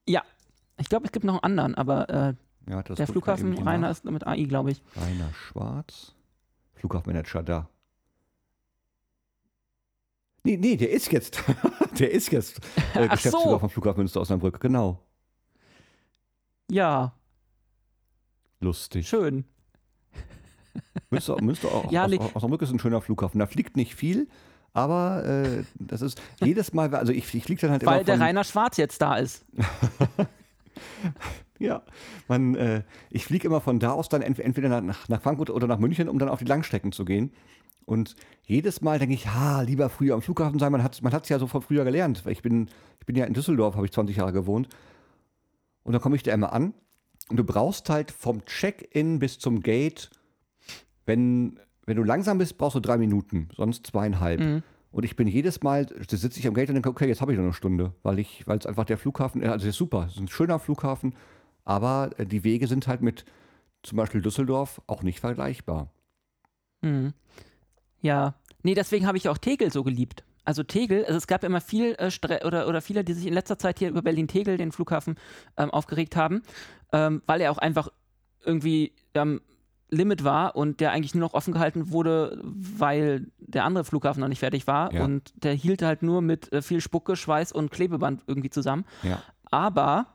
[0.07, 0.23] Ja.
[0.77, 2.33] Ich glaube, es gibt noch einen anderen, aber äh,
[2.69, 3.91] Ja, der Flughafen Rainer nach.
[3.91, 4.81] ist mit AI, glaube ich.
[4.95, 6.15] Rainer Schwarz,
[6.75, 7.69] Flughafenmanager da.
[10.43, 11.43] Nee, nee, der ist jetzt,
[11.99, 12.59] der ist jetzt
[12.95, 13.59] äh, Geschäftsführer so.
[13.59, 14.99] vom Flughafen Münster Osnabrück, genau.
[16.71, 17.13] Ja,
[18.59, 19.07] Lustig.
[19.07, 19.45] schön.
[21.09, 22.19] Münster, Münster auch, Ja, Os- nee.
[22.33, 23.39] Osnabrück ist ein schöner Flughafen.
[23.39, 24.27] Da fliegt nicht viel,
[24.73, 28.15] aber äh, das ist jedes Mal, also ich, ich fliege dann halt Weil immer der
[28.15, 29.45] von, Rainer Schwarz jetzt da ist.
[31.61, 31.83] Ja,
[32.29, 35.67] man, äh, ich fliege immer von da aus dann ent entweder nach, nach Frankfurt oder
[35.67, 37.33] nach München, um dann auf die Langstrecken zu gehen.
[37.83, 40.71] Und jedes Mal denke ich, ha, lieber früher am Flughafen sein.
[40.71, 42.23] Man hat es man hat's ja so von früher gelernt.
[42.25, 42.69] Weil Ich bin,
[43.01, 44.69] ich bin ja in Düsseldorf, habe ich 20 Jahre gewohnt.
[45.83, 46.73] Und dann komme ich da immer an.
[47.29, 50.09] Und du brauchst halt vom Check-in bis zum Gate,
[51.05, 54.39] wenn, wenn du langsam bist, brauchst du drei Minuten, sonst zweieinhalb.
[54.39, 54.63] Mhm.
[54.91, 57.31] Und ich bin jedes Mal, da sitze ich am Gate und denke, okay, jetzt habe
[57.31, 60.05] ich noch eine Stunde, weil ich, weil es einfach der Flughafen, also es ist super,
[60.07, 61.13] es ist ein schöner Flughafen,
[61.63, 63.25] aber äh, die Wege sind halt mit
[63.83, 65.91] zum Beispiel Düsseldorf auch nicht vergleichbar.
[66.81, 67.13] Hm.
[68.01, 70.23] Ja, nee, deswegen habe ich auch Tegel so geliebt.
[70.49, 73.33] Also Tegel, also es gab immer viel äh, Stre oder, oder viele, die sich in
[73.35, 75.15] letzter Zeit hier über Berlin-Tegel, den Flughafen,
[75.57, 76.41] ähm, aufgeregt haben,
[76.91, 77.89] ähm, weil er auch einfach
[78.43, 79.41] irgendwie am
[79.89, 84.27] Limit war und der eigentlich nur noch offen gehalten wurde, weil der andere Flughafen noch
[84.27, 85.03] nicht fertig war Ja.
[85.03, 88.85] und der hielt halt nur mit äh, viel Spucke, Schweiß und Klebeband irgendwie zusammen.
[89.03, 89.21] Ja.
[89.51, 90.07] Aber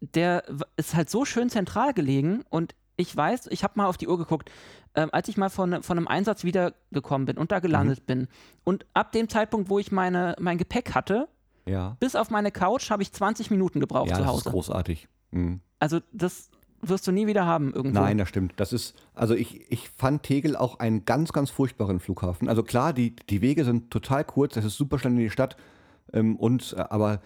[0.00, 0.42] der
[0.76, 4.18] ist halt so schön zentral gelegen und ich weiß, ich habe mal auf die Uhr
[4.18, 4.50] geguckt,
[4.94, 8.28] ähm, als ich mal von, von einem Einsatz wiedergekommen bin und da gelandet bin
[8.64, 11.28] und ab dem Zeitpunkt, wo ich meine, mein Gepäck hatte,
[11.66, 14.50] Ja, bis auf meine Couch, habe ich 20 Minuten gebraucht ja zu das ist Hause.
[14.50, 15.08] großartig.
[15.30, 15.60] Mhm.
[15.78, 16.50] Also das
[16.82, 18.00] wirst du nie wieder haben irgendwo.
[18.00, 18.54] Nein, das stimmt.
[18.56, 22.48] Das ist, also ich, ich fand Tegel auch einen ganz, ganz furchtbaren Flughafen.
[22.48, 25.56] Also klar, die, die Wege sind total kurz, es ist super schnell in die Stadt.
[26.12, 27.20] Ähm, und, äh, aber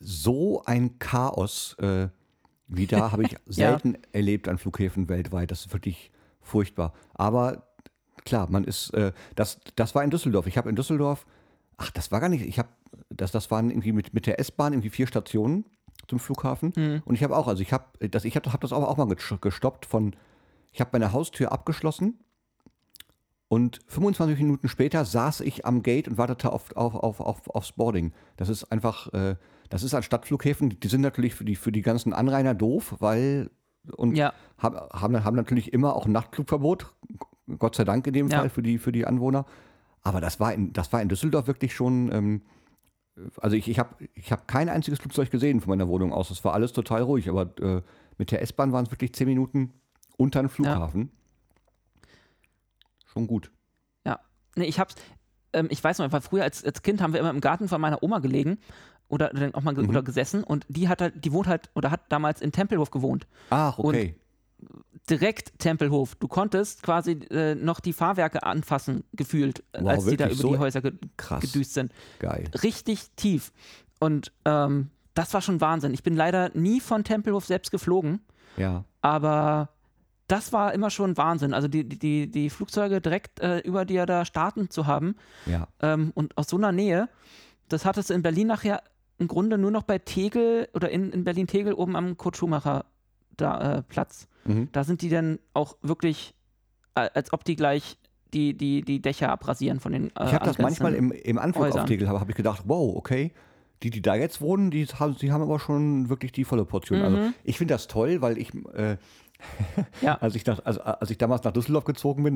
[0.00, 2.08] so ein Chaos äh,
[2.68, 5.50] wie da habe ich selten erlebt an Flughäfen weltweit.
[5.50, 6.10] Das ist wirklich
[6.40, 6.92] furchtbar.
[7.14, 7.64] Aber
[8.24, 10.46] klar, man ist, äh, das, das war in Düsseldorf.
[10.46, 11.26] Ich habe in Düsseldorf,
[11.76, 12.68] ach, das war gar nicht, ich habe,
[13.10, 15.64] das, das waren irgendwie mit, mit der S-Bahn irgendwie vier Stationen
[16.06, 16.72] zum Flughafen.
[17.04, 19.06] Und ich habe auch, also ich habe das, ich habe hab das aber auch mal
[19.06, 20.14] gestoppt von,
[20.72, 22.18] ich habe meine Haustür abgeschlossen
[23.48, 27.72] und 25 Minuten später saß ich am Gate und wartete auf, auf, auf, auf, aufs
[27.72, 28.12] Boarding.
[28.36, 29.36] Das ist einfach, äh,
[29.68, 33.50] das ist an Stadtflughäfen, die sind natürlich für die, für die ganzen Anrainer doof, weil
[33.96, 34.32] und Ja.
[34.58, 34.76] haben,
[35.24, 36.94] haben, natürlich immer auch ein Nachtflugverbot,
[37.58, 38.40] Gott sei Dank in dem Ja.
[38.40, 39.46] Fall für die, für die Anwohner.
[40.02, 42.42] Aber das war in, das war in Düsseldorf wirklich schon, ähm,
[43.38, 46.28] also ich, ich habe ich hab kein einziges Flugzeug gesehen von meiner Wohnung aus.
[46.28, 47.82] Das war alles total ruhig, aber äh,
[48.16, 49.72] mit der S-Bahn waren es wirklich zehn Minuten
[50.16, 51.10] unter dem Flughafen.
[53.06, 53.50] Schon gut.
[54.04, 54.20] Ja.
[54.54, 54.96] Nee, ich hab's,
[55.52, 57.80] ähm, ich weiß noch, weil früher als, als Kind haben wir immer im Garten von
[57.80, 58.58] meiner Oma gelegen
[59.08, 59.90] oder dann auch mal ge Mhm.
[59.90, 63.26] oder gesessen und die hat halt, die wohnt halt oder hat damals in Tempelhof gewohnt.
[63.50, 64.14] Ach, okay.
[65.08, 66.16] Direkt Tempelhof.
[66.16, 70.52] Du konntest quasi äh, noch die Fahrwerke anfassen, gefühlt, Wow, als die da über so
[70.52, 71.40] die Häuser ge krass.
[71.40, 71.92] gedüst sind.
[72.18, 72.44] Geil.
[72.62, 73.52] Richtig tief.
[74.00, 75.94] Und ähm, das war schon Wahnsinn.
[75.94, 78.20] Ich bin leider nie von Tempelhof selbst geflogen,
[78.56, 78.84] Ja.
[79.00, 79.70] aber
[80.26, 81.54] das war immer schon Wahnsinn.
[81.54, 85.68] Also die, die, die Flugzeuge direkt äh, über dir da starten zu haben, Ja.
[85.80, 87.08] ähm, und aus so einer Nähe,
[87.68, 88.82] das hattest du in Berlin nachher
[89.18, 92.84] im Grunde nur noch bei Tegel oder in, in Berlin-Tegel oben am Kurt Schumacher
[93.36, 94.28] da, äh, Platz.
[94.44, 94.68] Mhm.
[94.72, 96.34] Da sind die dann auch wirklich,
[96.94, 97.96] äh, als ob die gleich
[98.34, 101.64] die, die, die Dächer abrasieren von den äh, Ich habe das manchmal im, im Anflug
[101.66, 101.86] auf Häusern.
[101.86, 103.32] Tegel, habe hab ich gedacht, wow, okay.
[103.82, 107.00] Die, die da jetzt wohnen, die haben, die haben aber schon wirklich die volle Portion.
[107.02, 107.34] Also Mhm.
[107.44, 108.96] ich finde das toll, weil ich, äh,
[110.02, 110.16] Ja.
[110.20, 112.32] als, ich nach, also, als ich damals nach Düsseldorf gezogen bin,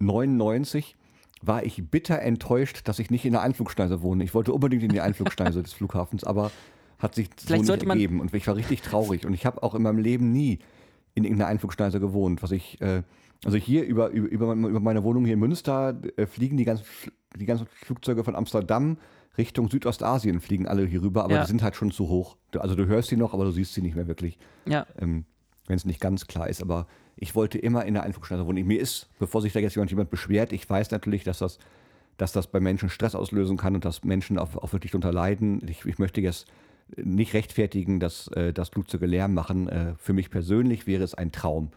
[0.00, 0.96] 1999,
[1.42, 4.24] war ich bitter enttäuscht, dass ich nicht in der Einflugschneise wohne.
[4.24, 6.50] Ich wollte unbedingt in die Einflugschneise des Flughafens, aber
[6.98, 8.20] hat sich so Vielleicht nicht sollte man- ergeben.
[8.20, 9.26] Und ich war richtig traurig.
[9.26, 10.58] Und ich habe auch in meinem Leben nie
[11.14, 12.42] in irgendeiner Einflugschneise gewohnt.
[12.42, 13.02] Was ich, äh,
[13.44, 16.84] also hier über, über, über meine- Wohnung hier in Münster äh, fliegen die ganzen,
[17.38, 18.96] die ganzen Flugzeuge von Amsterdam
[19.36, 21.40] Richtung Südostasien, fliegen alle hier rüber, aber Ja.
[21.42, 22.38] die sind halt schon zu hoch.
[22.58, 25.26] Also du hörst sie noch, aber du siehst sie nicht mehr wirklich Ja, ähm,
[25.66, 26.62] wenn es nicht ganz klar ist.
[26.62, 28.66] Aber ich wollte immer in der Einflugschneise wohnen.
[28.66, 31.58] Mir ist, bevor sich da jetzt jemand, jemand beschwert, ich weiß natürlich, dass das,
[32.18, 35.66] dass das bei Menschen Stress auslösen kann und dass Menschen auch, auch wirklich darunter leiden.
[35.66, 36.46] Ich, ich möchte jetzt
[36.96, 39.68] nicht rechtfertigen, dass, äh, Flugzeuge Lärm machen.
[39.68, 41.70] Äh, für mich persönlich wäre es ein Traum,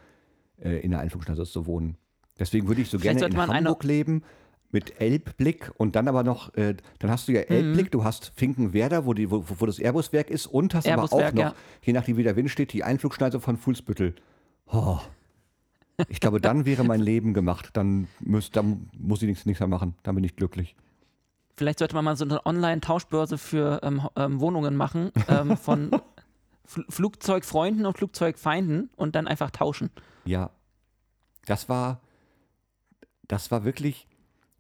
[0.61, 1.97] äh, in der Einflugschneise zu wohnen.
[2.37, 4.23] Deswegen würde ich so Vielleicht gerne in Hamburg leben
[4.71, 9.05] mit Elbblick und dann aber noch, äh, dann hast du ja Elbblick, du hast Finkenwerder,
[9.05, 11.55] wo, die, wo, wo das Airbuswerk ist und hast aber auch noch, ja.
[11.81, 14.13] je nachdem wie der Wind steht, die Einflugschneise von Fuhlsbüttel.
[14.67, 14.99] Oh.
[16.08, 17.70] Ich glaube, dann wäre mein Leben gemacht.
[17.74, 19.95] Dann, müß, dann muss ich nichts, nichts mehr machen.
[20.04, 20.76] Dann bin ich glücklich.
[21.58, 25.91] vielleicht sollte man mal so eine Online-Tauschbörse für ähm, ähm, Wohnungen machen ähm, von
[26.66, 29.89] Fl Flugzeugfreunden und Flugzeugfeinden und dann einfach tauschen.
[30.26, 30.52] Ja.
[31.45, 32.00] Das war,
[33.28, 34.08] das war wirklich,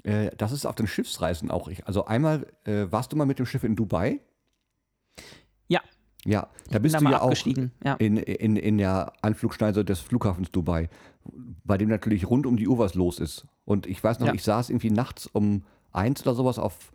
[0.03, 1.67] äh, das ist auf den Schiffsreisen auch.
[1.67, 4.19] Ich, also einmal, äh, warst du mal mit dem Schiff in Dubai?
[5.67, 5.81] Ja,
[6.25, 7.33] Ja, da bist da du ja auch.
[7.83, 7.93] Ja.
[7.95, 10.89] in, in, in der Anflugschneise des Flughafens Dubai,
[11.63, 13.47] bei dem natürlich rund um die Uhr was los ist.
[13.65, 14.33] Und ich weiß noch, Ja.
[14.33, 16.91] ich saß irgendwie nachts um eins oder sowas auf,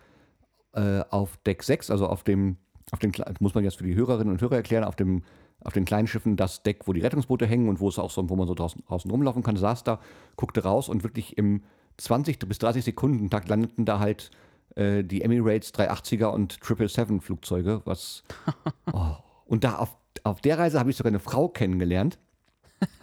[0.72, 2.57] äh, auf Deck 6, also auf dem,
[2.91, 5.22] auf den, muss man jetzt für die Hörerinnen und Hörer erklären, auf dem
[5.64, 8.28] auf den kleinen Schiffen das Deck, wo die Rettungsboote hängen und wo es auch so,
[8.28, 9.99] wo man so draußen, draußen rumlaufen kann, saß da,
[10.37, 11.62] guckte raus und wirklich im
[11.97, 14.30] 20 bis 30 Sekunden Takt landeten da halt
[14.76, 18.24] äh, die Emirates 380er und 777 Flugzeuge, was
[18.93, 19.16] oh.
[19.47, 22.18] und da auf, auf der Reise habe ich sogar eine Frau kennengelernt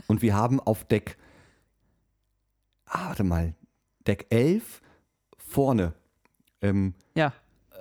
[0.08, 1.18] und wir haben auf Deck
[2.92, 3.56] ah, warte mal,
[4.06, 4.82] Deck 11
[5.38, 5.94] vorne
[6.62, 7.34] ähm, ja.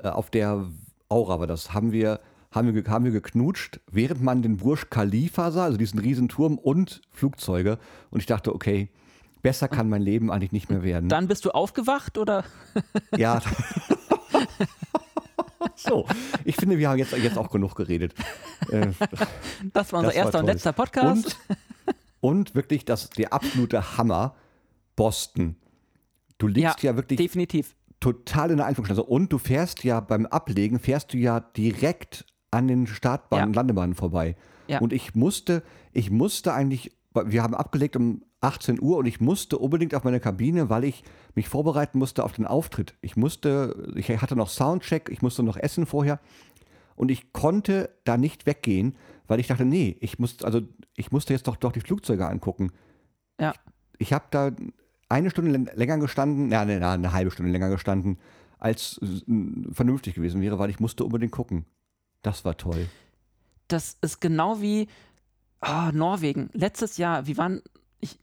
[0.03, 0.67] äh, auf der
[1.09, 2.21] Aura war das, haben wir,
[2.53, 7.03] haben wir, haben wir geknutscht, während man den Burj Khalifa sah, also diesen Riesenturm und
[7.11, 7.79] Flugzeuge.
[8.11, 8.91] Und ich dachte, okay,
[9.43, 11.09] besser kann mein Leben eigentlich nicht mehr werden.
[11.09, 12.45] Dann bist du aufgewacht oder?
[13.17, 13.43] ja.
[15.75, 16.07] so,
[16.45, 18.15] ich finde, wir haben jetzt, jetzt auch genug geredet.
[18.71, 18.89] Äh,
[19.73, 20.55] Das war unser Das war erster und toll.
[20.55, 21.39] letzter Podcast.
[21.49, 21.57] und,
[22.21, 24.35] und wirklich das, der absolute Hammer,
[24.97, 25.57] Boston.
[26.39, 27.75] Du liegst ja, wirklich definitiv.
[28.01, 29.03] total in der Einflugschneise.
[29.03, 33.57] Und du fährst ja beim Ablegen, fährst du ja direkt an den Startbahnen, Ja.
[33.57, 34.37] Landebahnen vorbei.
[34.67, 34.81] Ja.
[34.81, 35.63] Und ich musste,
[35.93, 40.21] ich musste eigentlich, wir haben abgelegt um 18 Uhr und ich musste unbedingt auf meine
[40.21, 41.05] Kabine, weil ich
[41.35, 42.95] mich vorbereiten musste auf den Auftritt.
[43.03, 46.21] Ich musste, ich hatte noch Soundcheck, ich musste noch essen vorher.
[47.01, 48.95] Und ich konnte da nicht weggehen,
[49.27, 50.61] weil ich dachte, nee, ich muss, also
[50.97, 52.73] ich musste jetzt doch, doch die Flugzeuge angucken.
[53.41, 53.55] Ja.
[53.97, 54.51] Ich habe da
[55.09, 58.19] eine Stunde lä- länger gestanden, ja, ne, na, eine halbe Stunde länger gestanden,
[58.59, 59.01] als
[59.73, 61.65] vernünftig gewesen wäre, weil ich musste unbedingt gucken.
[62.21, 62.87] Das war toll.
[63.69, 64.87] Das ist genau wie
[65.61, 66.51] ah, Norwegen.
[66.53, 67.63] Letztes Jahr, wir waren,
[68.01, 68.19] ich,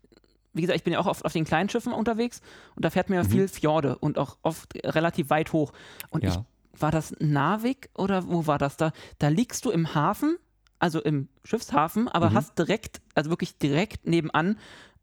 [0.53, 2.41] wie gesagt, ich bin ja auch oft auf den kleinen Schiffen unterwegs
[2.75, 3.29] und da fährt man ja Mhm.
[3.31, 5.73] viel Fjorde und auch oft relativ weit hoch.
[6.11, 6.29] Und Ja.
[6.29, 6.37] ich,
[6.81, 8.91] war das Narvik oder wo war das da?
[9.19, 10.37] Da liegst du im Hafen,
[10.79, 12.35] also im Schiffshafen, aber Mhm.
[12.35, 14.57] hast direkt, also wirklich direkt nebenan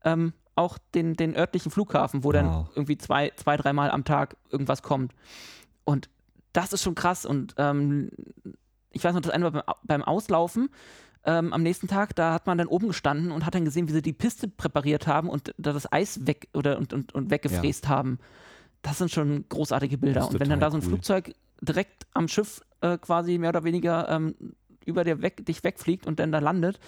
[0.04, 2.68] ähm, auch den, den örtlichen Flughafen, wo dann Wow.
[2.76, 5.12] irgendwie zwei, zwei, dreimal am Tag irgendwas kommt.
[5.84, 6.08] Und
[6.52, 7.26] das ist schon krass.
[7.26, 8.10] Und ähm,
[8.90, 10.68] ich weiß noch, das eine war beim, Au- beim Auslaufen
[11.24, 13.92] ähm, am nächsten Tag, da hat man dann oben gestanden und hat dann gesehen, wie
[13.92, 17.88] sie die Piste präpariert haben und da das Eis weg oder und, und, und weggefräst
[17.88, 18.18] haben.
[18.82, 20.28] Das sind schon großartige Bilder.
[20.28, 20.88] Und wenn dann da so ein cool.
[20.90, 21.32] Flugzeug
[21.64, 24.34] direkt am Schiff äh, quasi mehr oder weniger ähm,
[24.84, 26.78] über dir weg, dich wegfliegt und dann da landet,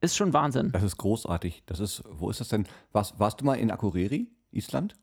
[0.00, 0.70] ist schon Wahnsinn.
[0.72, 1.62] Das ist großartig.
[1.66, 2.66] Das ist, wo ist das denn?
[2.92, 4.96] Warst, warst du mal in Akureyri, Island?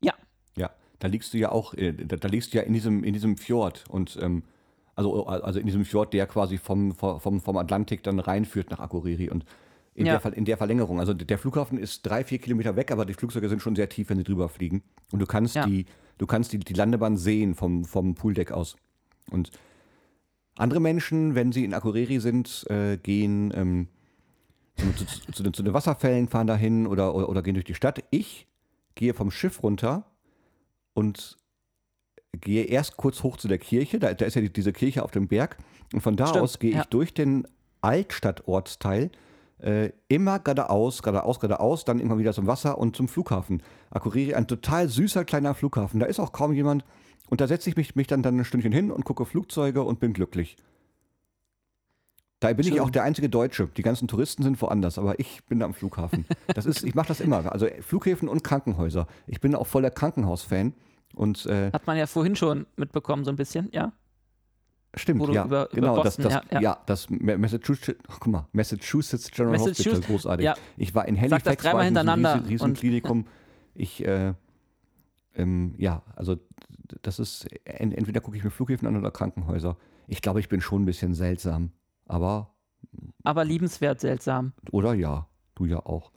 [0.00, 0.14] Ja.
[0.56, 3.12] Ja, da liegst du ja auch, äh, da, da liegst du ja in diesem, in
[3.12, 4.42] diesem Fjord und ähm,
[4.94, 9.28] also, also in diesem Fjord, der quasi vom, vom, vom Atlantik dann reinführt nach Akureyri
[9.28, 9.44] und
[9.94, 10.18] in, Ja.
[10.18, 11.00] der, in der Verlängerung.
[11.00, 14.08] Also der Flughafen ist drei, vier Kilometer weg, aber die Flugzeuge sind schon sehr tief,
[14.10, 14.82] wenn sie drüber fliegen.
[15.12, 15.66] Und du kannst Ja.
[15.66, 15.86] die,
[16.18, 18.76] du kannst die, die Landebahn sehen vom, vom Pooldeck aus.
[19.30, 19.50] Und
[20.56, 23.88] andere Menschen, wenn sie in Akureyri sind, äh, gehen ähm,
[24.76, 27.74] zu, zu, zu, den, zu den Wasserfällen, fahren dahin oder, oder, oder gehen durch die
[27.74, 28.02] Stadt.
[28.10, 28.46] Ich
[28.94, 30.04] gehe vom Schiff runter
[30.94, 31.36] und
[32.32, 33.98] gehe erst kurz hoch zu der Kirche.
[33.98, 35.58] Da, da ist ja die, diese Kirche auf dem Berg.
[35.92, 36.80] Und von da Stimmt, aus gehe ja.
[36.80, 37.46] ich durch den
[37.80, 39.10] Altstadtortsteil
[39.58, 43.62] äh, immer geradeaus, geradeaus, geradeaus, dann immer wieder zum Wasser und zum Flughafen.
[43.90, 46.00] Akureyri, ein total süßer kleiner Flughafen.
[46.00, 46.84] Da ist auch kaum jemand.
[47.28, 49.98] Und da setze ich mich, mich dann, dann ein Stündchen hin und gucke Flugzeuge und
[49.98, 50.56] bin glücklich.
[52.40, 52.80] Da bin ich Schön.
[52.80, 53.68] auch der einzige Deutsche.
[53.76, 56.26] Die ganzen Touristen sind woanders, aber ich bin da am Flughafen.
[56.54, 57.50] Das ist, ich mache das immer.
[57.50, 59.06] Also Flughäfen und Krankenhäuser.
[59.26, 60.74] Ich bin auch voller Krankenhaus-Fan.
[61.14, 63.92] Und äh, Hat man ja vorhin schon mitbekommen, so ein bisschen, ja.
[64.96, 65.94] Stimmt, Wo du ja, über- über genau.
[66.02, 66.78] Boston, das, das, ja, ja, ja.
[66.86, 70.44] das Ma- Massachusetts, ach, guck mal, Massachusetts General Massachusetts- Hospital, großartig.
[70.44, 70.54] ja.
[70.76, 73.26] Ich war in Sag das Halifax, dreimal hintereinander riesen, riesen Klinikum.
[73.78, 74.32] Ich, äh,
[75.34, 76.38] ähm, ja, also
[77.02, 79.76] das ist, en, entweder gucke ich mir Flughäfen an oder Krankenhäuser.
[80.08, 81.72] Ich glaube, ich bin schon ein bisschen seltsam,
[82.06, 82.54] aber,
[83.22, 84.52] Aber liebenswert seltsam.
[84.70, 85.26] oder ja,
[85.56, 86.10] du ja auch.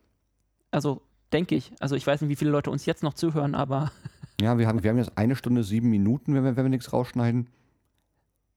[0.71, 1.01] Also,
[1.33, 1.73] denke ich.
[1.81, 3.91] Also, ich weiß nicht, wie viele Leute uns jetzt noch zuhören, aber
[4.39, 6.93] Ja, wir haben, wir haben jetzt eine Stunde, sieben Minuten, wenn wir, wenn wir nichts
[6.93, 7.47] rausschneiden.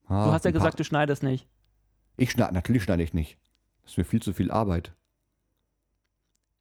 [0.07, 1.47] Ah, du hast ja gesagt, du schneidest nicht.
[2.17, 3.37] Ich schneide, natürlich schneide ich nicht.
[3.83, 4.93] Das ist mir viel zu viel Arbeit.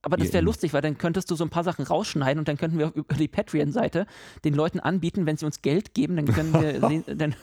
[0.05, 2.57] Aber das wäre lustig, weil dann könntest du so ein paar Sachen rausschneiden und dann
[2.57, 4.07] könnten wir über die Patreon-Seite
[4.45, 7.37] den Leuten anbieten, wenn sie uns Geld geben, dann können wir sehen, dann,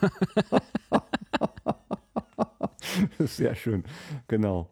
[3.19, 3.85] Sehr schön,
[4.27, 4.67] genau.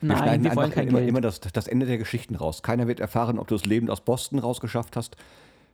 [0.00, 1.08] Wir Nein, schneiden wir wollen kein immer, Geld.
[1.08, 2.62] immer das, das Ende der Geschichten raus.
[2.62, 5.16] Keiner wird erfahren, ob du es lebend aus Boston rausgeschafft hast.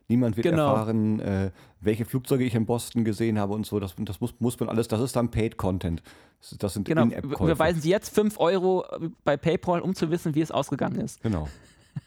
[0.09, 0.69] Niemand wird Genau.
[0.73, 1.51] erfahren, äh,
[1.81, 3.79] welche Flugzeuge ich in Boston gesehen habe und so.
[3.79, 6.01] Das, das muss, muss man alles, das ist dann Paid Content.
[6.39, 7.43] Das, das sind genau, wir In-App-Käufe.
[7.51, 8.85] überweisen sie jetzt 5 Euro
[9.25, 11.21] bei PayPal, um zu wissen, wie es ausgegangen ist.
[11.23, 11.49] Genau.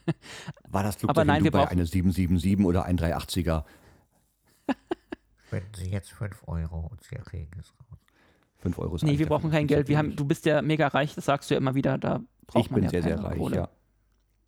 [0.69, 3.65] War das Flugzeug Aber nein, in wir Dubai brauchen- eine 777 oder ein 380er?
[5.47, 7.99] Spenden Sie jetzt 5 Euro und Sie kriegen es raus.
[8.61, 9.89] 5 Euro ist Nee, wir brauchen kein Geld.
[9.89, 11.99] Wir haben, du bist ja mega reich, das sagst du ja immer wieder.
[11.99, 13.57] Da braucht Ich man bin ja sehr, sehr reich, Kohle.
[13.57, 13.69] ja.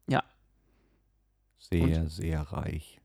[0.09, 0.23] Ja.
[1.59, 3.01] Sehr, sehr reich.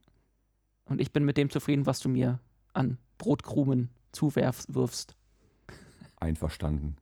[0.89, 2.39] Und ich bin mit dem zufrieden, was du mir
[2.73, 5.15] an Brotkrumen zuwirfst.
[6.19, 6.97] Einverstanden.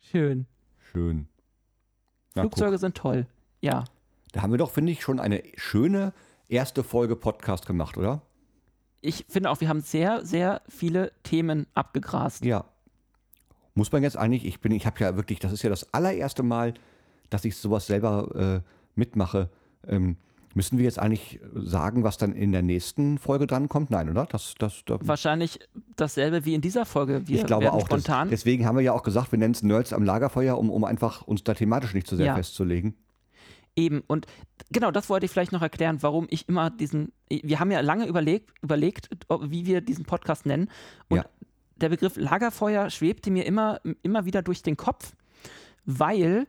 [0.00, 0.46] Schön.
[0.92, 1.28] Schön.
[2.34, 2.52] Na, guck.
[2.52, 3.26] Flugzeuge sind toll.
[3.60, 3.84] Ja.
[4.32, 6.12] Da haben wir doch, finde ich, schon eine schöne
[6.48, 8.22] erste Folge Podcast gemacht, oder?
[9.00, 12.44] Ich finde auch, wir haben sehr, sehr viele Themen abgegrast.
[12.44, 12.64] Ja.
[13.74, 16.42] Muss man jetzt eigentlich, ich bin, ich habe ja wirklich, das ist ja das allererste
[16.42, 16.74] Mal,
[17.30, 19.50] dass ich sowas selber äh, mitmache.
[19.86, 20.16] Ähm,
[20.54, 23.90] müssen wir jetzt eigentlich sagen, was dann in der nächsten Folge dran kommt?
[23.90, 24.26] Nein, oder?
[24.26, 25.60] Das, das, da, Wahrscheinlich
[25.96, 27.26] dasselbe wie in dieser Folge.
[27.26, 27.88] Wir ich glaube auch.
[27.88, 28.30] Das, spontan.
[28.30, 31.22] deswegen haben wir ja auch gesagt, wir nennen es Nerds am Lagerfeuer, um, um einfach
[31.22, 32.34] uns da thematisch nicht zu sehr Ja.
[32.36, 32.94] festzulegen.
[33.76, 34.26] Eben, und
[34.70, 37.10] genau das wollte ich vielleicht noch erklären, warum ich immer diesen.
[37.28, 39.08] Wir haben ja lange überlegt, überlegt
[39.48, 40.70] wie wir diesen Podcast nennen.
[41.08, 41.24] Und Ja.
[41.76, 45.14] der Begriff Lagerfeuer schwebte mir immer, immer wieder durch den Kopf,
[45.84, 46.46] weil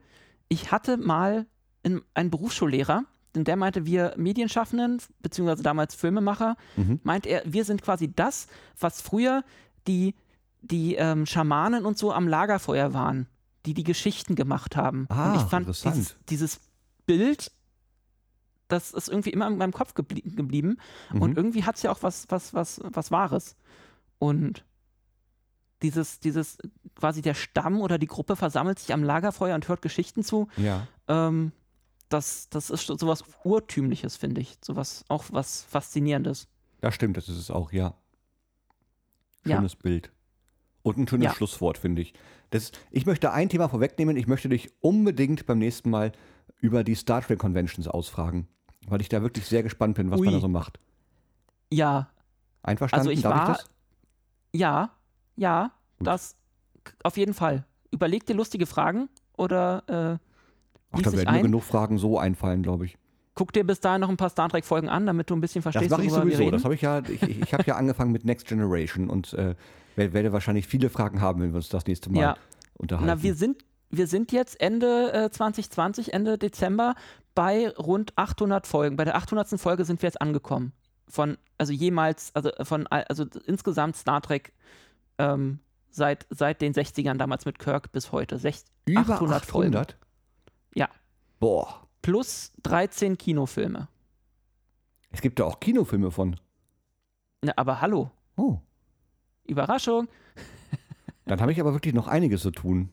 [0.49, 1.48] ich hatte mal
[1.82, 3.06] in, einen Berufsschullehrer,
[3.36, 6.99] denn der meinte, wir Medienschaffenden, beziehungsweise damals Filmemacher, Mhm.
[7.03, 8.48] meint er, wir sind quasi das,
[8.80, 9.44] was früher
[9.88, 10.16] die,
[10.62, 13.28] die ähm, Schamanen und so am Lagerfeuer waren,
[13.66, 15.06] die die Geschichten gemacht haben.
[15.10, 16.60] Ah, und ich fand dieses, dieses
[17.06, 17.52] Bild,
[18.68, 20.78] das ist irgendwie immer in meinem Kopf geblie geblieben.
[21.14, 21.38] Und Mhm.
[21.38, 23.56] irgendwie hat es ja auch was, was, was, was Wahres.
[24.18, 24.64] Und
[25.84, 26.57] dieses, dieses,
[26.95, 30.48] quasi der Stamm oder die Gruppe versammelt sich am Lagerfeuer und hört Geschichten zu.
[30.57, 30.88] Ja.
[31.07, 31.52] Ähm,
[32.16, 34.58] das, das ist so- sowas Urtümliches, finde ich.
[34.62, 36.48] Sowas, auch was Faszinierendes.
[36.82, 37.94] Das stimmt, das ist es auch, ja.
[39.46, 39.58] Ja.
[39.58, 40.12] Schönes Bild.
[40.82, 41.34] Und ein schönes Ja.
[41.34, 42.14] Schlusswort, finde ich.
[42.52, 44.18] Das, ich möchte ein Thema vorwegnehmen.
[44.18, 46.12] Ich möchte dich unbedingt beim nächsten Mal
[46.60, 48.48] über die Star Trek Conventions ausfragen.
[48.88, 50.26] Weil ich da wirklich sehr gespannt bin, was Ui.
[50.26, 50.80] man da so macht.
[51.72, 52.10] Ja,
[52.62, 53.08] Einverstanden?
[53.08, 53.70] Also ich Darf war- ich das?
[54.54, 54.92] ja,
[55.36, 56.08] ja, Gut.
[56.08, 56.36] das
[57.04, 57.66] auf jeden Fall.
[57.92, 60.35] Überleg dir lustige Fragen oder äh,
[60.97, 62.97] Ach, da werden mir genug Fragen so einfallen, glaube ich.
[63.34, 65.73] guck dir bis dahin noch ein paar Star Trek-Folgen an, damit du ein bisschen Das
[65.73, 66.49] verstehst, mache ich sowieso.
[66.51, 69.55] Das habe ich ja, ich, ich habe ja angefangen mit Next Generation und äh,
[69.95, 72.38] wer- werde wahrscheinlich viele Fragen haben, wenn wir uns das nächste Mal Ja.
[72.77, 73.07] unterhalten.
[73.07, 76.95] Na, wir sind, wir sind jetzt Ende äh, 2020, Ende Dezember
[77.34, 78.95] bei rund 800 Folgen.
[78.95, 79.59] Bei der 800.
[79.59, 80.72] Folge sind wir jetzt angekommen.
[81.07, 84.53] Von, also jemals, also von, all- also insgesamt Star Trek
[85.17, 85.59] ähm,
[85.91, 88.39] seit, seit den 60ern damals mit Kirk bis heute.
[88.39, 89.76] Sech, Über 800 Folgen.
[89.76, 89.97] 800?
[90.76, 90.89] Ja.
[91.39, 91.88] Boah.
[92.02, 93.88] Plus 13 Kinofilme.
[95.11, 96.39] Es gibt da auch Kinofilme von.
[97.41, 98.60] Na, aber hallo, Oh.
[99.47, 100.07] Überraschung.
[101.26, 102.89] Dann habe ich aber wirklich noch einiges zu tun.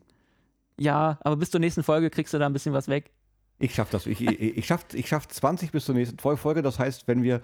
[0.78, 3.10] Ja, aber bis zur nächsten Folge kriegst du da ein bisschen was weg.
[3.58, 4.06] Ich schaffe das.
[4.06, 6.62] Ich, ich, ich schaffe ich schaff 20 bis zur nächsten Fol- Folge.
[6.62, 7.42] Das heißt, wenn wir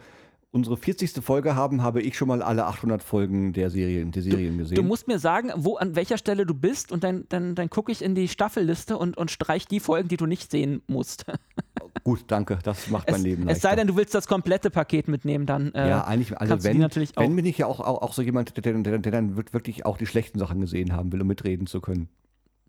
[0.50, 1.22] unsere 40.
[1.22, 4.76] Folge haben, habe ich schon mal alle 800 Folgen der Serien, der Serien gesehen.
[4.76, 7.92] Du musst mir sagen, wo, an welcher Stelle du bist und dann, dann, dann gucke
[7.92, 11.26] ich in die Staffelliste und, und streich die Folgen, die du nicht sehen musst.
[12.04, 12.58] Gut, danke.
[12.62, 13.60] Das macht mein Es, Leben es leichter.
[13.68, 15.72] sei denn, du willst das komplette Paket mitnehmen, dann.
[15.74, 18.12] Äh, ja, eigentlich, also du wenn, natürlich auch- wenn bin ich ja auch, auch, auch
[18.14, 21.26] so jemand, der, der, der, dann wirklich auch die schlechten Sachen gesehen haben will, um
[21.28, 22.08] mitreden zu können.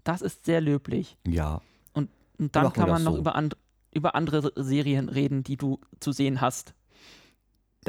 [0.04, 1.18] Das ist sehr löblich.
[1.26, 1.62] Ja.
[1.94, 3.20] Und, und dann kann man noch so.
[3.20, 3.56] über, and,
[3.94, 6.74] über andere Serien reden, die du zu sehen hast.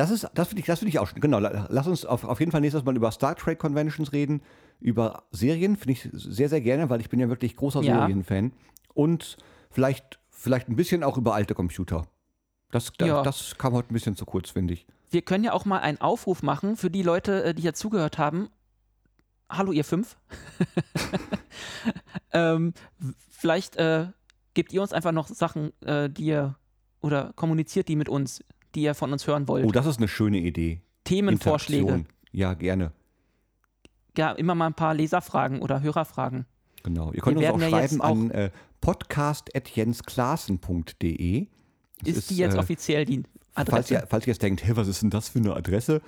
[0.01, 1.20] Das ist, das finde ich, das finde ich auch schön.
[1.20, 4.40] Genau, la- lass uns auf, auf jeden Fall nächstes Mal über Star Trek Conventions reden,
[4.81, 7.98] über Serien, finde ich sehr, sehr gerne, weil ich bin ja wirklich großer Ja.
[8.01, 8.52] Serienfan.
[8.94, 9.36] Und
[9.70, 12.06] vielleicht, vielleicht ein bisschen auch über alte Computer.
[12.70, 13.22] Das, da- Ja.
[13.22, 14.86] das kam heute ein bisschen zu kurz, finde ich.
[15.10, 18.16] Wir können ja auch mal einen Aufruf machen für die Leute, äh, die hier zugehört
[18.16, 18.48] haben.
[19.51, 20.16] Hallo, ihr fünf.
[22.32, 22.72] ähm,
[23.28, 24.06] vielleicht äh,
[24.55, 26.56] gebt ihr uns einfach noch Sachen, äh, die ihr
[27.01, 28.44] oder kommuniziert die mit uns,
[28.75, 29.67] die ihr von uns hören wollt.
[29.67, 30.81] Oh, das ist eine schöne Idee.
[31.05, 31.83] Themenvorschläge.
[31.83, 32.07] Interaktion.
[32.33, 32.93] Ja, gerne.
[34.17, 36.47] Ja, immer mal ein paar Leserfragen oder Hörerfragen.
[36.83, 37.13] Genau.
[37.13, 41.47] Ihr könnt uns Wir auch ja jetzt schreiben an äh, podcast.jensklassen.de.
[42.03, 43.23] Das Ist, die jetzt äh, offiziell die
[43.55, 43.95] Falls Adresse?
[43.95, 46.01] ihr, falls ihr jetzt denkt, hey, was ist denn das für eine Adresse?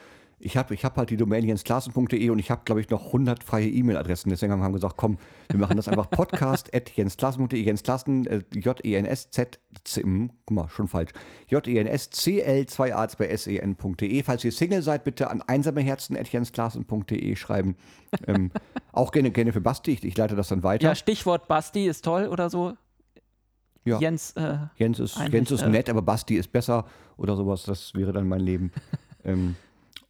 [0.45, 3.45] Ich habe ich hab halt die Domain jensklassen.de und ich habe, glaube ich, noch 100
[3.45, 4.29] freie E-Mail-Adressen.
[4.29, 7.63] Deswegen haben wir gesagt, komm, wir machen das einfach podcast.jensklassen.de.
[7.63, 9.61] Jensklassen, äh, J-E-N-S-Z,
[9.95, 11.13] guck mal, schon falsch.
[11.47, 14.23] J-E-N-S-C-L-2-A-2-S-E-N.de.
[14.25, 17.77] Falls ihr Single seid, bitte an einsameherzen.jensklassen.de schreiben.
[18.27, 18.51] ähm,
[18.93, 19.93] auch gerne, gerne für Basti.
[19.93, 20.89] Ich, ich leite das dann weiter.
[20.89, 22.73] ja, Stichwort Basti ist toll oder so.
[23.85, 24.01] Ja.
[24.01, 26.85] Jens, äh, Jens ist, Jens ist äh, nett, aber Basti ist besser
[27.17, 27.63] oder sowas.
[27.63, 28.73] Das wäre dann mein Leben.
[29.25, 29.55] ähm,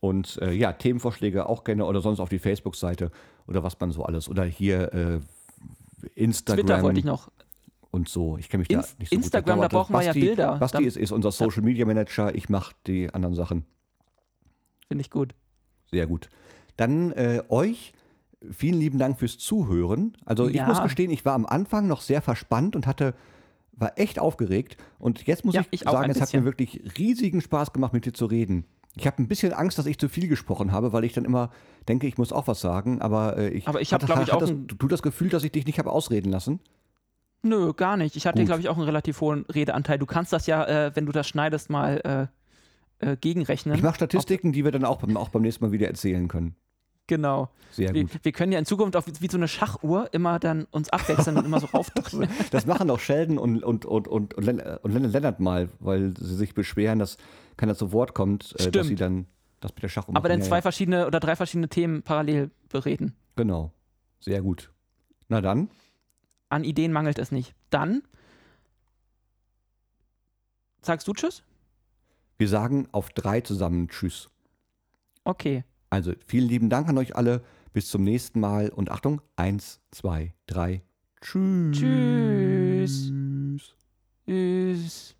[0.03, 3.12] und äh, ja, Themenvorschläge auch gerne oder sonst auf die Facebook-Seite
[3.47, 4.29] oder was man so alles.
[4.29, 5.20] Oder hier äh,
[6.16, 7.31] Instagram Twitter wollte ich noch.
[7.93, 8.37] und so.
[8.37, 9.65] Ich kenne mich da Ins- nicht so Instagram, gut.
[9.65, 10.59] da brauchen wir ja Bilder.
[10.59, 12.35] Basti ist, ist unser Social Media Manager.
[12.35, 13.65] Ich mache die anderen Sachen
[14.89, 15.35] Finde ich gut.
[15.91, 16.29] sehr gut.
[16.77, 17.93] Dann äh, euch
[18.51, 20.16] vielen lieben Dank fürs Zuhören.
[20.24, 20.66] Also ich Ja.
[20.66, 23.15] muss gestehen, ich war am Anfang noch sehr verspannt und hatte,
[23.73, 24.77] war echt aufgeregt.
[24.99, 28.05] Und jetzt muss Ja, ich, ich sagen, es hat mir wirklich riesigen Spaß gemacht, mit
[28.05, 28.65] dir zu reden.
[28.97, 31.51] Ich habe ein bisschen Angst, dass ich zu viel gesprochen habe, weil ich dann immer
[31.89, 33.01] denke, ich muss auch was sagen.
[33.01, 35.44] Aber äh, ich, Aber ich hab, hatte- glaub ich, auch ein- du das Gefühl, dass
[35.44, 36.60] ich dich nicht habe ausreden lassen?
[37.43, 38.14] Nö, gar nicht.
[38.16, 39.98] Ich hatte, glaube ich, auch einen relativ hohen Redeanteil.
[39.98, 42.28] Du kannst das ja, äh, wenn du das schneidest, mal
[43.01, 43.74] äh, äh, gegenrechnen.
[43.74, 46.55] Ich mache Statistiken, die wir dann auch beim, auch beim nächsten Mal wieder erzählen können.
[47.09, 47.48] Genau.
[47.73, 48.20] Sehr Wir, gut.
[48.23, 51.36] wir können ja in Zukunft auch wie, wie so eine Schachuhr immer dann uns abwechseln
[51.36, 52.28] und immer so raufdrücken.
[52.52, 56.14] Das machen auch Sheldon und, und, und, und, und, Len- und Len- Lennart mal, weil
[56.16, 57.16] sie sich beschweren, dass
[57.57, 59.27] keiner zu Wort kommt, äh, dass sie dann
[59.61, 60.41] das mit der Schachuhr Aber machen.
[60.41, 60.62] dann zwei ja.
[60.62, 63.15] verschiedene oder drei verschiedene Themen parallel bereden.
[63.37, 63.73] Genau.
[64.20, 64.70] Sehr gut.
[65.29, 65.70] Na dann,
[66.49, 67.55] An Ideen mangelt es nicht.
[67.70, 68.03] Dann
[70.83, 71.43] sagst du Tschüss?
[72.39, 74.29] wir sagen auf drei zusammen Tschüss.
[75.24, 75.65] Okay.
[75.91, 77.43] Also vielen lieben Dank an euch alle.
[77.73, 78.69] Bis zum nächsten Mal.
[78.69, 80.83] Und Achtung, eins, zwei, drei.
[81.20, 81.79] Tschüss.
[81.79, 83.12] Tschüss.
[84.27, 85.16] Tschüss.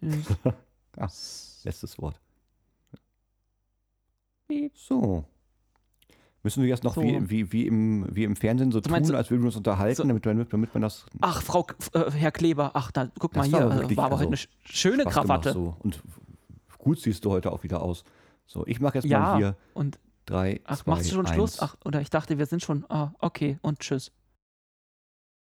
[0.00, 0.26] Tschüss.
[0.96, 1.08] Ah,
[1.64, 2.20] letztes Wort.
[4.74, 5.24] So.
[6.42, 7.02] Müssen wir jetzt noch So.
[7.02, 9.96] wie, wie, wie, im, wie im Fernsehen so tun, so- als würden wir uns unterhalten,
[9.96, 13.46] so- damit, damit, damit man das Ach, Frau, äh, Herr Kleber, ach, da, guck Das
[13.46, 15.52] mal war hier, aber äh, wirklich, war aber heute also, eine sch- schöne Spaß Krawatte.
[15.54, 15.76] So.
[15.82, 16.02] Und
[16.78, 18.04] gut siehst du heute auch wieder aus.
[18.46, 21.34] So, ich mache jetzt Ja, mal hier und drei, ach, zwei, machst du schon eins.
[21.34, 21.60] Schluss?
[21.60, 24.12] Ach, oder ich dachte, wir sind schon, ah, okay, und tschüss.